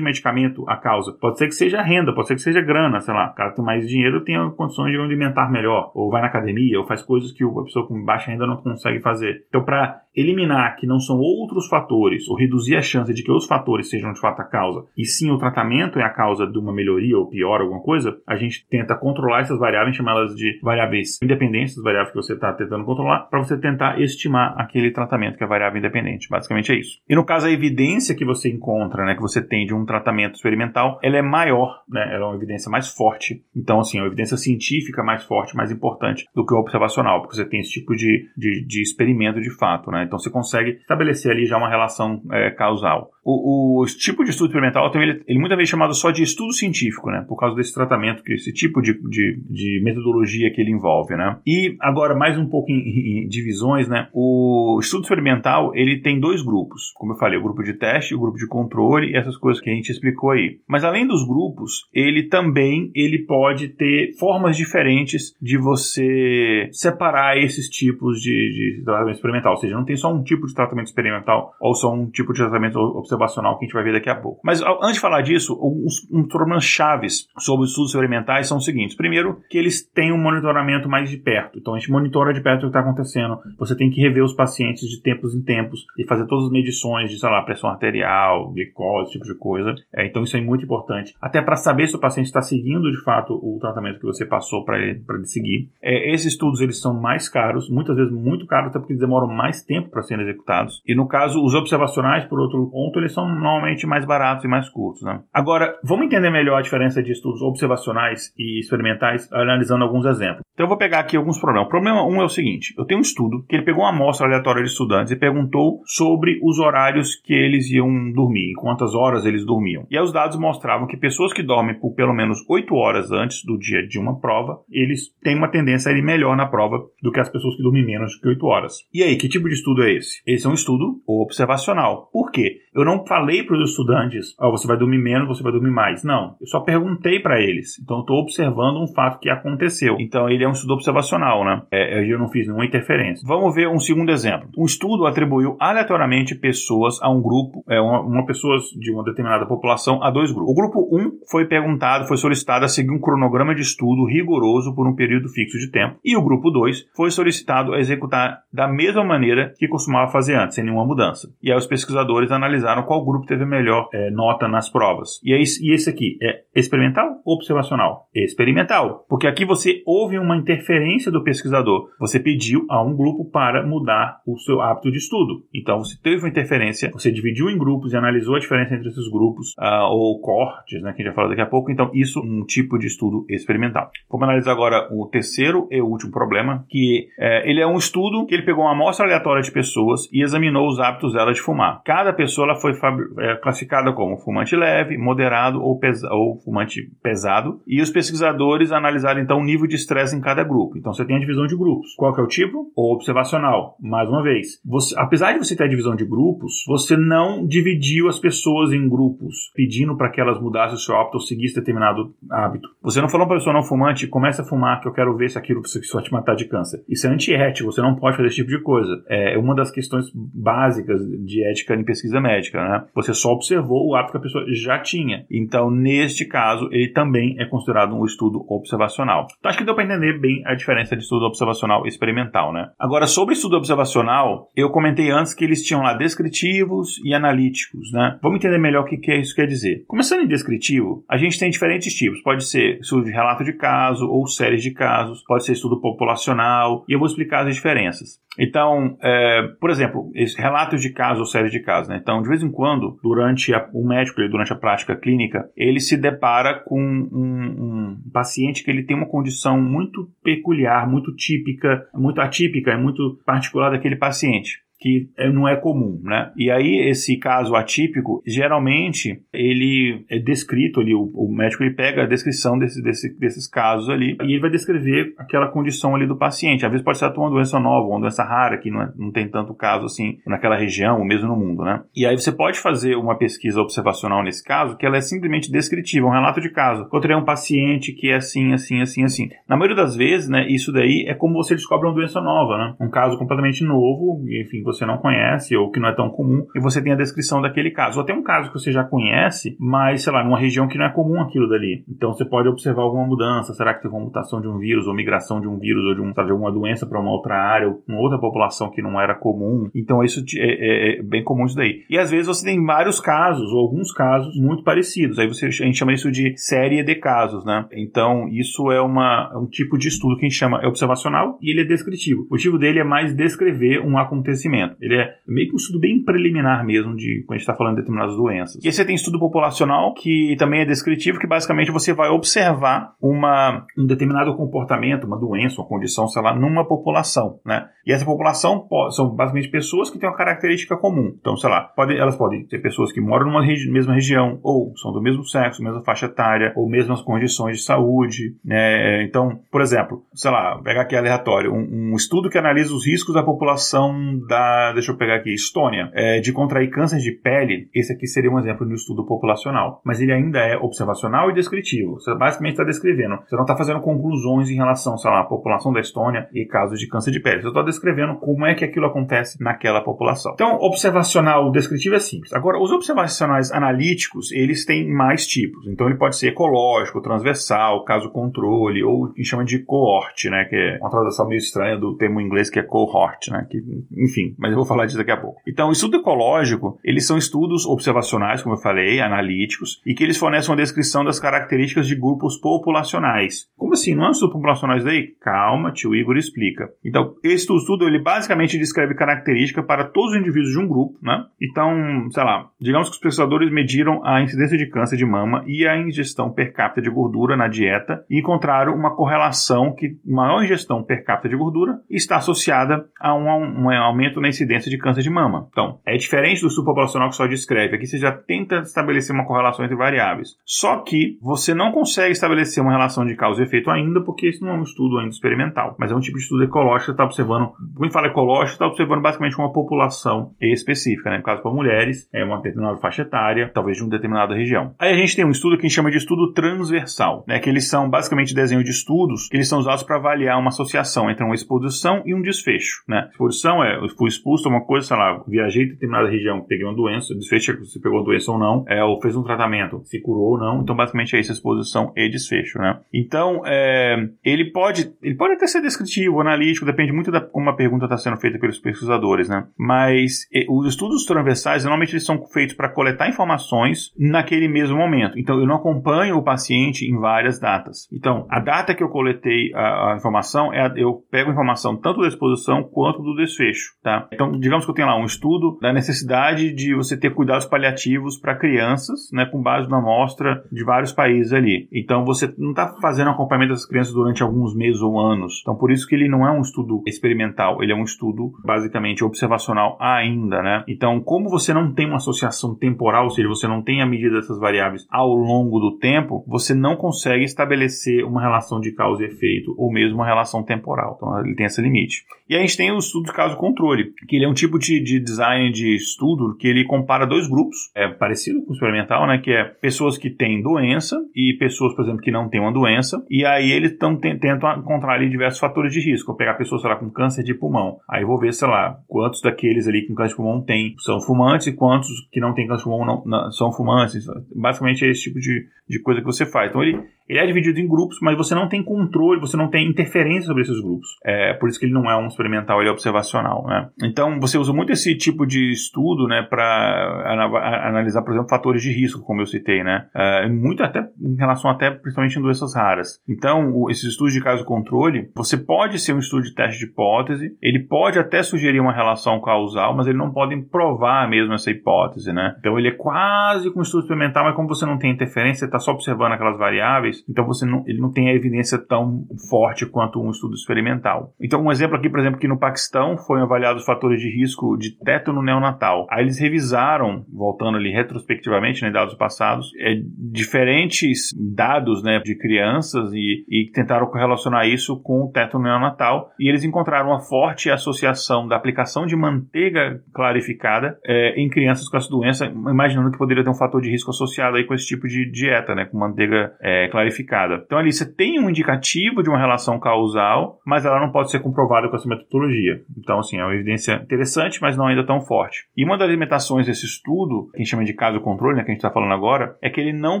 o 0.00 0.04
medicamento 0.04 0.64
a 0.68 0.76
causa, 0.76 1.12
pode 1.20 1.38
ser 1.38 1.46
que 1.46 1.54
seja 1.54 1.82
renda, 1.82 2.14
pode 2.14 2.28
ser 2.28 2.34
que 2.34 2.42
seja 2.42 2.60
grana, 2.60 3.00
sei 3.00 3.14
lá, 3.14 3.30
o 3.30 3.34
cara 3.34 3.52
tem 3.52 3.64
mais 3.64 3.86
dinheiro, 3.86 4.22
tem 4.22 4.36
condições 4.52 4.92
de 4.92 4.98
alimentar 4.98 5.50
melhor, 5.50 5.90
ou 5.94 6.10
vai 6.10 6.20
na 6.20 6.28
academia, 6.28 6.78
ou 6.78 6.86
faz 6.86 7.02
coisas 7.02 7.32
que 7.32 7.44
a 7.44 7.62
pessoa 7.62 7.86
com 7.86 8.04
baixa 8.04 8.30
renda 8.30 8.46
não 8.46 8.56
consegue 8.56 9.00
fazer. 9.00 9.44
Então, 9.48 9.64
para 9.64 10.03
eliminar 10.16 10.76
que 10.76 10.86
não 10.86 10.98
são 10.98 11.18
outros 11.18 11.66
fatores, 11.68 12.28
ou 12.28 12.36
reduzir 12.36 12.76
a 12.76 12.82
chance 12.82 13.12
de 13.12 13.22
que 13.22 13.30
outros 13.30 13.48
fatores 13.48 13.90
sejam 13.90 14.12
de 14.12 14.20
fato 14.20 14.40
a 14.40 14.44
causa, 14.44 14.86
e 14.96 15.04
sim 15.04 15.30
o 15.30 15.38
tratamento 15.38 15.98
é 15.98 16.02
a 16.02 16.10
causa 16.10 16.46
de 16.46 16.58
uma 16.58 16.72
melhoria 16.72 17.18
ou 17.18 17.28
pior, 17.28 17.60
alguma 17.60 17.80
coisa, 17.80 18.18
a 18.26 18.36
gente 18.36 18.66
tenta 18.68 18.96
controlar 18.96 19.40
essas 19.40 19.58
variáveis, 19.58 19.96
chamá-las 19.96 20.34
de 20.34 20.58
variáveis 20.62 21.18
independentes 21.22 21.74
das 21.76 21.84
variáveis 21.84 22.10
que 22.10 22.16
você 22.16 22.34
está 22.34 22.52
tentando 22.52 22.84
controlar, 22.84 23.28
para 23.30 23.42
você 23.42 23.58
tentar 23.58 24.00
estimar 24.00 24.54
aquele 24.58 24.90
tratamento 24.90 25.36
que 25.36 25.44
é 25.44 25.46
variável 25.46 25.78
independente. 25.78 26.28
Basicamente 26.28 26.72
é 26.72 26.78
isso. 26.78 27.00
E 27.08 27.14
no 27.14 27.24
caso, 27.24 27.46
a 27.46 27.50
evidência 27.50 28.14
que 28.14 28.24
você 28.24 28.50
encontra, 28.50 29.04
né, 29.04 29.14
que 29.14 29.20
você 29.20 29.42
tem 29.42 29.66
de 29.66 29.74
um 29.74 29.84
tratamento 29.84 30.34
experimental, 30.34 30.98
ela 31.02 31.16
é 31.16 31.22
maior, 31.22 31.82
né, 31.88 32.14
ela 32.14 32.26
é 32.26 32.28
uma 32.28 32.36
evidência 32.36 32.70
mais 32.70 32.88
forte. 32.88 33.42
Então, 33.54 33.80
assim, 33.80 33.98
é 33.98 34.02
uma 34.02 34.08
evidência 34.08 34.36
científica 34.36 35.02
mais 35.02 35.24
forte, 35.24 35.56
mais 35.56 35.70
importante 35.70 36.26
do 36.34 36.44
que 36.44 36.54
o 36.54 36.58
observacional, 36.58 37.20
porque 37.20 37.36
você 37.36 37.44
tem 37.44 37.60
esse 37.60 37.72
tipo 37.80 37.94
de, 37.94 38.28
de, 38.36 38.64
de 38.66 38.82
experimento 38.82 39.40
de 39.40 39.50
fato, 39.56 39.90
né? 39.90 40.03
Então 40.04 40.18
você 40.18 40.30
consegue 40.30 40.72
estabelecer 40.72 41.32
ali 41.32 41.46
já 41.46 41.56
uma 41.56 41.68
relação 41.68 42.22
é, 42.30 42.50
causal. 42.50 43.10
O, 43.24 43.82
o, 43.82 43.86
tipo 43.86 44.22
de 44.22 44.30
estudo 44.30 44.48
experimental 44.48 44.90
também 44.90 45.08
ele, 45.08 45.24
ele 45.26 45.38
muitas 45.38 45.56
vezes 45.56 45.70
é 45.70 45.72
chamado 45.72 45.94
só 45.94 46.10
de 46.10 46.22
estudo 46.22 46.52
científico, 46.52 47.10
né? 47.10 47.24
Por 47.26 47.36
causa 47.36 47.56
desse 47.56 47.72
tratamento, 47.72 48.22
que 48.22 48.34
esse 48.34 48.52
tipo 48.52 48.82
de, 48.82 48.92
de, 49.08 49.40
de 49.48 49.80
metodologia 49.82 50.52
que 50.52 50.60
ele 50.60 50.70
envolve, 50.70 51.16
né? 51.16 51.38
E 51.46 51.74
agora 51.80 52.14
mais 52.14 52.38
um 52.38 52.46
pouco 52.46 52.70
em, 52.70 53.24
em, 53.24 53.28
divisões, 53.28 53.88
né? 53.88 54.08
O 54.12 54.78
estudo 54.80 55.02
experimental 55.02 55.74
ele 55.74 56.00
tem 56.00 56.20
dois 56.20 56.42
grupos, 56.42 56.92
como 56.94 57.14
eu 57.14 57.16
falei, 57.16 57.38
o 57.38 57.42
grupo 57.42 57.62
de 57.62 57.72
teste, 57.72 58.14
o 58.14 58.20
grupo 58.20 58.36
de 58.36 58.46
controle 58.46 59.10
e 59.10 59.16
essas 59.16 59.36
coisas 59.38 59.62
que 59.62 59.70
a 59.70 59.74
gente 59.74 59.90
explicou 59.90 60.30
aí. 60.30 60.58
Mas 60.68 60.84
além 60.84 61.06
dos 61.06 61.26
grupos, 61.26 61.88
ele 61.94 62.24
também 62.24 62.90
ele 62.94 63.24
pode 63.24 63.68
ter 63.68 64.12
formas 64.18 64.54
diferentes 64.54 65.34
de 65.40 65.56
você 65.56 66.68
separar 66.72 67.38
esses 67.38 67.70
tipos 67.70 68.20
de, 68.20 68.76
de 68.76 68.82
tratamento 68.84 69.16
experimental, 69.16 69.52
ou 69.52 69.58
seja, 69.58 69.74
não 69.74 69.84
tem 69.84 69.96
só 69.96 70.12
um 70.12 70.22
tipo 70.22 70.46
de 70.46 70.54
tratamento 70.54 70.88
experimental 70.88 71.54
ou 71.58 71.74
só 71.74 71.92
um 71.92 72.10
tipo 72.10 72.32
de 72.32 72.40
tratamento 72.40 72.78
observacional 72.78 73.13
que 73.58 73.64
a 73.64 73.66
gente 73.66 73.74
vai 73.74 73.84
ver 73.84 73.92
daqui 73.92 74.10
a 74.10 74.14
pouco. 74.14 74.40
Mas 74.42 74.60
antes 74.62 74.94
de 74.94 75.00
falar 75.00 75.22
disso, 75.22 75.58
uns, 75.60 76.06
uns 76.10 76.28
problemas 76.28 76.64
chaves 76.64 77.28
sobre 77.38 77.64
os 77.64 77.70
estudos 77.70 77.90
experimentais 77.90 78.46
são 78.46 78.58
os 78.58 78.64
seguintes. 78.64 78.96
Primeiro, 78.96 79.40
que 79.48 79.58
eles 79.58 79.82
têm 79.82 80.12
um 80.12 80.18
monitoramento 80.18 80.88
mais 80.88 81.10
de 81.10 81.16
perto. 81.16 81.58
Então 81.58 81.74
a 81.74 81.78
gente 81.78 81.90
monitora 81.90 82.32
de 82.32 82.40
perto 82.40 82.58
o 82.58 82.60
que 82.62 82.66
está 82.66 82.80
acontecendo. 82.80 83.38
Você 83.58 83.76
tem 83.76 83.90
que 83.90 84.00
rever 84.00 84.22
os 84.22 84.34
pacientes 84.34 84.88
de 84.88 85.00
tempos 85.00 85.34
em 85.34 85.42
tempos 85.42 85.84
e 85.98 86.06
fazer 86.06 86.26
todas 86.26 86.46
as 86.46 86.50
medições 86.50 87.10
de, 87.10 87.18
sei 87.18 87.28
lá, 87.28 87.42
pressão 87.42 87.70
arterial, 87.70 88.52
glicose, 88.52 89.10
esse 89.10 89.12
tipo 89.12 89.24
de 89.24 89.38
coisa. 89.38 89.74
É, 89.94 90.06
então 90.06 90.22
isso 90.22 90.36
é 90.36 90.40
muito 90.40 90.64
importante. 90.64 91.14
Até 91.20 91.40
para 91.42 91.56
saber 91.56 91.88
se 91.88 91.96
o 91.96 92.00
paciente 92.00 92.26
está 92.26 92.42
seguindo 92.42 92.90
de 92.90 93.02
fato 93.02 93.34
o 93.34 93.58
tratamento 93.60 93.98
que 93.98 94.06
você 94.06 94.24
passou 94.24 94.64
para 94.64 94.78
ele, 94.78 95.02
ele 95.08 95.26
seguir. 95.26 95.68
É, 95.82 96.12
esses 96.12 96.32
estudos 96.32 96.60
eles 96.60 96.80
são 96.80 96.94
mais 96.94 97.28
caros, 97.28 97.68
muitas 97.70 97.96
vezes 97.96 98.12
muito 98.12 98.46
caros, 98.46 98.70
até 98.70 98.78
porque 98.78 98.92
eles 98.92 99.00
demoram 99.00 99.26
mais 99.26 99.62
tempo 99.62 99.90
para 99.90 100.02
serem 100.02 100.24
executados. 100.24 100.82
E 100.86 100.94
no 100.94 101.06
caso, 101.06 101.42
os 101.42 101.54
observacionais, 101.54 102.24
por 102.24 102.40
outro 102.40 102.68
ponto, 102.70 102.98
eles 103.04 103.14
são 103.14 103.28
normalmente 103.28 103.86
mais 103.86 104.04
baratos 104.04 104.44
e 104.44 104.48
mais 104.48 104.68
curtos. 104.68 105.02
Né? 105.02 105.20
Agora, 105.32 105.78
vamos 105.84 106.06
entender 106.06 106.30
melhor 106.30 106.58
a 106.58 106.62
diferença 106.62 107.02
de 107.02 107.12
estudos 107.12 107.42
observacionais 107.42 108.32
e 108.38 108.58
experimentais 108.60 109.30
analisando 109.32 109.84
alguns 109.84 110.06
exemplos. 110.06 110.42
Então 110.52 110.64
eu 110.64 110.68
vou 110.68 110.78
pegar 110.78 111.00
aqui 111.00 111.16
alguns 111.16 111.38
problemas. 111.38 111.66
O 111.66 111.70
problema 111.70 112.06
um 112.06 112.20
é 112.20 112.24
o 112.24 112.28
seguinte: 112.28 112.74
eu 112.78 112.84
tenho 112.84 112.98
um 112.98 113.02
estudo 113.02 113.44
que 113.48 113.56
ele 113.56 113.64
pegou 113.64 113.82
uma 113.82 113.90
amostra 113.90 114.26
aleatória 114.26 114.62
de 114.62 114.68
estudantes 114.68 115.12
e 115.12 115.16
perguntou 115.16 115.80
sobre 115.84 116.38
os 116.42 116.58
horários 116.58 117.16
que 117.16 117.34
eles 117.34 117.70
iam 117.70 118.12
dormir, 118.12 118.54
quantas 118.54 118.94
horas 118.94 119.24
eles 119.24 119.44
dormiam. 119.44 119.86
E 119.90 119.96
aí 119.96 120.02
os 120.02 120.12
dados 120.12 120.38
mostravam 120.38 120.86
que 120.86 120.96
pessoas 120.96 121.32
que 121.32 121.42
dormem 121.42 121.78
por 121.78 121.94
pelo 121.94 122.14
menos 122.14 122.38
8 122.48 122.74
horas 122.74 123.10
antes 123.10 123.44
do 123.44 123.58
dia 123.58 123.86
de 123.86 123.98
uma 123.98 124.20
prova, 124.20 124.60
eles 124.70 125.12
têm 125.22 125.36
uma 125.36 125.50
tendência 125.50 125.90
a 125.90 125.96
ir 125.96 126.02
melhor 126.02 126.36
na 126.36 126.46
prova 126.46 126.78
do 127.02 127.10
que 127.10 127.20
as 127.20 127.28
pessoas 127.28 127.56
que 127.56 127.62
dormem 127.62 127.84
menos 127.84 128.16
que 128.16 128.28
8 128.28 128.46
horas. 128.46 128.74
E 128.92 129.02
aí, 129.02 129.16
que 129.16 129.28
tipo 129.28 129.48
de 129.48 129.54
estudo 129.54 129.82
é 129.82 129.92
esse? 129.92 130.22
Esse 130.26 130.46
é 130.46 130.50
um 130.50 130.54
estudo 130.54 131.02
observacional. 131.06 132.08
Por 132.12 132.30
quê? 132.30 132.58
Eu 132.74 132.84
não 132.84 132.93
falei 133.06 133.42
para 133.42 133.56
os 133.56 133.70
estudantes, 133.70 134.34
oh, 134.38 134.50
você 134.50 134.66
vai 134.66 134.76
dormir 134.76 134.98
menos, 134.98 135.26
você 135.26 135.42
vai 135.42 135.52
dormir 135.52 135.70
mais. 135.70 136.04
Não, 136.04 136.36
eu 136.40 136.46
só 136.46 136.60
perguntei 136.60 137.20
para 137.20 137.40
eles. 137.40 137.78
Então 137.80 137.98
eu 137.98 138.00
estou 138.02 138.18
observando 138.18 138.82
um 138.82 138.86
fato 138.86 139.18
que 139.18 139.30
aconteceu. 139.30 139.96
Então 139.98 140.28
ele 140.28 140.44
é 140.44 140.48
um 140.48 140.52
estudo 140.52 140.74
observacional, 140.74 141.44
né? 141.44 141.62
É, 141.70 142.04
eu 142.04 142.18
não 142.18 142.28
fiz 142.28 142.46
nenhuma 142.46 142.66
interferência. 142.66 143.26
Vamos 143.26 143.54
ver 143.54 143.68
um 143.68 143.78
segundo 143.78 144.10
exemplo. 144.10 144.48
Um 144.56 144.64
estudo 144.64 145.06
atribuiu 145.06 145.56
aleatoriamente 145.58 146.34
pessoas 146.34 147.00
a 147.02 147.10
um 147.10 147.22
grupo, 147.22 147.64
é, 147.68 147.80
uma, 147.80 148.00
uma 148.00 148.26
pessoas 148.26 148.64
de 148.78 148.92
uma 148.92 149.04
determinada 149.04 149.46
população 149.46 150.02
a 150.02 150.10
dois 150.10 150.30
grupos. 150.30 150.52
O 150.52 150.54
grupo 150.54 150.88
1 150.92 151.00
um 151.00 151.12
foi 151.30 151.46
perguntado, 151.46 152.06
foi 152.06 152.16
solicitado 152.16 152.64
a 152.64 152.68
seguir 152.68 152.90
um 152.90 153.00
cronograma 153.00 153.54
de 153.54 153.62
estudo 153.62 154.04
rigoroso 154.04 154.74
por 154.74 154.86
um 154.86 154.94
período 154.94 155.28
fixo 155.28 155.58
de 155.58 155.70
tempo. 155.70 155.96
E 156.04 156.16
o 156.16 156.22
grupo 156.22 156.50
2 156.50 156.86
foi 156.94 157.10
solicitado 157.10 157.72
a 157.72 157.78
executar 157.78 158.42
da 158.52 158.68
mesma 158.68 159.04
maneira 159.04 159.52
que 159.58 159.68
costumava 159.68 160.10
fazer 160.10 160.36
antes, 160.36 160.54
sem 160.54 160.64
nenhuma 160.64 160.86
mudança. 160.86 161.28
E 161.42 161.50
aí 161.50 161.56
os 161.56 161.66
pesquisadores 161.66 162.30
analisaram 162.30 162.83
qual 162.84 163.04
grupo 163.04 163.26
teve 163.26 163.44
melhor 163.44 163.88
é, 163.92 164.10
nota 164.10 164.48
nas 164.48 164.68
provas. 164.68 165.20
E, 165.22 165.32
aí, 165.32 165.42
e 165.62 165.72
esse 165.72 165.90
aqui 165.90 166.18
é 166.22 166.42
experimental 166.54 167.20
ou 167.24 167.34
observacional? 167.36 168.08
Experimental. 168.14 169.04
Porque 169.08 169.26
aqui 169.26 169.44
você 169.44 169.82
houve 169.86 170.18
uma 170.18 170.36
interferência 170.36 171.10
do 171.10 171.22
pesquisador. 171.22 171.88
Você 171.98 172.20
pediu 172.20 172.66
a 172.68 172.82
um 172.82 172.96
grupo 172.96 173.24
para 173.30 173.66
mudar 173.66 174.20
o 174.26 174.38
seu 174.38 174.60
hábito 174.60 174.90
de 174.90 174.98
estudo. 174.98 175.44
Então 175.54 175.78
você 175.78 175.96
teve 176.02 176.18
uma 176.18 176.28
interferência, 176.28 176.90
você 176.92 177.10
dividiu 177.10 177.48
em 177.48 177.58
grupos 177.58 177.92
e 177.92 177.96
analisou 177.96 178.36
a 178.36 178.38
diferença 178.38 178.74
entre 178.74 178.88
esses 178.88 179.10
grupos, 179.10 179.54
uh, 179.58 179.86
ou 179.90 180.20
cortes, 180.20 180.82
né, 180.82 180.92
que 180.92 181.02
a 181.02 181.04
gente 181.04 181.06
vai 181.06 181.14
falar 181.14 181.28
daqui 181.28 181.40
a 181.40 181.46
pouco. 181.46 181.70
Então 181.70 181.90
isso 181.94 182.18
é 182.18 182.22
um 182.22 182.44
tipo 182.44 182.78
de 182.78 182.86
estudo 182.86 183.24
experimental. 183.28 183.90
Vamos 184.10 184.28
analisar 184.28 184.52
agora 184.52 184.88
o 184.92 185.08
terceiro 185.08 185.68
e 185.70 185.80
último 185.80 186.12
problema, 186.12 186.64
que 186.68 187.08
é, 187.18 187.48
ele 187.48 187.60
é 187.60 187.66
um 187.66 187.76
estudo 187.76 188.26
que 188.26 188.34
ele 188.34 188.44
pegou 188.44 188.64
uma 188.64 188.72
amostra 188.72 189.06
aleatória 189.06 189.42
de 189.42 189.50
pessoas 189.50 190.08
e 190.12 190.22
examinou 190.22 190.66
os 190.68 190.78
hábitos 190.78 191.12
dela 191.12 191.32
de 191.32 191.40
fumar. 191.40 191.82
Cada 191.84 192.12
pessoa 192.12 192.48
ela 192.48 192.60
foi 192.60 192.73
é, 193.18 193.36
classificada 193.36 193.92
como 193.92 194.18
fumante 194.18 194.56
leve, 194.56 194.96
moderado 194.96 195.62
ou, 195.62 195.78
pesa 195.78 196.08
ou 196.12 196.40
fumante 196.40 196.82
pesado. 197.02 197.60
E 197.66 197.80
os 197.80 197.90
pesquisadores 197.90 198.72
analisaram 198.72 199.20
então 199.20 199.38
o 199.38 199.44
nível 199.44 199.66
de 199.66 199.76
estresse 199.76 200.16
em 200.16 200.20
cada 200.20 200.44
grupo. 200.44 200.76
Então 200.76 200.92
você 200.92 201.04
tem 201.04 201.16
a 201.16 201.20
divisão 201.20 201.46
de 201.46 201.56
grupos. 201.56 201.94
Qual 201.96 202.14
que 202.14 202.20
é 202.20 202.24
o 202.24 202.28
tipo? 202.28 202.72
O 202.76 202.94
observacional. 202.94 203.76
Mais 203.80 204.08
uma 204.08 204.22
vez, 204.22 204.60
você, 204.64 204.94
apesar 204.98 205.32
de 205.32 205.38
você 205.38 205.56
ter 205.56 205.64
a 205.64 205.68
divisão 205.68 205.94
de 205.94 206.04
grupos, 206.04 206.64
você 206.66 206.96
não 206.96 207.46
dividiu 207.46 208.08
as 208.08 208.18
pessoas 208.18 208.72
em 208.72 208.88
grupos, 208.88 209.52
pedindo 209.54 209.96
para 209.96 210.10
que 210.10 210.20
elas 210.20 210.40
mudassem 210.40 210.74
o 210.74 210.78
seu 210.78 210.96
hábito 210.96 211.16
ou 211.16 211.20
seguissem 211.20 211.60
determinado 211.60 212.14
hábito. 212.30 212.68
Você 212.82 213.00
não 213.00 213.08
falou 213.08 213.26
para 213.26 213.36
a 213.36 213.38
pessoa 213.38 213.54
não 213.54 213.62
fumante, 213.62 214.06
começa 214.06 214.42
a 214.42 214.44
fumar 214.44 214.80
que 214.80 214.88
eu 214.88 214.92
quero 214.92 215.16
ver 215.16 215.28
se 215.30 215.38
aquilo 215.38 215.62
só 215.66 216.00
te 216.00 216.12
matar 216.12 216.34
de 216.34 216.46
câncer. 216.46 216.82
Isso 216.88 217.06
é 217.06 217.10
antiético, 217.10 217.70
você 217.70 217.80
não 217.80 217.94
pode 217.94 218.16
fazer 218.16 218.28
esse 218.28 218.36
tipo 218.36 218.50
de 218.50 218.60
coisa. 218.62 219.02
É 219.08 219.38
uma 219.38 219.54
das 219.54 219.70
questões 219.70 220.06
básicas 220.14 221.00
de 221.24 221.44
ética 221.44 221.74
em 221.74 221.84
pesquisa 221.84 222.20
médica, 222.20 222.53
né? 222.62 222.84
Você 222.94 223.14
só 223.14 223.32
observou 223.32 223.88
o 223.88 223.94
hábito 223.94 224.12
que 224.12 224.18
a 224.18 224.22
pessoa 224.22 224.44
já 224.48 224.78
tinha. 224.78 225.24
Então, 225.30 225.70
neste 225.70 226.26
caso, 226.26 226.68
ele 226.70 226.88
também 226.92 227.36
é 227.38 227.46
considerado 227.46 227.94
um 227.94 228.04
estudo 228.04 228.44
observacional. 228.48 229.26
Então, 229.38 229.48
acho 229.48 229.58
que 229.58 229.64
deu 229.64 229.74
para 229.74 229.84
entender 229.84 230.18
bem 230.18 230.42
a 230.46 230.54
diferença 230.54 230.96
de 230.96 231.02
estudo 231.02 231.24
observacional 231.24 231.84
e 231.84 231.88
experimental, 231.88 232.52
né? 232.52 232.70
Agora, 232.78 233.06
sobre 233.06 233.34
estudo 233.34 233.56
observacional, 233.56 234.50
eu 234.56 234.70
comentei 234.70 235.10
antes 235.10 235.34
que 235.34 235.44
eles 235.44 235.62
tinham 235.64 235.82
lá 235.82 235.94
descritivos 235.94 236.98
e 237.04 237.14
analíticos, 237.14 237.92
né? 237.92 238.18
Vamos 238.22 238.38
entender 238.38 238.58
melhor 238.58 238.82
o 238.82 238.86
que, 238.86 238.96
que 238.96 239.14
isso 239.14 239.34
quer 239.34 239.46
dizer. 239.46 239.84
Começando 239.86 240.22
em 240.22 240.28
descritivo, 240.28 241.04
a 241.08 241.16
gente 241.16 241.38
tem 241.38 241.50
diferentes 241.50 241.94
tipos. 241.94 242.22
Pode 242.22 242.44
ser 242.44 242.78
estudo 242.80 243.04
de 243.04 243.12
relato 243.12 243.44
de 243.44 243.52
caso 243.52 244.06
ou 244.06 244.26
séries 244.26 244.62
de 244.62 244.72
casos, 244.72 245.22
pode 245.24 245.44
ser 245.44 245.52
estudo 245.52 245.80
populacional, 245.80 246.84
e 246.88 246.92
eu 246.92 246.98
vou 246.98 247.06
explicar 247.06 247.46
as 247.46 247.54
diferenças. 247.54 248.22
Então, 248.38 248.96
é, 249.02 249.42
por 249.60 249.70
exemplo, 249.70 250.10
relatos 250.36 250.80
de 250.80 250.92
casos 250.92 251.20
ou 251.20 251.26
séries 251.26 251.52
de 251.52 251.60
casos. 251.60 251.88
Né? 251.88 251.98
Então, 252.00 252.20
de 252.22 252.28
vez 252.28 252.42
em 252.44 252.50
quando, 252.50 252.98
durante 253.02 253.54
a, 253.54 253.68
o 253.72 253.86
médico, 253.86 254.20
durante 254.28 254.52
a 254.52 254.56
prática 254.56 254.96
clínica, 254.96 255.48
ele 255.56 255.80
se 255.80 255.96
depara 255.96 256.54
com 256.54 256.80
um, 256.80 257.96
um, 258.02 258.10
paciente 258.12 258.62
que 258.62 258.70
ele 258.70 258.84
tem 258.84 258.96
uma 258.96 259.08
condição 259.08 259.60
muito 259.60 260.08
peculiar, 260.22 260.88
muito 260.88 261.14
típica, 261.14 261.88
muito 261.94 262.20
atípica 262.20 262.72
e 262.72 262.78
muito 262.78 263.18
particular 263.24 263.70
daquele 263.70 263.96
paciente 263.96 264.63
que 264.84 265.08
é, 265.16 265.32
não 265.32 265.48
é 265.48 265.56
comum, 265.56 265.98
né? 266.02 266.30
E 266.36 266.50
aí 266.50 266.90
esse 266.90 267.16
caso 267.16 267.54
atípico, 267.54 268.22
geralmente 268.26 269.18
ele 269.32 270.04
é 270.10 270.18
descrito 270.18 270.78
ali, 270.78 270.94
o, 270.94 271.10
o 271.14 271.34
médico 271.34 271.62
ele 271.62 271.72
pega 271.72 272.02
a 272.02 272.06
descrição 272.06 272.58
desse, 272.58 272.82
desse, 272.82 273.18
desses 273.18 273.48
casos 273.48 273.88
ali 273.88 274.14
e 274.22 274.32
ele 274.32 274.40
vai 274.40 274.50
descrever 274.50 275.14
aquela 275.16 275.48
condição 275.48 275.94
ali 275.96 276.06
do 276.06 276.18
paciente. 276.18 276.66
Às 276.66 276.70
vezes 276.70 276.84
pode 276.84 276.98
ser 276.98 277.10
uma 277.16 277.30
doença 277.30 277.58
nova, 277.58 277.88
uma 277.88 278.00
doença 278.00 278.22
rara 278.22 278.58
que 278.58 278.70
não, 278.70 278.82
é, 278.82 278.92
não 278.94 279.10
tem 279.10 279.26
tanto 279.26 279.54
caso 279.54 279.86
assim 279.86 280.18
naquela 280.26 280.54
região 280.54 280.98
ou 280.98 281.04
mesmo 281.06 281.28
no 281.28 281.36
mundo, 281.36 281.64
né? 281.64 281.82
E 281.96 282.04
aí 282.04 282.14
você 282.14 282.30
pode 282.30 282.60
fazer 282.60 282.94
uma 282.94 283.16
pesquisa 283.16 283.62
observacional 283.62 284.22
nesse 284.22 284.44
caso 284.44 284.76
que 284.76 284.84
ela 284.84 284.98
é 284.98 285.00
simplesmente 285.00 285.50
descritiva, 285.50 286.06
um 286.06 286.10
relato 286.10 286.42
de 286.42 286.50
caso. 286.50 286.82
Encontrei 286.82 287.16
um 287.16 287.24
paciente 287.24 287.90
que 287.94 288.10
é 288.10 288.16
assim, 288.16 288.52
assim, 288.52 288.82
assim, 288.82 289.02
assim. 289.02 289.30
Na 289.48 289.56
maioria 289.56 289.76
das 289.76 289.96
vezes, 289.96 290.28
né, 290.28 290.46
isso 290.46 290.70
daí 290.70 291.06
é 291.08 291.14
como 291.14 291.42
você 291.42 291.54
descobre 291.54 291.88
uma 291.88 291.94
doença 291.94 292.20
nova, 292.20 292.58
né? 292.58 292.74
Um 292.78 292.90
caso 292.90 293.16
completamente 293.16 293.64
novo, 293.64 294.22
enfim, 294.28 294.62
você 294.62 294.73
não 294.86 294.98
conhece 294.98 295.56
ou 295.56 295.70
que 295.70 295.78
não 295.78 295.88
é 295.88 295.94
tão 295.94 296.08
comum, 296.10 296.46
e 296.54 296.60
você 296.60 296.82
tem 296.82 296.92
a 296.92 296.96
descrição 296.96 297.40
daquele 297.40 297.70
caso. 297.70 297.98
Ou 297.98 298.02
até 298.02 298.14
um 298.14 298.22
caso 298.22 298.50
que 298.50 298.58
você 298.58 298.72
já 298.72 298.82
conhece, 298.82 299.56
mas, 299.60 300.02
sei 300.02 300.12
lá, 300.12 300.24
numa 300.24 300.38
região 300.38 300.66
que 300.66 300.78
não 300.78 300.86
é 300.86 300.92
comum 300.92 301.20
aquilo 301.20 301.48
dali. 301.48 301.84
Então 301.88 302.12
você 302.12 302.24
pode 302.24 302.48
observar 302.48 302.82
alguma 302.82 303.06
mudança. 303.06 303.54
Será 303.54 303.74
que 303.74 303.82
teve 303.82 303.94
uma 303.94 304.04
mutação 304.04 304.40
de 304.40 304.48
um 304.48 304.58
vírus, 304.58 304.86
ou 304.86 304.94
migração 304.94 305.40
de 305.40 305.46
um 305.46 305.58
vírus, 305.58 305.84
ou 305.84 305.94
de, 305.94 306.00
um, 306.00 306.12
de 306.12 306.32
alguma 306.32 306.50
doença 306.50 306.86
para 306.86 307.00
uma 307.00 307.10
outra 307.10 307.36
área, 307.36 307.68
ou 307.68 307.82
uma 307.88 308.00
outra 308.00 308.18
população 308.18 308.70
que 308.70 308.82
não 308.82 309.00
era 309.00 309.14
comum? 309.14 309.68
Então 309.74 310.02
isso 310.02 310.24
é, 310.36 310.40
é, 310.40 310.98
é, 310.98 311.02
bem 311.02 311.22
comum 311.22 311.44
isso 311.44 311.56
daí. 311.56 311.84
E 311.88 311.98
às 311.98 312.10
vezes 312.10 312.26
você 312.26 312.44
tem 312.44 312.64
vários 312.64 313.00
casos, 313.00 313.52
ou 313.52 313.60
alguns 313.60 313.92
casos 313.92 314.34
muito 314.36 314.64
parecidos. 314.64 315.18
Aí 315.18 315.28
você, 315.28 315.46
a 315.46 315.50
gente 315.50 315.78
chama 315.78 315.92
isso 315.92 316.10
de 316.10 316.34
série 316.36 316.82
de 316.82 316.94
casos, 316.94 317.44
né? 317.44 317.66
Então 317.72 318.28
isso 318.28 318.70
é 318.72 318.80
uma, 318.80 319.30
é 319.32 319.38
um 319.38 319.46
tipo 319.46 319.76
de 319.78 319.88
estudo 319.88 320.16
que 320.16 320.26
a 320.26 320.28
gente 320.28 320.38
chama 320.38 320.60
é 320.62 320.66
observacional 320.66 321.38
e 321.42 321.50
ele 321.50 321.60
é 321.60 321.64
descritivo. 321.64 322.22
O 322.22 322.30
motivo 322.30 322.58
dele 322.58 322.80
é 322.80 322.84
mais 322.84 323.14
descrever 323.14 323.80
um 323.80 323.98
acontecimento. 323.98 324.63
Ele 324.80 324.96
é 324.96 325.14
meio 325.26 325.48
que 325.48 325.54
um 325.54 325.56
estudo 325.56 325.80
bem 325.80 326.02
preliminar 326.02 326.64
mesmo 326.64 326.94
de 326.94 327.22
quando 327.26 327.36
a 327.36 327.38
gente 327.38 327.42
está 327.42 327.54
falando 327.54 327.76
de 327.76 327.82
determinadas 327.82 328.16
doenças. 328.16 328.62
E 328.62 328.68
aí 328.68 328.72
você 328.72 328.84
tem 328.84 328.94
estudo 328.94 329.18
populacional 329.18 329.94
que 329.94 330.36
também 330.38 330.60
é 330.60 330.64
descritivo, 330.64 331.18
que 331.18 331.26
basicamente 331.26 331.70
você 331.70 331.92
vai 331.92 332.08
observar 332.08 332.94
uma, 333.00 333.66
um 333.78 333.86
determinado 333.86 334.34
comportamento, 334.36 335.04
uma 335.04 335.18
doença, 335.18 335.60
uma 335.60 335.68
condição, 335.68 336.08
sei 336.08 336.22
lá, 336.22 336.34
numa 336.34 336.66
população, 336.66 337.38
né? 337.44 337.68
E 337.86 337.92
essa 337.92 338.04
população 338.04 338.66
são 338.90 339.10
basicamente 339.10 339.50
pessoas 339.50 339.90
que 339.90 339.98
têm 339.98 340.08
uma 340.08 340.16
característica 340.16 340.76
comum. 340.76 341.14
Então, 341.20 341.36
sei 341.36 341.50
lá, 341.50 341.62
pode, 341.62 341.96
elas 341.96 342.16
podem 342.16 342.46
ser 342.48 342.58
pessoas 342.58 342.92
que 342.92 343.00
moram 343.00 343.26
numa 343.26 343.44
regi 343.44 343.70
mesma 343.70 343.94
região, 343.94 344.38
ou 344.42 344.72
são 344.76 344.92
do 344.92 345.02
mesmo 345.02 345.24
sexo, 345.24 345.62
mesma 345.62 345.82
faixa 345.82 346.06
etária, 346.06 346.52
ou 346.56 346.68
mesmas 346.68 347.02
condições 347.02 347.58
de 347.58 347.64
saúde, 347.64 348.36
né? 348.44 349.02
Então, 349.04 349.40
por 349.50 349.60
exemplo, 349.60 350.02
sei 350.14 350.30
lá, 350.30 350.58
pegar 350.62 350.82
aqui 350.82 350.96
aleatório, 350.96 351.52
um, 351.52 351.92
um 351.92 351.96
estudo 351.96 352.30
que 352.30 352.38
analisa 352.38 352.74
os 352.74 352.86
riscos 352.86 353.14
da 353.14 353.22
população 353.22 354.18
da, 354.26 354.43
deixa 354.72 354.92
eu 354.92 354.96
pegar 354.96 355.16
aqui, 355.16 355.32
Estônia, 355.32 355.90
é, 355.94 356.20
de 356.20 356.32
contrair 356.32 356.70
câncer 356.70 356.98
de 356.98 357.12
pele, 357.12 357.68
esse 357.74 357.92
aqui 357.92 358.06
seria 358.06 358.30
um 358.30 358.38
exemplo 358.38 358.66
de 358.66 358.72
um 358.72 358.76
estudo 358.76 359.04
populacional. 359.04 359.80
Mas 359.84 360.00
ele 360.00 360.12
ainda 360.12 360.38
é 360.38 360.56
observacional 360.56 361.30
e 361.30 361.34
descritivo. 361.34 361.94
Você 361.94 362.14
basicamente 362.14 362.52
está 362.52 362.64
descrevendo. 362.64 363.18
Você 363.26 363.36
não 363.36 363.44
está 363.44 363.56
fazendo 363.56 363.80
conclusões 363.80 364.50
em 364.50 364.56
relação, 364.56 364.96
sei 364.96 365.10
lá, 365.10 365.20
à 365.20 365.24
população 365.24 365.72
da 365.72 365.80
Estônia 365.80 366.28
e 366.32 366.44
casos 366.44 366.78
de 366.78 366.88
câncer 366.88 367.10
de 367.10 367.20
pele. 367.20 367.42
Você 367.42 367.48
está 367.48 367.62
descrevendo 367.62 368.16
como 368.16 368.46
é 368.46 368.54
que 368.54 368.64
aquilo 368.64 368.86
acontece 368.86 369.42
naquela 369.42 369.80
população. 369.80 370.32
Então, 370.34 370.58
observacional 370.60 371.50
descritivo 371.50 371.94
é 371.94 371.98
simples. 371.98 372.32
Agora, 372.32 372.60
os 372.60 372.70
observacionais 372.70 373.52
analíticos, 373.52 374.32
eles 374.32 374.64
têm 374.64 374.88
mais 374.88 375.26
tipos. 375.26 375.66
Então, 375.66 375.86
ele 375.86 375.98
pode 375.98 376.16
ser 376.16 376.28
ecológico, 376.28 377.00
transversal, 377.00 377.84
caso 377.84 378.10
controle, 378.10 378.82
ou 378.82 379.12
que 379.12 379.24
chama 379.24 379.44
de 379.44 379.60
coorte, 379.60 380.28
né? 380.30 380.44
Que 380.44 380.56
é 380.56 380.78
uma 380.80 380.90
tradução 380.90 381.26
meio 381.26 381.38
estranha 381.38 381.76
do 381.76 381.96
termo 381.96 382.20
em 382.20 382.26
inglês 382.26 382.50
que 382.50 382.58
é 382.58 382.62
cohort, 382.62 383.30
né? 383.30 383.46
Que, 383.50 383.58
enfim, 383.96 384.33
mas 384.38 384.50
eu 384.50 384.56
vou 384.56 384.66
falar 384.66 384.86
disso 384.86 384.98
daqui 384.98 385.10
a 385.10 385.16
pouco. 385.16 385.40
Então, 385.46 385.68
o 385.68 385.72
estudo 385.72 385.96
ecológico, 385.96 386.78
eles 386.84 387.06
são 387.06 387.16
estudos 387.16 387.66
observacionais, 387.66 388.42
como 388.42 388.54
eu 388.54 388.60
falei, 388.60 389.00
analíticos, 389.00 389.80
e 389.84 389.94
que 389.94 390.04
eles 390.04 390.16
fornecem 390.16 390.50
uma 390.50 390.56
descrição 390.56 391.04
das 391.04 391.20
características 391.20 391.86
de 391.86 391.94
grupos 391.94 392.38
populacionais. 392.38 393.48
Como 393.56 393.72
assim? 393.72 393.94
Não 393.94 394.04
é 394.04 394.08
um 394.08 394.12
estudo 394.12 394.32
populacional 394.32 394.76
isso 394.76 394.86
daí? 394.86 395.14
Calma, 395.20 395.72
tio 395.72 395.94
Igor 395.94 396.16
explica. 396.16 396.68
Então, 396.84 397.14
esse 397.22 397.52
estudo, 397.52 397.86
ele 397.86 397.98
basicamente 397.98 398.58
descreve 398.58 398.94
características 398.94 399.64
para 399.64 399.84
todos 399.84 400.12
os 400.12 400.18
indivíduos 400.18 400.52
de 400.52 400.58
um 400.58 400.68
grupo, 400.68 400.98
né? 401.02 401.24
Então, 401.40 402.08
sei 402.10 402.24
lá, 402.24 402.48
digamos 402.60 402.88
que 402.88 402.94
os 402.94 403.00
pesquisadores 403.00 403.50
mediram 403.52 404.04
a 404.04 404.22
incidência 404.22 404.56
de 404.56 404.66
câncer 404.66 404.96
de 404.96 405.04
mama 405.04 405.44
e 405.46 405.66
a 405.66 405.76
ingestão 405.76 406.32
per 406.32 406.52
capita 406.52 406.82
de 406.82 406.90
gordura 406.90 407.36
na 407.36 407.48
dieta 407.48 408.04
e 408.08 408.18
encontraram 408.18 408.74
uma 408.74 408.94
correlação 408.94 409.74
que 409.74 409.96
maior 410.04 410.42
ingestão 410.42 410.82
per 410.82 411.04
capita 411.04 411.28
de 411.28 411.36
gordura 411.36 411.80
está 411.90 412.16
associada 412.16 412.86
a 413.00 413.14
um, 413.14 413.26
um 413.28 413.70
aumento 413.70 414.20
na 414.24 414.28
incidência 414.28 414.70
de 414.70 414.78
câncer 414.78 415.02
de 415.02 415.10
mama. 415.10 415.46
Então, 415.50 415.78
é 415.86 415.96
diferente 415.96 416.40
do 416.40 416.48
estudo 416.48 416.66
populacional 416.66 417.10
que 417.10 417.16
só 417.16 417.26
descreve. 417.26 417.76
Aqui 417.76 417.86
você 417.86 417.98
já 417.98 418.10
tenta 418.10 418.56
estabelecer 418.56 419.14
uma 419.14 419.26
correlação 419.26 419.64
entre 419.64 419.76
variáveis. 419.76 420.30
Só 420.44 420.78
que 420.78 421.18
você 421.22 421.54
não 421.54 421.72
consegue 421.72 422.12
estabelecer 422.12 422.62
uma 422.62 422.72
relação 422.72 423.04
de 423.06 423.14
causa 423.14 423.42
e 423.42 423.44
efeito 423.44 423.70
ainda, 423.70 424.02
porque 424.02 424.28
isso 424.28 424.44
não 424.44 424.52
é 424.52 424.58
um 424.58 424.62
estudo 424.62 424.98
ainda 424.98 425.10
experimental, 425.10 425.76
mas 425.78 425.92
é 425.92 425.94
um 425.94 426.00
tipo 426.00 426.16
de 426.16 426.24
estudo 426.24 426.42
ecológico 426.44 426.86
que 426.86 426.90
está 426.92 427.04
observando. 427.04 427.52
Quando 427.76 427.92
fala 427.92 428.08
ecológico, 428.08 428.52
está 428.52 428.66
observando 428.66 429.02
basicamente 429.02 429.38
uma 429.38 429.52
população 429.52 430.32
específica, 430.40 431.10
né? 431.10 431.18
No 431.18 431.22
caso, 431.22 431.42
para 431.42 431.52
mulheres, 431.52 432.08
é 432.12 432.24
uma 432.24 432.36
determinada 432.36 432.78
faixa 432.78 433.02
etária, 433.02 433.50
talvez 433.52 433.76
de 433.76 433.82
uma 433.82 433.90
determinada 433.90 434.34
região. 434.34 434.74
Aí 434.78 434.92
a 434.92 434.96
gente 434.96 435.14
tem 435.14 435.24
um 435.24 435.30
estudo 435.30 435.56
que 435.56 435.66
a 435.66 435.68
gente 435.68 435.76
chama 435.76 435.90
de 435.90 435.98
estudo 435.98 436.32
transversal, 436.32 437.24
né? 437.28 437.38
Que 437.38 437.50
eles 437.50 437.68
são 437.68 437.88
basicamente 437.88 438.34
desenhos 438.34 438.64
de 438.64 438.70
estudos 438.70 439.28
que 439.28 439.36
eles 439.36 439.48
são 439.48 439.58
usados 439.58 439.82
para 439.82 439.96
avaliar 439.96 440.38
uma 440.38 440.48
associação 440.48 441.10
entre 441.10 441.24
uma 441.24 441.34
exposição 441.34 442.02
e 442.04 442.14
um 442.14 442.22
desfecho, 442.22 442.82
né? 442.88 443.08
Exposição 443.10 443.62
é, 443.62 443.84
a 444.24 444.48
uma 444.48 444.64
coisa, 444.64 444.86
sei 444.86 444.96
lá, 444.96 445.22
viajei 445.26 445.64
em 445.64 445.68
determinada 445.68 446.08
região, 446.08 446.40
peguei 446.40 446.64
uma 446.64 446.74
doença, 446.74 447.14
desfecho 447.14 447.64
se 447.64 447.80
pegou 447.80 448.00
a 448.00 448.04
doença 448.04 448.30
ou 448.32 448.38
não, 448.38 448.64
é, 448.68 448.82
ou 448.82 449.00
fez 449.00 449.16
um 449.16 449.22
tratamento, 449.22 449.82
se 449.84 450.00
curou 450.00 450.32
ou 450.32 450.38
não, 450.38 450.62
então 450.62 450.74
basicamente 450.74 451.16
é 451.16 451.20
isso, 451.20 451.32
exposição 451.32 451.92
e 451.96 452.08
desfecho, 452.08 452.58
né? 452.58 452.80
Então, 452.92 453.42
é, 453.46 454.08
ele 454.24 454.50
pode, 454.50 454.92
ele 455.02 455.14
pode 455.14 455.34
até 455.34 455.46
ser 455.46 455.60
descritivo, 455.60 456.20
analítico, 456.20 456.66
depende 456.66 456.92
muito 456.92 457.10
da 457.10 457.20
como 457.20 457.50
a 457.50 457.56
pergunta 457.56 457.84
está 457.84 457.96
sendo 457.96 458.16
feita 458.16 458.38
pelos 458.38 458.58
pesquisadores, 458.58 459.28
né? 459.28 459.46
Mas 459.58 460.26
e, 460.32 460.46
os 460.48 460.66
estudos 460.66 461.04
transversais, 461.04 461.64
normalmente 461.64 461.92
eles 461.92 462.04
são 462.04 462.24
feitos 462.26 462.54
para 462.54 462.68
coletar 462.68 463.08
informações 463.08 463.92
naquele 463.98 464.48
mesmo 464.48 464.76
momento. 464.76 465.18
Então, 465.18 465.38
eu 465.38 465.46
não 465.46 465.56
acompanho 465.56 466.16
o 466.16 466.22
paciente 466.22 466.84
em 466.84 466.98
várias 466.98 467.38
datas. 467.38 467.88
Então, 467.92 468.26
a 468.30 468.40
data 468.40 468.74
que 468.74 468.82
eu 468.82 468.88
coletei 468.88 469.52
a, 469.54 469.92
a 469.92 469.96
informação, 469.96 470.52
é 470.52 470.60
a, 470.60 470.72
eu 470.76 471.02
pego 471.10 471.30
informação 471.30 471.76
tanto 471.76 472.00
da 472.00 472.08
exposição 472.08 472.62
quanto 472.62 473.02
do 473.02 473.16
desfecho, 473.16 473.72
tá? 473.82 474.03
Então, 474.12 474.32
digamos 474.32 474.64
que 474.64 474.70
eu 474.70 474.74
tenho 474.74 474.88
lá 474.88 474.96
um 474.96 475.04
estudo 475.04 475.58
da 475.60 475.72
necessidade 475.72 476.52
de 476.52 476.74
você 476.74 476.98
ter 476.98 477.10
cuidados 477.10 477.46
paliativos 477.46 478.16
para 478.18 478.34
crianças, 478.36 479.10
né, 479.12 479.26
com 479.26 479.42
base 479.42 479.68
numa 479.68 479.78
amostra 479.78 480.44
de 480.50 480.64
vários 480.64 480.92
países 480.92 481.32
ali. 481.32 481.68
Então, 481.72 482.04
você 482.04 482.32
não 482.38 482.50
está 482.50 482.74
fazendo 482.80 483.10
acompanhamento 483.10 483.52
das 483.52 483.66
crianças 483.66 483.92
durante 483.92 484.22
alguns 484.22 484.54
meses 484.54 484.80
ou 484.80 484.98
anos. 484.98 485.40
Então, 485.42 485.56
por 485.56 485.70
isso 485.70 485.86
que 485.86 485.94
ele 485.94 486.08
não 486.08 486.26
é 486.26 486.30
um 486.30 486.40
estudo 486.40 486.82
experimental, 486.86 487.62
ele 487.62 487.72
é 487.72 487.76
um 487.76 487.84
estudo 487.84 488.32
basicamente 488.44 489.04
observacional 489.04 489.76
ainda, 489.80 490.42
né? 490.42 490.64
Então, 490.68 491.00
como 491.00 491.28
você 491.28 491.52
não 491.52 491.72
tem 491.72 491.86
uma 491.86 491.96
associação 491.96 492.54
temporal, 492.54 493.04
ou 493.04 493.10
seja, 493.10 493.28
você 493.28 493.46
não 493.46 493.62
tem 493.62 493.82
a 493.82 493.86
medida 493.86 494.16
dessas 494.16 494.38
variáveis 494.38 494.86
ao 494.90 495.08
longo 495.08 495.58
do 495.58 495.78
tempo, 495.78 496.24
você 496.26 496.54
não 496.54 496.76
consegue 496.76 497.24
estabelecer 497.24 498.04
uma 498.04 498.20
relação 498.20 498.60
de 498.60 498.72
causa 498.72 499.02
e 499.02 499.06
efeito, 499.06 499.54
ou 499.56 499.72
mesmo 499.72 499.96
uma 499.96 500.06
relação 500.06 500.42
temporal. 500.42 500.94
Então, 500.96 501.20
ele 501.20 501.34
tem 501.34 501.46
esse 501.46 501.60
limite. 501.60 502.04
E 502.28 502.34
a 502.34 502.40
gente 502.40 502.56
tem 502.56 502.72
o 502.72 502.78
estudo 502.78 503.06
de 503.06 503.12
caso 503.12 503.36
controle, 503.36 503.92
que 504.08 504.16
ele 504.16 504.24
é 504.24 504.28
um 504.28 504.34
tipo 504.34 504.58
de, 504.58 504.82
de 504.82 505.00
design 505.00 505.50
de 505.52 505.74
estudo 505.74 506.36
que 506.36 506.48
ele 506.48 506.64
compara 506.64 507.06
dois 507.06 507.28
grupos, 507.28 507.56
é 507.74 507.88
parecido 507.88 508.42
com 508.44 508.50
o 508.50 508.54
experimental, 508.54 509.06
né? 509.06 509.18
Que 509.18 509.32
é 509.32 509.44
pessoas 509.44 509.96
que 509.98 510.10
têm 510.10 510.42
doença 510.42 510.96
e 511.14 511.36
pessoas, 511.38 511.74
por 511.74 511.82
exemplo, 511.82 512.00
que 512.00 512.10
não 512.10 512.28
têm 512.28 512.40
uma 512.40 512.52
doença, 512.52 513.04
e 513.10 513.24
aí 513.24 513.50
eles 513.50 513.72
estão 513.72 513.96
tentam 513.96 514.36
encontrar 514.58 514.94
ali 514.94 515.08
diversos 515.08 515.40
fatores 515.40 515.72
de 515.72 515.80
risco. 515.80 516.08
Vou 516.08 516.16
pegar 516.16 516.34
pessoas, 516.34 516.62
sei 516.62 516.70
lá, 516.70 516.76
com 516.76 516.90
câncer 516.90 517.22
de 517.22 517.34
pulmão. 517.34 517.78
Aí 517.88 518.04
vou 518.04 518.18
ver, 518.18 518.32
sei 518.32 518.48
lá, 518.48 518.78
quantos 518.86 519.20
daqueles 519.20 519.66
ali 519.66 519.86
com 519.86 519.94
câncer 519.94 520.10
de 520.10 520.16
pulmão 520.16 520.42
tem, 520.42 520.74
são 520.78 521.00
fumantes 521.00 521.46
e 521.46 521.52
quantos 521.52 521.88
que 522.10 522.20
não 522.20 522.34
têm 522.34 522.46
câncer 522.46 522.64
de 522.64 522.70
pulmão 522.70 522.86
não, 522.86 523.02
não, 523.04 523.30
são 523.30 523.52
fumantes. 523.52 524.04
Basicamente 524.34 524.84
é 524.84 524.90
esse 524.90 525.02
tipo 525.02 525.18
de, 525.18 525.46
de 525.68 525.80
coisa 525.80 526.00
que 526.00 526.06
você 526.06 526.26
faz. 526.26 526.50
Então 526.50 526.62
ele, 526.62 526.80
ele 527.08 527.18
é 527.18 527.26
dividido 527.26 527.60
em 527.60 527.68
grupos, 527.68 527.98
mas 528.00 528.16
você 528.16 528.34
não 528.34 528.48
tem 528.48 528.62
controle, 528.62 529.20
você 529.20 529.36
não 529.36 529.48
tem 529.48 529.68
interferência 529.68 530.26
sobre 530.26 530.42
esses 530.42 530.60
grupos. 530.60 530.88
É 531.04 531.34
por 531.34 531.48
isso 531.48 531.58
que 531.58 531.66
ele 531.66 531.72
não 531.72 531.90
é 531.90 531.96
um 531.96 532.06
experimental, 532.06 532.60
ele 532.60 532.68
é 532.68 532.72
observacional, 532.72 533.46
né? 533.46 533.68
Então 533.84 534.18
você 534.18 534.38
usa 534.38 534.52
muito 534.52 534.72
esse 534.72 534.96
tipo 534.96 535.26
de 535.26 535.52
estudo, 535.52 536.08
né, 536.08 536.22
para 536.22 537.68
analisar, 537.68 538.02
por 538.02 538.12
exemplo, 538.12 538.28
fatores 538.28 538.62
de 538.62 538.72
risco, 538.72 539.04
como 539.04 539.20
eu 539.20 539.26
citei, 539.26 539.62
né? 539.62 539.86
É, 539.94 540.28
muito 540.28 540.62
até 540.62 540.88
em 541.00 541.16
relação 541.16 541.50
até 541.50 541.70
principalmente 541.70 542.18
em 542.18 542.22
doenças 542.22 542.54
raras. 542.54 543.00
Então, 543.08 543.52
o, 543.52 543.70
esses 543.70 543.84
estudos 543.84 544.12
de 544.12 544.22
caso 544.22 544.44
controle, 544.44 545.10
você 545.14 545.36
pode 545.36 545.78
ser 545.78 545.92
um 545.92 545.98
estudo 545.98 546.22
de 546.22 546.34
teste 546.34 546.58
de 546.58 546.66
hipótese, 546.66 547.36
ele 547.42 547.60
pode 547.60 547.98
até 547.98 548.22
sugerir 548.22 548.60
uma 548.60 548.72
relação 548.72 549.20
causal, 549.20 549.76
mas 549.76 549.86
ele 549.86 549.98
não 549.98 550.12
pode 550.12 550.34
provar 550.46 551.08
mesmo 551.08 551.34
essa 551.34 551.50
hipótese, 551.50 552.12
né? 552.12 552.34
Então 552.38 552.58
ele 552.58 552.68
é 552.68 552.72
quase 552.72 553.48
como 553.48 553.60
um 553.60 553.62
estudo 553.62 553.82
experimental, 553.82 554.24
mas 554.24 554.34
como 554.34 554.48
você 554.48 554.64
não 554.64 554.78
tem 554.78 554.92
interferência, 554.92 555.40
você 555.40 555.44
está 555.46 555.58
só 555.58 555.72
observando 555.72 556.12
aquelas 556.12 556.38
variáveis, 556.38 557.04
então 557.08 557.26
você 557.26 557.44
não, 557.44 557.64
ele 557.66 557.80
não 557.80 557.92
tem 557.92 558.08
a 558.08 558.14
evidência 558.14 558.58
tão 558.58 559.04
forte 559.28 559.66
quanto 559.66 560.00
um 560.00 560.10
estudo 560.10 560.34
experimental. 560.34 561.12
Então, 561.20 561.42
um 561.42 561.50
exemplo 561.50 561.76
aqui, 561.76 561.88
por 561.88 561.98
exemplo, 561.98 562.18
que 562.18 562.28
no 562.28 562.38
Paquistão 562.38 562.96
foi 562.96 563.20
avaliado 563.20 563.58
os 563.58 563.64
fatores 563.74 564.00
de 564.00 564.08
risco 564.08 564.56
de 564.56 564.70
tétano 564.78 565.22
neonatal. 565.22 565.86
Aí 565.90 566.02
eles 566.02 566.18
revisaram, 566.18 567.04
voltando 567.12 567.56
ali 567.56 567.70
retrospectivamente, 567.70 568.62
né, 568.62 568.70
dados 568.70 568.94
passados, 568.94 569.50
é, 569.58 569.74
diferentes 570.12 571.10
dados 571.34 571.82
né, 571.82 572.00
de 572.04 572.16
crianças 572.16 572.92
e, 572.92 573.24
e 573.28 573.50
tentaram 573.52 573.86
correlacionar 573.86 574.46
isso 574.46 574.80
com 574.82 575.04
o 575.04 575.10
tétano 575.10 575.44
neonatal 575.44 576.10
e 576.18 576.28
eles 576.28 576.44
encontraram 576.44 576.90
uma 576.90 577.00
forte 577.00 577.50
associação 577.50 578.26
da 578.26 578.36
aplicação 578.36 578.86
de 578.86 578.96
manteiga 578.96 579.80
clarificada 579.92 580.78
é, 580.86 581.20
em 581.20 581.28
crianças 581.28 581.68
com 581.68 581.76
essa 581.76 581.88
doença, 581.88 582.26
imaginando 582.26 582.90
que 582.90 582.98
poderia 582.98 583.24
ter 583.24 583.30
um 583.30 583.34
fator 583.34 583.60
de 583.60 583.70
risco 583.70 583.90
associado 583.90 584.36
aí 584.36 584.44
com 584.44 584.54
esse 584.54 584.66
tipo 584.66 584.86
de 584.86 585.10
dieta, 585.10 585.54
né, 585.54 585.64
com 585.64 585.78
manteiga 585.78 586.32
é, 586.40 586.68
clarificada. 586.68 587.42
Então 587.44 587.58
ali 587.58 587.72
você 587.72 587.90
tem 587.90 588.20
um 588.20 588.30
indicativo 588.30 589.02
de 589.02 589.08
uma 589.08 589.18
relação 589.18 589.58
causal, 589.58 590.38
mas 590.46 590.64
ela 590.64 590.80
não 590.80 590.92
pode 590.92 591.10
ser 591.10 591.20
comprovada 591.20 591.68
com 591.68 591.76
essa 591.76 591.88
metodologia. 591.88 592.60
Então 592.78 592.98
assim, 592.98 593.18
é 593.18 593.24
uma 593.24 593.34
evidência 593.34 593.63
interessante, 593.72 594.40
mas 594.40 594.56
não 594.56 594.66
ainda 594.66 594.86
tão 594.86 595.00
forte. 595.00 595.46
E 595.56 595.64
uma 595.64 595.78
das 595.78 595.88
limitações 595.88 596.46
desse 596.46 596.66
estudo, 596.66 597.28
que 597.30 597.36
a 597.36 597.38
gente 597.38 597.50
chama 597.50 597.64
de 597.64 597.72
caso 597.72 598.00
controle, 598.00 598.36
né, 598.36 598.44
que 598.44 598.50
a 598.50 598.54
gente 598.54 598.58
está 598.58 598.70
falando 598.70 598.92
agora, 598.92 599.36
é 599.42 599.48
que 599.48 599.60
ele 599.60 599.72
não 599.72 600.00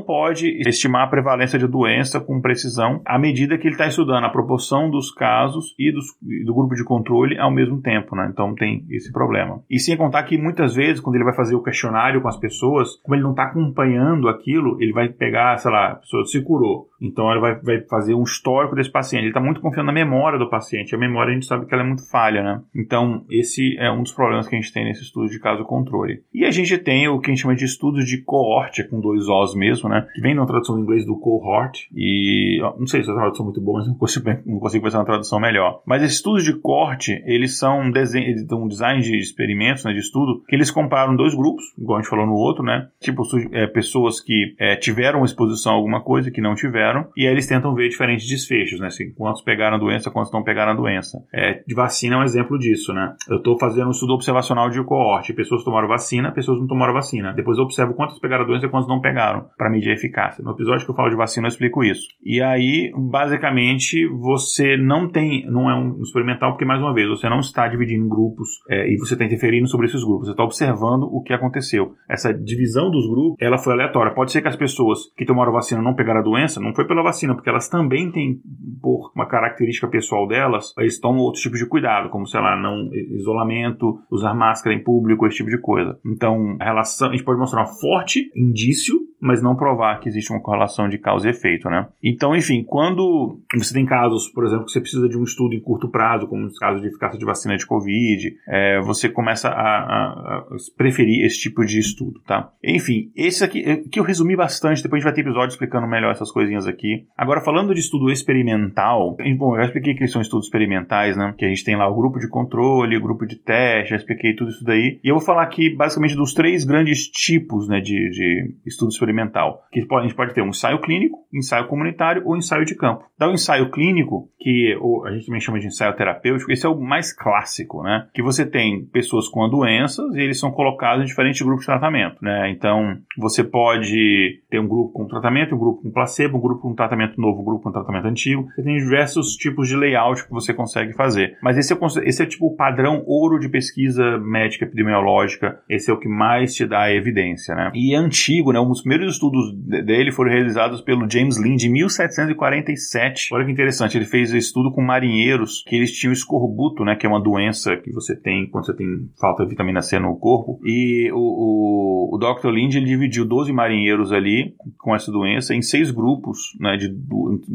pode 0.00 0.48
estimar 0.66 1.02
a 1.02 1.10
prevalência 1.10 1.58
de 1.58 1.66
doença 1.66 2.20
com 2.20 2.40
precisão 2.40 3.00
à 3.04 3.18
medida 3.18 3.58
que 3.58 3.66
ele 3.66 3.74
está 3.74 3.86
estudando 3.86 4.24
a 4.24 4.30
proporção 4.30 4.90
dos 4.90 5.12
casos 5.12 5.74
e 5.78 5.92
dos, 5.92 6.06
do 6.44 6.54
grupo 6.54 6.74
de 6.74 6.84
controle 6.84 7.38
ao 7.38 7.50
mesmo 7.50 7.80
tempo, 7.80 8.16
né? 8.16 8.28
Então 8.32 8.54
tem 8.54 8.84
esse 8.90 9.12
problema. 9.12 9.62
E 9.70 9.78
sem 9.78 9.96
contar 9.96 10.22
que 10.24 10.38
muitas 10.38 10.74
vezes, 10.74 11.00
quando 11.00 11.16
ele 11.16 11.24
vai 11.24 11.34
fazer 11.34 11.54
o 11.54 11.62
questionário 11.62 12.20
com 12.20 12.28
as 12.28 12.38
pessoas, 12.38 12.96
como 13.02 13.14
ele 13.14 13.22
não 13.22 13.30
está 13.30 13.44
acompanhando 13.44 14.28
aquilo, 14.28 14.76
ele 14.80 14.92
vai 14.92 15.08
pegar, 15.08 15.56
sei 15.58 15.70
lá, 15.70 15.92
a 15.92 15.94
pessoa 15.96 16.24
se 16.24 16.42
curou. 16.42 16.88
Então 17.04 17.30
ele 17.30 17.40
vai, 17.40 17.54
vai 17.56 17.80
fazer 17.82 18.14
um 18.14 18.22
histórico 18.22 18.74
desse 18.74 18.90
paciente. 18.90 19.22
Ele 19.22 19.28
está 19.28 19.40
muito 19.40 19.60
confiando 19.60 19.86
na 19.86 19.92
memória 19.92 20.38
do 20.38 20.48
paciente. 20.48 20.94
A 20.94 20.98
memória 20.98 21.30
a 21.30 21.34
gente 21.34 21.46
sabe 21.46 21.66
que 21.66 21.74
ela 21.74 21.82
é 21.82 21.86
muito 21.86 22.08
falha, 22.10 22.42
né? 22.42 22.62
Então 22.74 23.24
esse 23.30 23.76
é 23.78 23.90
um 23.90 24.02
dos 24.02 24.12
problemas 24.12 24.48
que 24.48 24.56
a 24.56 24.60
gente 24.60 24.72
tem 24.72 24.84
nesse 24.84 25.02
estudo 25.02 25.28
de 25.28 25.38
caso 25.38 25.64
controle. 25.64 26.22
E 26.32 26.44
a 26.44 26.50
gente 26.50 26.76
tem 26.78 27.06
o 27.08 27.20
que 27.20 27.30
a 27.30 27.34
gente 27.34 27.42
chama 27.42 27.54
de 27.54 27.64
estudos 27.64 28.06
de 28.06 28.22
coorte, 28.22 28.84
com 28.84 29.00
dois 29.00 29.28
Os 29.28 29.54
mesmo, 29.54 29.88
né? 29.88 30.06
Que 30.14 30.20
vem 30.20 30.34
na 30.34 30.46
tradução 30.46 30.78
em 30.78 30.82
inglês 30.82 31.04
do 31.04 31.16
cohort. 31.16 31.88
E 31.94 32.60
não 32.78 32.86
sei 32.86 33.02
se 33.02 33.10
a 33.10 33.14
tradução 33.14 33.44
é 33.44 33.48
muito 33.48 33.60
boa, 33.60 33.78
mas 33.78 33.88
não 33.88 33.94
consigo, 33.94 34.30
não 34.46 34.58
consigo 34.58 34.84
pensar 34.84 34.98
uma 34.98 35.04
tradução 35.04 35.38
melhor. 35.38 35.82
Mas 35.86 36.02
esses 36.02 36.16
estudos 36.16 36.44
de 36.44 36.54
corte, 36.54 37.22
eles 37.26 37.58
são 37.58 37.80
um, 37.80 37.90
desenho, 37.90 38.34
um 38.52 38.68
design 38.68 39.02
de 39.02 39.18
experimentos, 39.18 39.84
né, 39.84 39.92
de 39.92 39.98
estudo, 39.98 40.42
que 40.48 40.54
eles 40.54 40.70
comparam 40.70 41.16
dois 41.16 41.34
grupos, 41.34 41.64
igual 41.78 41.98
a 41.98 42.02
gente 42.02 42.10
falou 42.10 42.26
no 42.26 42.34
outro, 42.34 42.62
né? 42.62 42.88
Tipo, 43.00 43.22
é, 43.52 43.66
pessoas 43.66 44.20
que 44.20 44.54
é, 44.58 44.76
tiveram 44.76 45.24
exposição 45.24 45.72
a 45.72 45.76
alguma 45.76 46.02
coisa 46.02 46.30
que 46.30 46.40
não 46.40 46.54
tiveram, 46.54 46.93
e 47.16 47.26
aí 47.26 47.32
eles 47.32 47.46
tentam 47.46 47.74
ver 47.74 47.88
diferentes 47.88 48.28
desfechos, 48.28 48.80
né? 48.80 48.86
Assim, 48.86 49.12
quantos 49.14 49.42
pegaram 49.42 49.76
a 49.76 49.80
doença, 49.80 50.10
quantos 50.10 50.32
não 50.32 50.42
pegaram 50.42 50.72
a 50.72 50.74
doença. 50.74 51.18
É, 51.32 51.62
de 51.66 51.74
vacina 51.74 52.16
é 52.16 52.18
um 52.18 52.22
exemplo 52.22 52.58
disso, 52.58 52.92
né? 52.92 53.14
Eu 53.28 53.38
estou 53.38 53.58
fazendo 53.58 53.88
um 53.88 53.90
estudo 53.90 54.14
observacional 54.14 54.68
de 54.70 54.82
coorte, 54.84 55.32
pessoas 55.32 55.64
tomaram 55.64 55.88
vacina, 55.88 56.32
pessoas 56.32 56.60
não 56.60 56.66
tomaram 56.66 56.92
vacina. 56.92 57.32
Depois 57.32 57.58
eu 57.58 57.64
observo 57.64 57.94
quantas 57.94 58.18
pegaram 58.18 58.44
a 58.44 58.46
doença 58.46 58.66
e 58.66 58.68
quantas 58.68 58.88
não 58.88 59.00
pegaram, 59.00 59.46
para 59.56 59.70
medir 59.70 59.90
a 59.90 59.94
eficácia. 59.94 60.44
No 60.44 60.52
episódio 60.52 60.84
que 60.84 60.90
eu 60.90 60.96
falo 60.96 61.10
de 61.10 61.16
vacina, 61.16 61.46
eu 61.46 61.50
explico 61.50 61.82
isso. 61.82 62.06
E 62.22 62.42
aí, 62.42 62.92
basicamente, 62.96 64.06
você 64.08 64.76
não 64.76 65.08
tem, 65.08 65.44
não 65.46 65.70
é 65.70 65.74
um 65.74 66.00
experimental, 66.02 66.52
porque 66.52 66.64
mais 66.64 66.80
uma 66.80 66.94
vez, 66.94 67.08
você 67.08 67.28
não 67.28 67.40
está 67.40 67.68
dividindo 67.68 68.04
em 68.04 68.08
grupos 68.08 68.48
é, 68.68 68.92
e 68.92 68.96
você 68.96 69.14
está 69.14 69.24
interferindo 69.24 69.68
sobre 69.68 69.86
esses 69.86 70.02
grupos. 70.02 70.26
Você 70.26 70.32
está 70.32 70.44
observando 70.44 71.04
o 71.04 71.22
que 71.22 71.32
aconteceu. 71.32 71.94
Essa 72.08 72.32
divisão 72.32 72.90
dos 72.90 73.06
grupos, 73.08 73.36
ela 73.40 73.58
foi 73.58 73.72
aleatória. 73.72 74.14
Pode 74.14 74.32
ser 74.32 74.42
que 74.42 74.48
as 74.48 74.56
pessoas 74.56 75.00
que 75.16 75.24
tomaram 75.24 75.52
vacina 75.52 75.82
não 75.82 75.94
pegaram 75.94 76.20
a 76.20 76.24
doença, 76.24 76.60
não 76.60 76.74
foi 76.74 76.83
pela 76.86 77.02
vacina, 77.02 77.34
porque 77.34 77.48
elas 77.48 77.68
também 77.68 78.10
têm, 78.10 78.40
por 78.80 79.12
uma 79.14 79.26
característica 79.26 79.88
pessoal 79.88 80.26
delas, 80.26 80.72
eles 80.78 81.00
tomam 81.00 81.22
outros 81.22 81.42
tipos 81.42 81.58
de 81.58 81.68
cuidado, 81.68 82.10
como, 82.10 82.26
sei 82.26 82.40
lá, 82.40 82.60
não 82.60 82.90
isolamento, 82.92 83.98
usar 84.10 84.34
máscara 84.34 84.74
em 84.74 84.82
público, 84.82 85.26
esse 85.26 85.38
tipo 85.38 85.50
de 85.50 85.60
coisa. 85.60 85.98
Então, 86.04 86.56
a 86.60 86.64
relação, 86.64 87.08
a 87.08 87.12
gente 87.12 87.24
pode 87.24 87.38
mostrar 87.38 87.62
um 87.62 87.80
forte 87.80 88.30
indício 88.34 88.94
mas 89.24 89.42
não 89.42 89.56
provar 89.56 89.98
que 90.00 90.08
existe 90.08 90.30
uma 90.30 90.40
correlação 90.40 90.86
de 90.86 90.98
causa 90.98 91.26
e 91.26 91.30
efeito, 91.30 91.70
né? 91.70 91.88
Então, 92.02 92.36
enfim, 92.36 92.62
quando 92.62 93.40
você 93.56 93.72
tem 93.72 93.86
casos, 93.86 94.28
por 94.28 94.44
exemplo, 94.44 94.66
que 94.66 94.70
você 94.70 94.80
precisa 94.80 95.08
de 95.08 95.16
um 95.16 95.24
estudo 95.24 95.54
em 95.54 95.60
curto 95.60 95.88
prazo, 95.88 96.28
como 96.28 96.44
os 96.44 96.58
casos 96.58 96.82
de 96.82 96.88
eficácia 96.88 97.18
de 97.18 97.24
vacina 97.24 97.56
de 97.56 97.64
Covid, 97.64 98.36
é, 98.46 98.82
você 98.82 99.08
começa 99.08 99.48
a, 99.48 99.52
a, 99.52 100.08
a, 100.10 100.46
preferir 100.76 101.24
esse 101.24 101.40
tipo 101.40 101.64
de 101.64 101.78
estudo, 101.78 102.20
tá? 102.26 102.50
Enfim, 102.62 103.10
esse 103.16 103.42
aqui, 103.42 103.64
é, 103.64 103.76
que 103.76 103.98
eu 103.98 104.04
resumi 104.04 104.36
bastante, 104.36 104.82
depois 104.82 104.98
a 104.98 105.00
gente 105.00 105.10
vai 105.10 105.14
ter 105.14 105.22
episódio 105.22 105.54
explicando 105.54 105.86
melhor 105.86 106.10
essas 106.10 106.30
coisinhas 106.30 106.66
aqui. 106.66 107.06
Agora, 107.16 107.40
falando 107.40 107.72
de 107.72 107.80
estudo 107.80 108.10
experimental, 108.10 109.16
bom, 109.38 109.54
eu 109.54 109.60
já 109.60 109.66
expliquei 109.68 109.94
que 109.94 110.06
são 110.06 110.20
estudos 110.20 110.46
experimentais, 110.46 111.16
né? 111.16 111.34
Que 111.38 111.46
a 111.46 111.48
gente 111.48 111.64
tem 111.64 111.76
lá 111.76 111.88
o 111.88 111.96
grupo 111.96 112.18
de 112.18 112.28
controle, 112.28 112.98
o 112.98 113.02
grupo 113.02 113.24
de 113.24 113.36
teste, 113.36 113.90
já 113.90 113.96
expliquei 113.96 114.34
tudo 114.34 114.50
isso 114.50 114.62
daí. 114.62 115.00
E 115.02 115.08
eu 115.08 115.14
vou 115.14 115.24
falar 115.24 115.44
aqui, 115.44 115.74
basicamente, 115.74 116.14
dos 116.14 116.34
três 116.34 116.64
grandes 116.64 117.08
tipos, 117.08 117.68
né, 117.68 117.80
de, 117.80 118.10
de 118.10 118.54
estudos 118.66 118.94
experimentais 118.94 119.13
experimental, 119.14 119.62
que 119.70 119.80
a 119.80 120.02
gente 120.02 120.14
pode 120.14 120.34
ter 120.34 120.42
um 120.42 120.48
ensaio 120.48 120.80
clínico, 120.80 121.18
ensaio 121.32 121.66
comunitário 121.68 122.22
ou 122.26 122.36
ensaio 122.36 122.64
de 122.64 122.74
campo. 122.74 123.04
Então, 123.14 123.30
o 123.30 123.34
ensaio 123.34 123.70
clínico, 123.70 124.28
que 124.38 124.76
a 125.06 125.12
gente 125.12 125.26
também 125.26 125.40
chama 125.40 125.60
de 125.60 125.66
ensaio 125.66 125.94
terapêutico, 125.94 126.50
esse 126.50 126.66
é 126.66 126.68
o 126.68 126.78
mais 126.78 127.12
clássico, 127.12 127.82
né? 127.82 128.08
Que 128.12 128.22
você 128.22 128.44
tem 128.44 128.84
pessoas 128.86 129.28
com 129.28 129.48
doenças 129.48 130.14
e 130.14 130.20
eles 130.20 130.38
são 130.38 130.50
colocados 130.50 131.04
em 131.04 131.06
diferentes 131.06 131.40
grupos 131.40 131.62
de 131.62 131.66
tratamento, 131.66 132.16
né? 132.22 132.50
Então, 132.50 132.98
você 133.16 133.44
pode 133.44 134.42
ter 134.50 134.58
um 134.58 134.66
grupo 134.66 134.92
com 134.92 135.06
tratamento, 135.06 135.54
um 135.54 135.58
grupo 135.58 135.82
com 135.82 135.90
placebo, 135.90 136.38
um 136.38 136.40
grupo 136.40 136.62
com 136.62 136.74
tratamento 136.74 137.20
novo, 137.20 137.40
um 137.40 137.44
grupo 137.44 137.64
com 137.64 137.72
tratamento 137.72 138.06
antigo. 138.06 138.46
Você 138.54 138.62
tem 138.62 138.76
diversos 138.76 139.36
tipos 139.36 139.68
de 139.68 139.76
layout 139.76 140.24
que 140.24 140.30
você 140.30 140.52
consegue 140.52 140.92
fazer. 140.94 141.36
Mas 141.42 141.56
esse 141.56 141.72
é, 141.72 141.76
esse 142.04 142.22
é 142.22 142.26
tipo 142.26 142.46
o 142.46 142.56
padrão 142.56 143.02
ouro 143.06 143.38
de 143.38 143.48
pesquisa 143.48 144.18
médica 144.18 144.64
epidemiológica. 144.64 145.60
Esse 145.68 145.90
é 145.90 145.94
o 145.94 145.98
que 145.98 146.08
mais 146.08 146.54
te 146.54 146.66
dá 146.66 146.92
evidência, 146.92 147.54
né? 147.54 147.70
E 147.74 147.94
é 147.94 147.98
antigo, 147.98 148.52
né? 148.52 148.60
Um 148.60 148.68
dos 148.68 148.84
primeiros 148.94 149.14
estudos 149.14 149.52
dele 149.84 150.12
foram 150.12 150.30
realizados 150.30 150.80
pelo 150.80 151.10
James 151.10 151.36
Lind 151.36 151.62
em 151.64 151.72
1747. 151.72 153.28
Olha 153.32 153.44
que 153.44 153.50
interessante, 153.50 153.98
ele 153.98 154.04
fez 154.04 154.32
estudo 154.32 154.70
com 154.72 154.80
marinheiros 154.80 155.64
que 155.66 155.74
eles 155.74 155.92
tinham 155.92 156.12
escorbuto, 156.12 156.84
né, 156.84 156.94
que 156.94 157.06
é 157.06 157.08
uma 157.08 157.20
doença 157.20 157.76
que 157.76 157.92
você 157.92 158.14
tem 158.14 158.48
quando 158.48 158.66
você 158.66 158.74
tem 158.74 158.86
falta 159.20 159.42
de 159.42 159.50
vitamina 159.50 159.82
C 159.82 159.98
no 159.98 160.16
corpo. 160.16 160.60
E 160.64 161.10
o, 161.12 161.16
o, 161.16 162.14
o 162.14 162.18
Dr. 162.18 162.50
Lind 162.50 162.74
ele 162.74 162.86
dividiu 162.86 163.24
12 163.24 163.52
marinheiros 163.52 164.12
ali 164.12 164.54
com 164.78 164.94
essa 164.94 165.10
doença 165.10 165.54
em 165.54 165.62
seis 165.62 165.90
grupos, 165.90 166.56
né, 166.60 166.76
de 166.76 166.94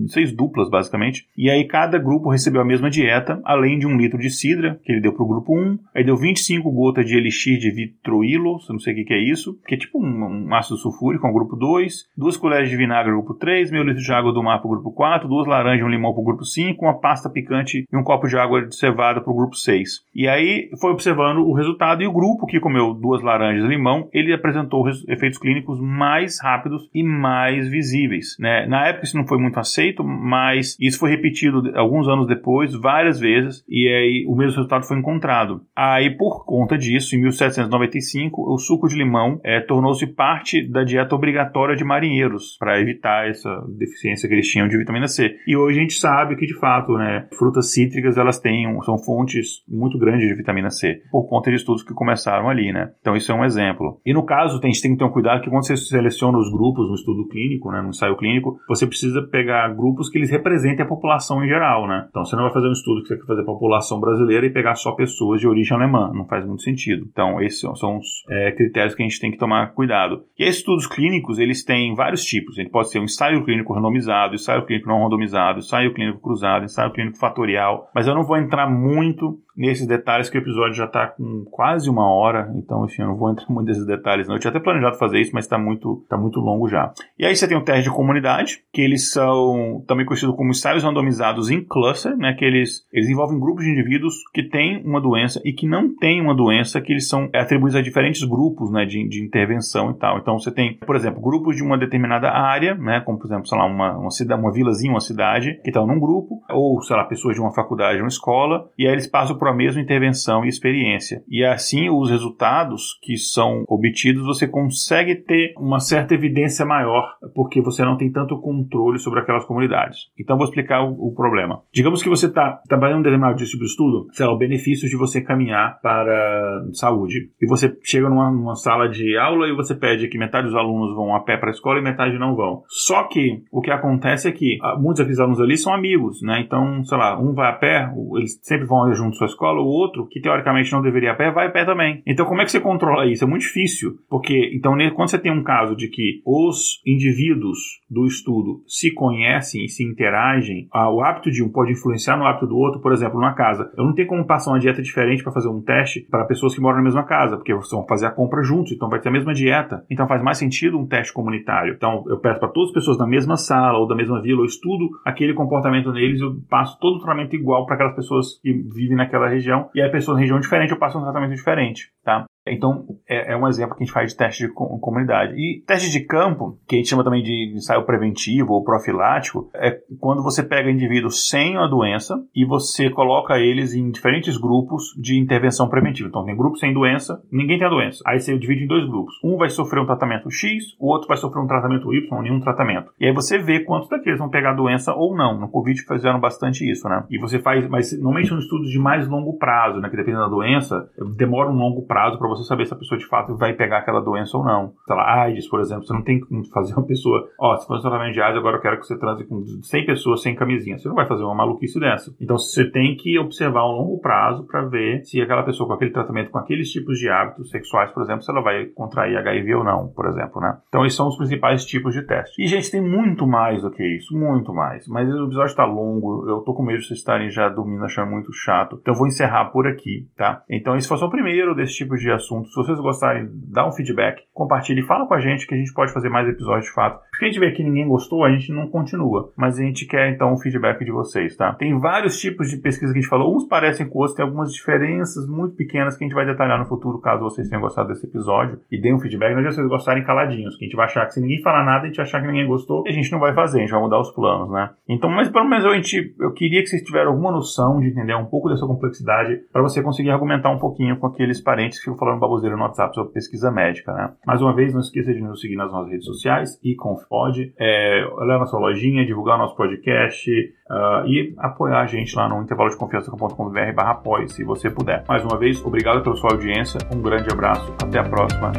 seis 0.07 0.33
duplas 0.33 0.69
basicamente. 0.69 1.27
E 1.37 1.49
aí 1.49 1.65
cada 1.65 1.97
grupo 1.97 2.29
recebeu 2.29 2.61
a 2.61 2.65
mesma 2.65 2.89
dieta, 2.89 3.41
além 3.45 3.79
de 3.79 3.87
um 3.87 3.97
litro 3.97 4.19
de 4.19 4.29
cidra 4.29 4.79
que 4.83 4.91
ele 4.91 5.01
deu 5.01 5.13
para 5.13 5.23
o 5.23 5.27
grupo 5.27 5.57
1, 5.57 5.79
aí 5.95 6.03
deu 6.03 6.17
25 6.17 6.69
gotas 6.71 7.05
de 7.05 7.15
elixir 7.15 7.57
de 7.57 7.71
vitroilo, 7.71 8.59
não 8.69 8.79
sei 8.79 8.93
o 8.93 8.95
que, 8.97 9.05
que 9.05 9.13
é 9.13 9.31
isso, 9.31 9.57
que 9.65 9.75
é 9.75 9.77
tipo 9.77 10.03
um, 10.03 10.47
um 10.47 10.53
ácido 10.53 10.77
sulfúrico, 10.77 11.25
um 11.29 11.33
grupo 11.33 11.55
2, 11.55 12.09
duas 12.17 12.37
colheres 12.37 12.69
de 12.69 12.77
vinagre 12.77 13.11
grupo 13.11 13.33
3, 13.33 13.71
meio 13.71 13.83
litro 13.83 14.01
de 14.01 14.11
água 14.11 14.33
do 14.33 14.43
mar 14.43 14.59
para 14.59 14.67
o 14.67 14.71
grupo 14.71 14.91
4, 14.91 15.27
duas 15.27 15.47
laranjas 15.47 15.81
e 15.81 15.83
um 15.83 15.89
limão 15.89 16.13
para 16.13 16.21
o 16.21 16.25
grupo 16.25 16.45
5, 16.45 16.83
uma 16.83 16.99
pasta 16.99 17.29
picante 17.29 17.85
e 17.91 17.97
um 17.97 18.03
copo 18.03 18.27
de 18.27 18.37
água 18.37 18.65
de 18.65 18.75
cevada 18.75 19.21
para 19.21 19.31
o 19.31 19.35
grupo 19.35 19.55
6. 19.55 20.01
E 20.15 20.27
aí 20.27 20.69
foi 20.79 20.91
observando 20.91 21.39
o 21.39 21.53
resultado 21.53 22.01
e 22.01 22.07
o 22.07 22.13
grupo 22.13 22.45
que 22.45 22.59
comeu 22.59 22.93
duas 22.93 23.21
laranjas 23.21 23.65
e 23.65 23.67
limão, 23.67 24.07
ele 24.13 24.33
apresentou 24.33 24.87
efeitos 25.07 25.37
clínicos 25.37 25.79
mais 25.79 26.39
rápidos 26.41 26.89
e 26.93 27.03
mais 27.03 27.67
visíveis. 27.67 28.35
Né? 28.39 28.65
Na 28.67 28.87
época 28.87 29.05
isso 29.05 29.17
não 29.17 29.27
foi 29.27 29.37
muito 29.37 29.59
aceito, 29.59 30.03
mas 30.03 30.75
isso 30.79 30.99
foi 30.99 31.09
repetido 31.09 31.71
alguns 31.75 32.07
anos 32.07 32.27
depois, 32.27 32.73
várias 32.73 33.19
vezes, 33.19 33.63
e 33.67 33.87
aí 33.87 34.25
o 34.27 34.35
mesmo 34.35 34.55
resultado 34.55 34.85
foi 34.85 34.97
encontrado. 34.97 35.61
Aí 35.75 36.09
por 36.11 36.45
conta 36.45 36.77
disso, 36.77 37.15
em 37.15 37.21
1795, 37.21 38.53
o 38.53 38.57
suco 38.57 38.87
de 38.87 38.95
limão 38.95 39.39
é, 39.43 39.59
tornou-se 39.59 40.05
parte 40.07 40.67
da 40.67 40.83
dieta 40.83 41.15
obrigatória 41.19 41.75
de 41.75 41.83
marinheiros 41.83 42.57
para 42.57 42.79
evitar 42.79 43.27
essa 43.27 43.49
deficiência 43.77 44.27
que 44.27 44.33
eles 44.33 44.47
tinham 44.47 44.67
de 44.67 44.77
vitamina 44.77 45.07
C. 45.07 45.35
E 45.45 45.55
hoje 45.55 45.77
a 45.77 45.81
gente 45.81 45.93
sabe 45.93 46.35
que 46.35 46.45
de 46.45 46.57
fato, 46.59 46.93
né, 46.93 47.27
frutas 47.37 47.73
cítricas 47.73 48.17
elas 48.17 48.39
têm 48.39 48.79
são 48.81 48.97
fontes 48.97 49.63
muito 49.67 49.97
grandes 49.97 50.27
de 50.27 50.35
vitamina 50.35 50.69
C 50.69 51.01
por 51.11 51.27
conta 51.27 51.49
de 51.49 51.57
estudos 51.57 51.83
que 51.83 51.93
começaram 51.93 52.49
ali, 52.49 52.71
né? 52.71 52.91
Então 52.99 53.15
isso 53.15 53.31
é 53.31 53.35
um 53.35 53.43
exemplo. 53.43 53.99
E 54.05 54.13
no 54.13 54.25
caso, 54.25 54.59
a 54.61 54.65
gente 54.67 54.81
tem 54.81 54.91
que 54.91 54.97
ter 54.97 55.05
um 55.05 55.11
cuidado 55.11 55.41
que 55.41 55.49
quando 55.49 55.65
você 55.65 55.75
seleciona 55.75 56.37
os 56.37 56.51
grupos 56.51 56.87
no 56.87 56.95
estudo 56.95 57.27
clínico, 57.27 57.71
né, 57.71 57.81
no 57.81 57.89
ensaio 57.89 58.15
clínico, 58.17 58.57
você 58.67 58.87
precisa 58.87 59.21
pegar 59.21 59.73
grupos 59.75 60.09
que 60.09 60.17
eles 60.17 60.31
representem 60.31 60.85
a 60.85 60.87
população 60.87 61.43
em 61.43 61.47
geral, 61.47 61.87
né? 61.87 62.07
Então 62.09 62.23
você 62.23 62.35
não 62.35 62.43
vai 62.43 62.53
fazer 62.53 62.67
um 62.67 62.73
estudo 62.73 63.01
que 63.01 63.09
você 63.09 63.17
quer 63.17 63.25
fazer 63.25 63.41
a 63.41 63.45
população 63.45 63.99
brasileira 63.99 64.45
e 64.45 64.53
pegar 64.53 64.75
só 64.75 64.93
pessoas 64.93 65.39
de 65.41 65.47
origem 65.47 65.75
alemã, 65.75 66.11
não 66.13 66.25
faz 66.25 66.45
muito 66.45 66.63
sentido. 66.63 67.05
Então 67.11 67.41
esses 67.41 67.59
são 67.59 67.97
os 67.97 68.23
é, 68.29 68.51
critérios 68.51 68.95
que 68.95 69.03
a 69.03 69.07
gente 69.07 69.19
tem 69.19 69.31
que 69.31 69.37
tomar 69.37 69.73
cuidado. 69.73 70.23
E 70.37 70.47
estudos 70.47 70.87
clínicos 70.87 71.08
clínicos, 71.09 71.39
eles 71.39 71.63
têm 71.63 71.95
vários 71.95 72.23
tipos. 72.23 72.57
Ele 72.57 72.69
pode 72.69 72.89
ser 72.89 72.99
um 72.99 73.03
ensaio 73.03 73.43
clínico 73.43 73.73
randomizado, 73.73 74.35
ensaio 74.35 74.65
clínico 74.65 74.87
não 74.87 75.03
randomizado, 75.03 75.59
ensaio 75.59 75.93
clínico 75.93 76.21
cruzado, 76.21 76.65
ensaio 76.65 76.91
clínico 76.91 77.17
fatorial. 77.17 77.89
Mas 77.93 78.07
eu 78.07 78.13
não 78.13 78.23
vou 78.23 78.37
entrar 78.37 78.69
muito 78.69 79.39
nesses 79.59 79.85
detalhes 79.85 80.29
que 80.29 80.37
o 80.37 80.41
episódio 80.41 80.73
já 80.73 80.85
está 80.85 81.07
com 81.07 81.43
quase 81.51 81.89
uma 81.89 82.09
hora, 82.09 82.49
então 82.55 82.85
enfim, 82.85 83.01
eu 83.01 83.09
não 83.09 83.17
vou 83.17 83.29
entrar 83.29 83.45
muito 83.49 83.67
nesses 83.67 83.85
detalhes 83.85 84.25
não. 84.25 84.35
Eu 84.35 84.39
tinha 84.39 84.51
até 84.51 84.59
planejado 84.59 84.97
fazer 84.97 85.19
isso, 85.19 85.31
mas 85.33 85.43
está 85.43 85.57
muito, 85.57 86.05
tá 86.07 86.17
muito 86.17 86.39
longo 86.39 86.69
já. 86.69 86.93
E 87.17 87.25
aí 87.25 87.35
você 87.35 87.45
tem 87.45 87.57
o 87.57 87.63
teste 87.63 87.83
de 87.83 87.95
comunidade, 87.95 88.63
que 88.71 88.81
eles 88.81 89.11
são 89.11 89.83
também 89.85 90.05
conhecidos 90.05 90.35
como 90.35 90.51
ensaios 90.51 90.83
randomizados 90.83 91.49
em 91.49 91.61
cluster, 91.61 92.15
né, 92.15 92.33
que 92.33 92.45
eles, 92.45 92.87
eles 92.93 93.09
envolvem 93.09 93.37
grupos 93.37 93.65
de 93.65 93.71
indivíduos 93.71 94.15
que 94.33 94.43
têm 94.43 94.81
uma 94.85 95.01
doença 95.01 95.41
e 95.43 95.51
que 95.51 95.67
não 95.67 95.93
têm 95.93 96.21
uma 96.21 96.33
doença, 96.33 96.79
que 96.79 96.93
eles 96.93 97.09
são 97.09 97.29
atribuídos 97.35 97.75
a 97.75 97.81
diferentes 97.81 98.23
grupos, 98.23 98.71
né, 98.71 98.85
de, 98.85 99.05
de 99.09 99.21
intervenção 99.21 99.91
e 99.91 99.95
tal. 99.95 100.19
Então 100.19 100.39
você 100.39 100.51
tem, 100.51 100.75
por 100.75 100.95
exemplo, 100.95 101.21
grupos 101.21 101.57
de 101.57 101.63
uma 101.63 101.77
determinada 101.77 102.29
área, 102.29 102.75
né, 102.75 103.01
como 103.01 103.19
por 103.19 103.27
exemplo, 103.27 103.45
sei 103.45 103.57
lá, 103.57 103.65
uma, 103.65 103.97
uma 103.97 104.11
cidade, 104.11 104.41
uma 104.41 104.53
vilazinha, 104.53 104.93
uma 104.93 105.01
cidade, 105.01 105.59
que 105.63 105.69
estão 105.69 105.85
num 105.85 105.99
grupo, 105.99 106.41
ou 106.49 106.81
sei 106.81 106.95
lá, 106.95 107.03
pessoas 107.03 107.35
de 107.35 107.41
uma 107.41 107.53
faculdade, 107.53 107.99
uma 107.99 108.07
escola, 108.07 108.69
e 108.77 108.87
aí 108.87 108.93
eles 108.93 109.07
passam 109.07 109.37
por 109.37 109.48
a 109.49 109.55
mesma 109.55 109.81
intervenção 109.81 110.45
e 110.45 110.47
experiência. 110.47 111.23
E 111.27 111.43
assim 111.43 111.89
os 111.89 112.09
resultados 112.09 112.97
que 113.01 113.17
são 113.17 113.63
obtidos, 113.67 114.25
você 114.25 114.47
consegue 114.47 115.15
ter 115.15 115.53
uma 115.57 115.79
certa 115.79 116.13
evidência 116.13 116.65
maior, 116.65 117.15
porque 117.33 117.61
você 117.61 117.83
não 117.83 117.97
tem 117.97 118.11
tanto 118.11 118.39
controle 118.39 118.99
sobre 118.99 119.19
aquelas 119.19 119.45
comunidades. 119.45 119.97
Então 120.19 120.37
vou 120.37 120.45
explicar 120.45 120.83
o, 120.83 121.09
o 121.09 121.13
problema. 121.13 121.61
Digamos 121.73 122.01
que 122.01 122.09
você 122.09 122.27
está 122.27 122.61
trabalhando 122.67 122.99
um 122.99 123.03
determinado 123.03 123.35
tipo 123.37 123.63
de 123.63 123.69
estudo, 123.69 124.07
sei 124.11 124.25
lá, 124.25 124.33
o 124.33 124.37
benefício 124.37 124.87
de 124.87 124.97
você 124.97 125.21
caminhar 125.21 125.79
para 125.81 126.63
saúde. 126.73 127.31
E 127.41 127.47
você 127.47 127.75
chega 127.83 128.09
numa, 128.09 128.31
numa 128.31 128.55
sala 128.55 128.87
de 128.87 129.17
aula 129.17 129.47
e 129.47 129.55
você 129.55 129.75
pede 129.75 130.07
que 130.07 130.17
metade 130.17 130.47
dos 130.47 130.55
alunos 130.55 130.95
vão 130.95 131.15
a 131.15 131.21
pé 131.21 131.37
para 131.37 131.49
a 131.49 131.51
escola 131.51 131.79
e 131.79 131.83
metade 131.83 132.17
não 132.17 132.35
vão. 132.35 132.63
Só 132.67 133.03
que 133.03 133.43
o 133.51 133.61
que 133.61 133.71
acontece 133.71 134.27
é 134.27 134.31
que 134.31 134.57
ah, 134.61 134.75
muitos 134.77 134.99
daqueles 134.99 135.19
alunos 135.19 135.41
ali 135.41 135.57
são 135.57 135.73
amigos, 135.73 136.21
né? 136.21 136.41
Então, 136.41 136.83
sei 136.83 136.97
lá, 136.97 137.19
um 137.19 137.33
vai 137.33 137.49
a 137.49 137.53
pé, 137.53 137.91
eles 138.15 138.39
sempre 138.41 138.65
vão 138.65 138.91
junto 138.93 139.23
à 139.23 139.25
escola, 139.39 139.61
o 139.61 139.65
outro, 139.65 140.05
que 140.07 140.19
teoricamente 140.19 140.71
não 140.73 140.81
deveria 140.81 141.13
a 141.13 141.15
pé, 141.15 141.31
vai 141.31 141.47
a 141.47 141.51
pé 141.51 141.63
também. 141.63 142.03
Então, 142.05 142.25
como 142.25 142.41
é 142.41 142.45
que 142.45 142.51
você 142.51 142.59
controla 142.59 143.05
isso? 143.05 143.23
É 143.23 143.27
muito 143.27 143.43
difícil, 143.43 143.97
porque 144.09 144.51
então 144.53 144.73
quando 144.93 145.09
você 145.09 145.17
tem 145.17 145.31
um 145.31 145.43
caso 145.43 145.75
de 145.75 145.87
que 145.87 146.21
os 146.25 146.81
indivíduos 146.85 147.57
do 147.89 148.05
estudo 148.05 148.61
se 148.67 148.93
conhecem 148.93 149.63
e 149.63 149.69
se 149.69 149.83
interagem, 149.83 150.67
ah, 150.73 150.91
o 150.91 151.01
hábito 151.01 151.31
de 151.31 151.43
um 151.43 151.49
pode 151.49 151.71
influenciar 151.71 152.17
no 152.17 152.25
hábito 152.25 152.47
do 152.47 152.57
outro, 152.57 152.81
por 152.81 152.91
exemplo, 152.91 153.19
numa 153.19 153.33
casa. 153.33 153.71
Eu 153.77 153.85
não 153.85 153.93
tenho 153.93 154.07
como 154.07 154.25
passar 154.25 154.51
uma 154.51 154.59
dieta 154.59 154.81
diferente 154.81 155.23
para 155.23 155.31
fazer 155.31 155.47
um 155.47 155.61
teste 155.61 156.01
para 156.09 156.25
pessoas 156.25 156.53
que 156.53 156.61
moram 156.61 156.77
na 156.77 156.83
mesma 156.83 157.03
casa, 157.03 157.37
porque 157.37 157.53
vão 157.53 157.85
fazer 157.87 158.07
a 158.07 158.11
compra 158.11 158.43
juntos, 158.43 158.71
então 158.73 158.89
vai 158.89 158.99
ter 158.99 159.09
a 159.09 159.11
mesma 159.11 159.33
dieta. 159.33 159.85
Então 159.89 160.07
faz 160.07 160.21
mais 160.21 160.37
sentido 160.37 160.77
um 160.77 160.87
teste 160.87 161.13
comunitário. 161.13 161.73
Então 161.73 162.03
eu 162.07 162.19
peço 162.19 162.39
para 162.39 162.49
todas 162.49 162.69
as 162.69 162.73
pessoas 162.73 162.97
da 162.97 163.07
mesma 163.07 163.37
sala 163.37 163.79
ou 163.79 163.87
da 163.87 163.95
mesma 163.95 164.21
vila, 164.21 164.41
eu 164.41 164.45
estudo 164.45 164.89
aquele 165.05 165.33
comportamento 165.33 165.91
neles, 165.91 166.21
eu 166.21 166.35
passo 166.49 166.77
todo 166.79 166.97
o 166.97 166.99
tratamento 166.99 167.35
igual 167.35 167.65
para 167.65 167.75
aquelas 167.75 167.95
pessoas 167.95 168.39
que 168.41 168.51
vivem 168.51 168.97
naquela 168.97 169.28
região, 169.29 169.69
e 169.73 169.81
aí 169.81 169.89
pessoas 169.89 170.15
na 170.15 170.21
região 170.21 170.39
diferente, 170.39 170.71
eu 170.71 170.79
passo 170.79 170.97
um 170.97 171.03
tratamento 171.03 171.35
diferente, 171.35 171.91
tá? 172.03 172.25
Então, 172.53 172.85
é, 173.07 173.33
é, 173.33 173.37
um 173.37 173.47
exemplo 173.47 173.75
que 173.75 173.83
a 173.83 173.85
gente 173.85 173.93
faz 173.93 174.11
de 174.11 174.17
teste 174.17 174.47
de 174.47 174.53
comunidade. 174.53 175.33
E 175.33 175.63
teste 175.65 175.89
de 175.89 176.01
campo, 176.05 176.57
que 176.67 176.75
a 176.75 176.77
gente 176.77 176.89
chama 176.89 177.03
também 177.03 177.23
de 177.23 177.53
ensaio 177.55 177.85
preventivo 177.85 178.53
ou 178.53 178.63
profilático, 178.63 179.49
é 179.55 179.77
quando 179.99 180.23
você 180.23 180.43
pega 180.43 180.69
indivíduos 180.69 181.27
sem 181.29 181.57
a 181.57 181.67
doença 181.67 182.15
e 182.35 182.45
você 182.45 182.89
coloca 182.89 183.37
eles 183.37 183.73
em 183.73 183.89
diferentes 183.91 184.37
grupos 184.37 184.93
de 184.97 185.19
intervenção 185.19 185.69
preventiva. 185.69 186.09
Então, 186.09 186.25
tem 186.25 186.35
grupo 186.35 186.57
sem 186.57 186.73
doença, 186.73 187.21
ninguém 187.31 187.57
tem 187.57 187.67
a 187.67 187.71
doença. 187.71 188.03
Aí 188.05 188.19
você 188.19 188.37
divide 188.37 188.63
em 188.63 188.67
dois 188.67 188.85
grupos. 188.87 189.13
Um 189.23 189.37
vai 189.37 189.49
sofrer 189.49 189.81
um 189.81 189.85
tratamento 189.85 190.29
X, 190.31 190.75
o 190.79 190.91
outro 190.91 191.07
vai 191.07 191.17
sofrer 191.17 191.41
um 191.41 191.47
tratamento 191.47 191.93
Y, 191.93 192.21
nenhum 192.21 192.39
tratamento. 192.39 192.91
E 192.99 193.05
aí 193.05 193.13
você 193.13 193.37
vê 193.37 193.61
quantos 193.61 193.89
daqueles 193.89 194.19
vão 194.19 194.29
pegar 194.29 194.51
a 194.51 194.55
doença 194.55 194.93
ou 194.93 195.15
não. 195.15 195.39
No 195.39 195.49
Covid 195.49 195.81
fizeram 195.81 196.19
bastante 196.19 196.69
isso, 196.69 196.87
né? 196.87 197.03
E 197.09 197.17
você 197.19 197.39
faz, 197.39 197.67
mas 197.69 197.91
normalmente 197.93 198.29
são 198.29 198.39
estudos 198.39 198.69
de 198.69 198.79
mais 198.79 199.07
longo 199.07 199.37
prazo, 199.37 199.79
né? 199.79 199.89
Que 199.89 199.97
dependendo 199.97 200.23
da 200.23 200.29
doença, 200.29 200.89
demora 201.15 201.49
um 201.49 201.55
longo 201.55 201.85
prazo 201.85 202.17
para 202.17 202.27
você 202.27 202.38
saber 202.43 202.65
se 202.65 202.73
a 202.73 202.77
pessoa 202.77 202.97
de 202.97 203.07
fato 203.07 203.35
vai 203.35 203.53
pegar 203.53 203.79
aquela 203.79 204.01
doença 204.01 204.37
ou 204.37 204.43
não. 204.43 204.73
Sei 204.85 204.95
lá, 204.95 205.23
AIDS, 205.23 205.47
por 205.47 205.59
exemplo, 205.59 205.85
você 205.85 205.93
não 205.93 206.03
tem 206.03 206.19
como 206.19 206.45
fazer 206.49 206.73
uma 206.73 206.85
pessoa, 206.85 207.27
ó, 207.39 207.53
oh, 207.53 207.57
se 207.57 207.67
for 207.67 207.77
um 207.77 207.81
tratamento 207.81 208.13
de 208.13 208.21
AIDS, 208.21 208.37
agora 208.37 208.57
eu 208.57 208.61
quero 208.61 208.79
que 208.79 208.85
você 208.85 208.97
transe 208.97 209.25
com 209.25 209.43
100 209.61 209.85
pessoas 209.85 210.21
sem 210.21 210.35
camisinha. 210.35 210.77
Você 210.77 210.87
não 210.87 210.95
vai 210.95 211.07
fazer 211.07 211.23
uma 211.23 211.35
maluquice 211.35 211.79
dessa. 211.79 212.13
Então 212.19 212.37
você 212.37 212.69
tem 212.69 212.95
que 212.95 213.17
observar 213.19 213.61
a 213.61 213.65
longo 213.65 213.99
prazo 213.99 214.45
para 214.45 214.61
ver 214.65 215.03
se 215.03 215.21
aquela 215.21 215.43
pessoa 215.43 215.67
com 215.67 215.73
aquele 215.73 215.91
tratamento, 215.91 216.31
com 216.31 216.37
aqueles 216.37 216.71
tipos 216.71 216.97
de 216.97 217.09
hábitos 217.09 217.49
sexuais, 217.49 217.91
por 217.91 218.03
exemplo, 218.03 218.23
se 218.23 218.31
ela 218.31 218.41
vai 218.41 218.65
contrair 218.67 219.17
HIV 219.17 219.55
ou 219.55 219.63
não, 219.63 219.87
por 219.87 220.07
exemplo, 220.07 220.41
né? 220.41 220.57
Então 220.67 220.85
esses 220.85 220.97
são 220.97 221.07
os 221.07 221.17
principais 221.17 221.65
tipos 221.65 221.93
de 221.93 222.01
teste. 222.03 222.41
E, 222.41 222.47
gente, 222.47 222.71
tem 222.71 222.81
muito 222.81 223.27
mais 223.27 223.61
do 223.61 223.71
que 223.71 223.83
isso, 223.83 224.17
muito 224.17 224.53
mais. 224.53 224.87
Mas 224.87 225.09
o 225.09 225.25
episódio 225.25 225.51
está 225.51 225.65
longo, 225.65 226.27
eu 226.29 226.39
tô 226.41 226.53
com 226.53 226.63
medo 226.63 226.79
de 226.79 226.87
vocês 226.87 226.99
estarem 226.99 227.29
já 227.29 227.49
dormindo 227.49 227.83
achando 227.83 228.09
muito 228.09 228.31
chato. 228.33 228.77
Então 228.81 228.93
vou 228.93 229.07
encerrar 229.07 229.45
por 229.45 229.67
aqui, 229.67 230.07
tá? 230.15 230.43
Então 230.49 230.75
esse 230.75 230.87
foi 230.87 230.97
só 230.97 231.07
o 231.07 231.11
primeiro 231.11 231.55
desse 231.55 231.73
tipo 231.73 231.95
de 231.95 232.11
assunto. 232.11 232.28
Se 232.29 232.55
vocês 232.55 232.79
gostarem, 232.79 233.29
dá 233.51 233.67
um 233.67 233.71
feedback, 233.71 234.21
compartilhe, 234.33 234.83
fala 234.83 235.07
com 235.07 235.13
a 235.13 235.19
gente 235.19 235.47
que 235.47 235.53
a 235.53 235.57
gente 235.57 235.73
pode 235.73 235.91
fazer 235.91 236.09
mais 236.09 236.27
episódios 236.27 236.65
de 236.65 236.73
fato. 236.73 237.01
Porque 237.09 237.25
a 237.25 237.27
gente 237.27 237.39
vê 237.39 237.51
que 237.51 237.63
ninguém 237.63 237.87
gostou, 237.87 238.23
a 238.23 238.31
gente 238.31 238.53
não 238.53 238.67
continua. 238.67 239.31
Mas 239.35 239.59
a 239.59 239.63
gente 239.63 239.85
quer 239.85 240.09
então 240.09 240.33
o 240.33 240.37
feedback 240.37 240.83
de 240.83 240.91
vocês, 240.91 241.35
tá? 241.35 241.53
Tem 241.53 241.77
vários 241.79 242.19
tipos 242.19 242.49
de 242.49 242.57
pesquisa 242.57 242.93
que 242.93 242.99
a 242.99 243.01
gente 243.01 243.09
falou, 243.09 243.35
uns 243.35 243.45
parecem 243.45 243.87
com 243.87 243.99
outros, 243.99 244.15
tem 244.15 244.25
algumas 244.25 244.53
diferenças 244.53 245.27
muito 245.27 245.55
pequenas 245.55 245.97
que 245.97 246.03
a 246.03 246.07
gente 246.07 246.15
vai 246.15 246.25
detalhar 246.25 246.59
no 246.59 246.65
futuro, 246.65 246.99
caso 246.99 247.23
vocês 247.23 247.49
tenham 247.49 247.61
gostado 247.61 247.89
desse 247.89 248.05
episódio 248.05 248.59
e 248.71 248.79
deem 248.79 248.95
um 248.95 248.99
feedback. 248.99 249.31
Não 249.31 249.39
adianta 249.39 249.55
vocês 249.55 249.67
gostarem 249.67 250.03
caladinhos, 250.03 250.55
que 250.55 250.65
a 250.65 250.67
gente 250.67 250.75
vai 250.75 250.85
achar 250.85 251.05
que 251.05 251.13
se 251.13 251.21
ninguém 251.21 251.41
falar 251.41 251.65
nada, 251.65 251.83
a 251.83 251.87
gente 251.87 252.01
achar 252.01 252.21
que 252.21 252.27
ninguém 252.27 252.47
gostou, 252.47 252.83
e 252.85 252.89
a 252.89 252.93
gente 252.93 253.11
não 253.11 253.19
vai 253.19 253.33
fazer, 253.33 253.57
a 253.57 253.61
gente 253.61 253.71
vai 253.71 253.81
mudar 253.81 253.99
os 253.99 254.11
planos, 254.11 254.51
né? 254.51 254.69
Então, 254.87 255.09
mas 255.09 255.29
pelo 255.29 255.47
menos 255.47 255.65
eu, 255.65 255.71
a 255.71 255.75
gente, 255.75 256.15
eu 256.19 256.31
queria 256.33 256.61
que 256.61 256.67
vocês 256.67 256.81
tiveram 256.83 257.11
alguma 257.11 257.31
noção 257.31 257.79
de 257.79 257.87
entender 257.87 258.15
um 258.15 258.25
pouco 258.25 258.49
dessa 258.49 258.65
complexidade 258.65 259.41
para 259.51 259.61
você 259.61 259.81
conseguir 259.81 260.09
argumentar 260.11 260.49
um 260.49 260.59
pouquinho 260.59 260.97
com 260.97 261.07
aqueles 261.07 261.41
parentes 261.41 261.79
que 261.79 261.85
ficam 261.85 261.97
falando 261.97 262.08
baboseira 262.17 262.55
no 262.55 262.63
WhatsApp 262.63 262.95
sobre 262.95 263.13
pesquisa 263.13 263.51
médica, 263.51 263.93
né? 263.93 264.11
Mais 264.25 264.41
uma 264.41 264.55
vez, 264.55 264.73
não 264.73 264.79
esqueça 264.79 265.13
de 265.13 265.21
nos 265.21 265.41
seguir 265.41 265.55
nas 265.55 265.71
nossas 265.71 265.91
redes 265.91 266.05
sociais, 266.05 266.59
e 266.63 266.75
confpod, 266.75 267.53
é, 267.59 268.05
olhar 268.13 268.39
na 268.39 268.45
sua 268.45 268.59
lojinha, 268.59 269.05
divulgar 269.05 269.35
o 269.35 269.39
nosso 269.39 269.55
podcast 269.55 270.29
uh, 270.31 271.05
e 271.07 271.35
apoiar 271.37 271.81
a 271.81 271.85
gente 271.85 272.15
lá 272.15 272.29
no 272.29 272.41
intervalo 272.41 272.69
de 272.69 272.77
confiança.com.br 272.77 273.73
barra 273.75 273.91
apoie, 273.91 274.27
se 274.29 274.43
você 274.43 274.69
puder. 274.69 275.03
Mais 275.07 275.23
uma 275.23 275.37
vez, 275.37 275.63
obrigado 275.65 276.01
pela 276.01 276.15
sua 276.15 276.31
audiência, 276.31 276.79
um 276.93 277.01
grande 277.01 277.31
abraço, 277.31 277.73
até 277.83 277.99
a 277.99 278.03
próxima 278.03 278.51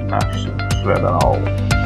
na 1.01 1.11
aula. 1.22 1.80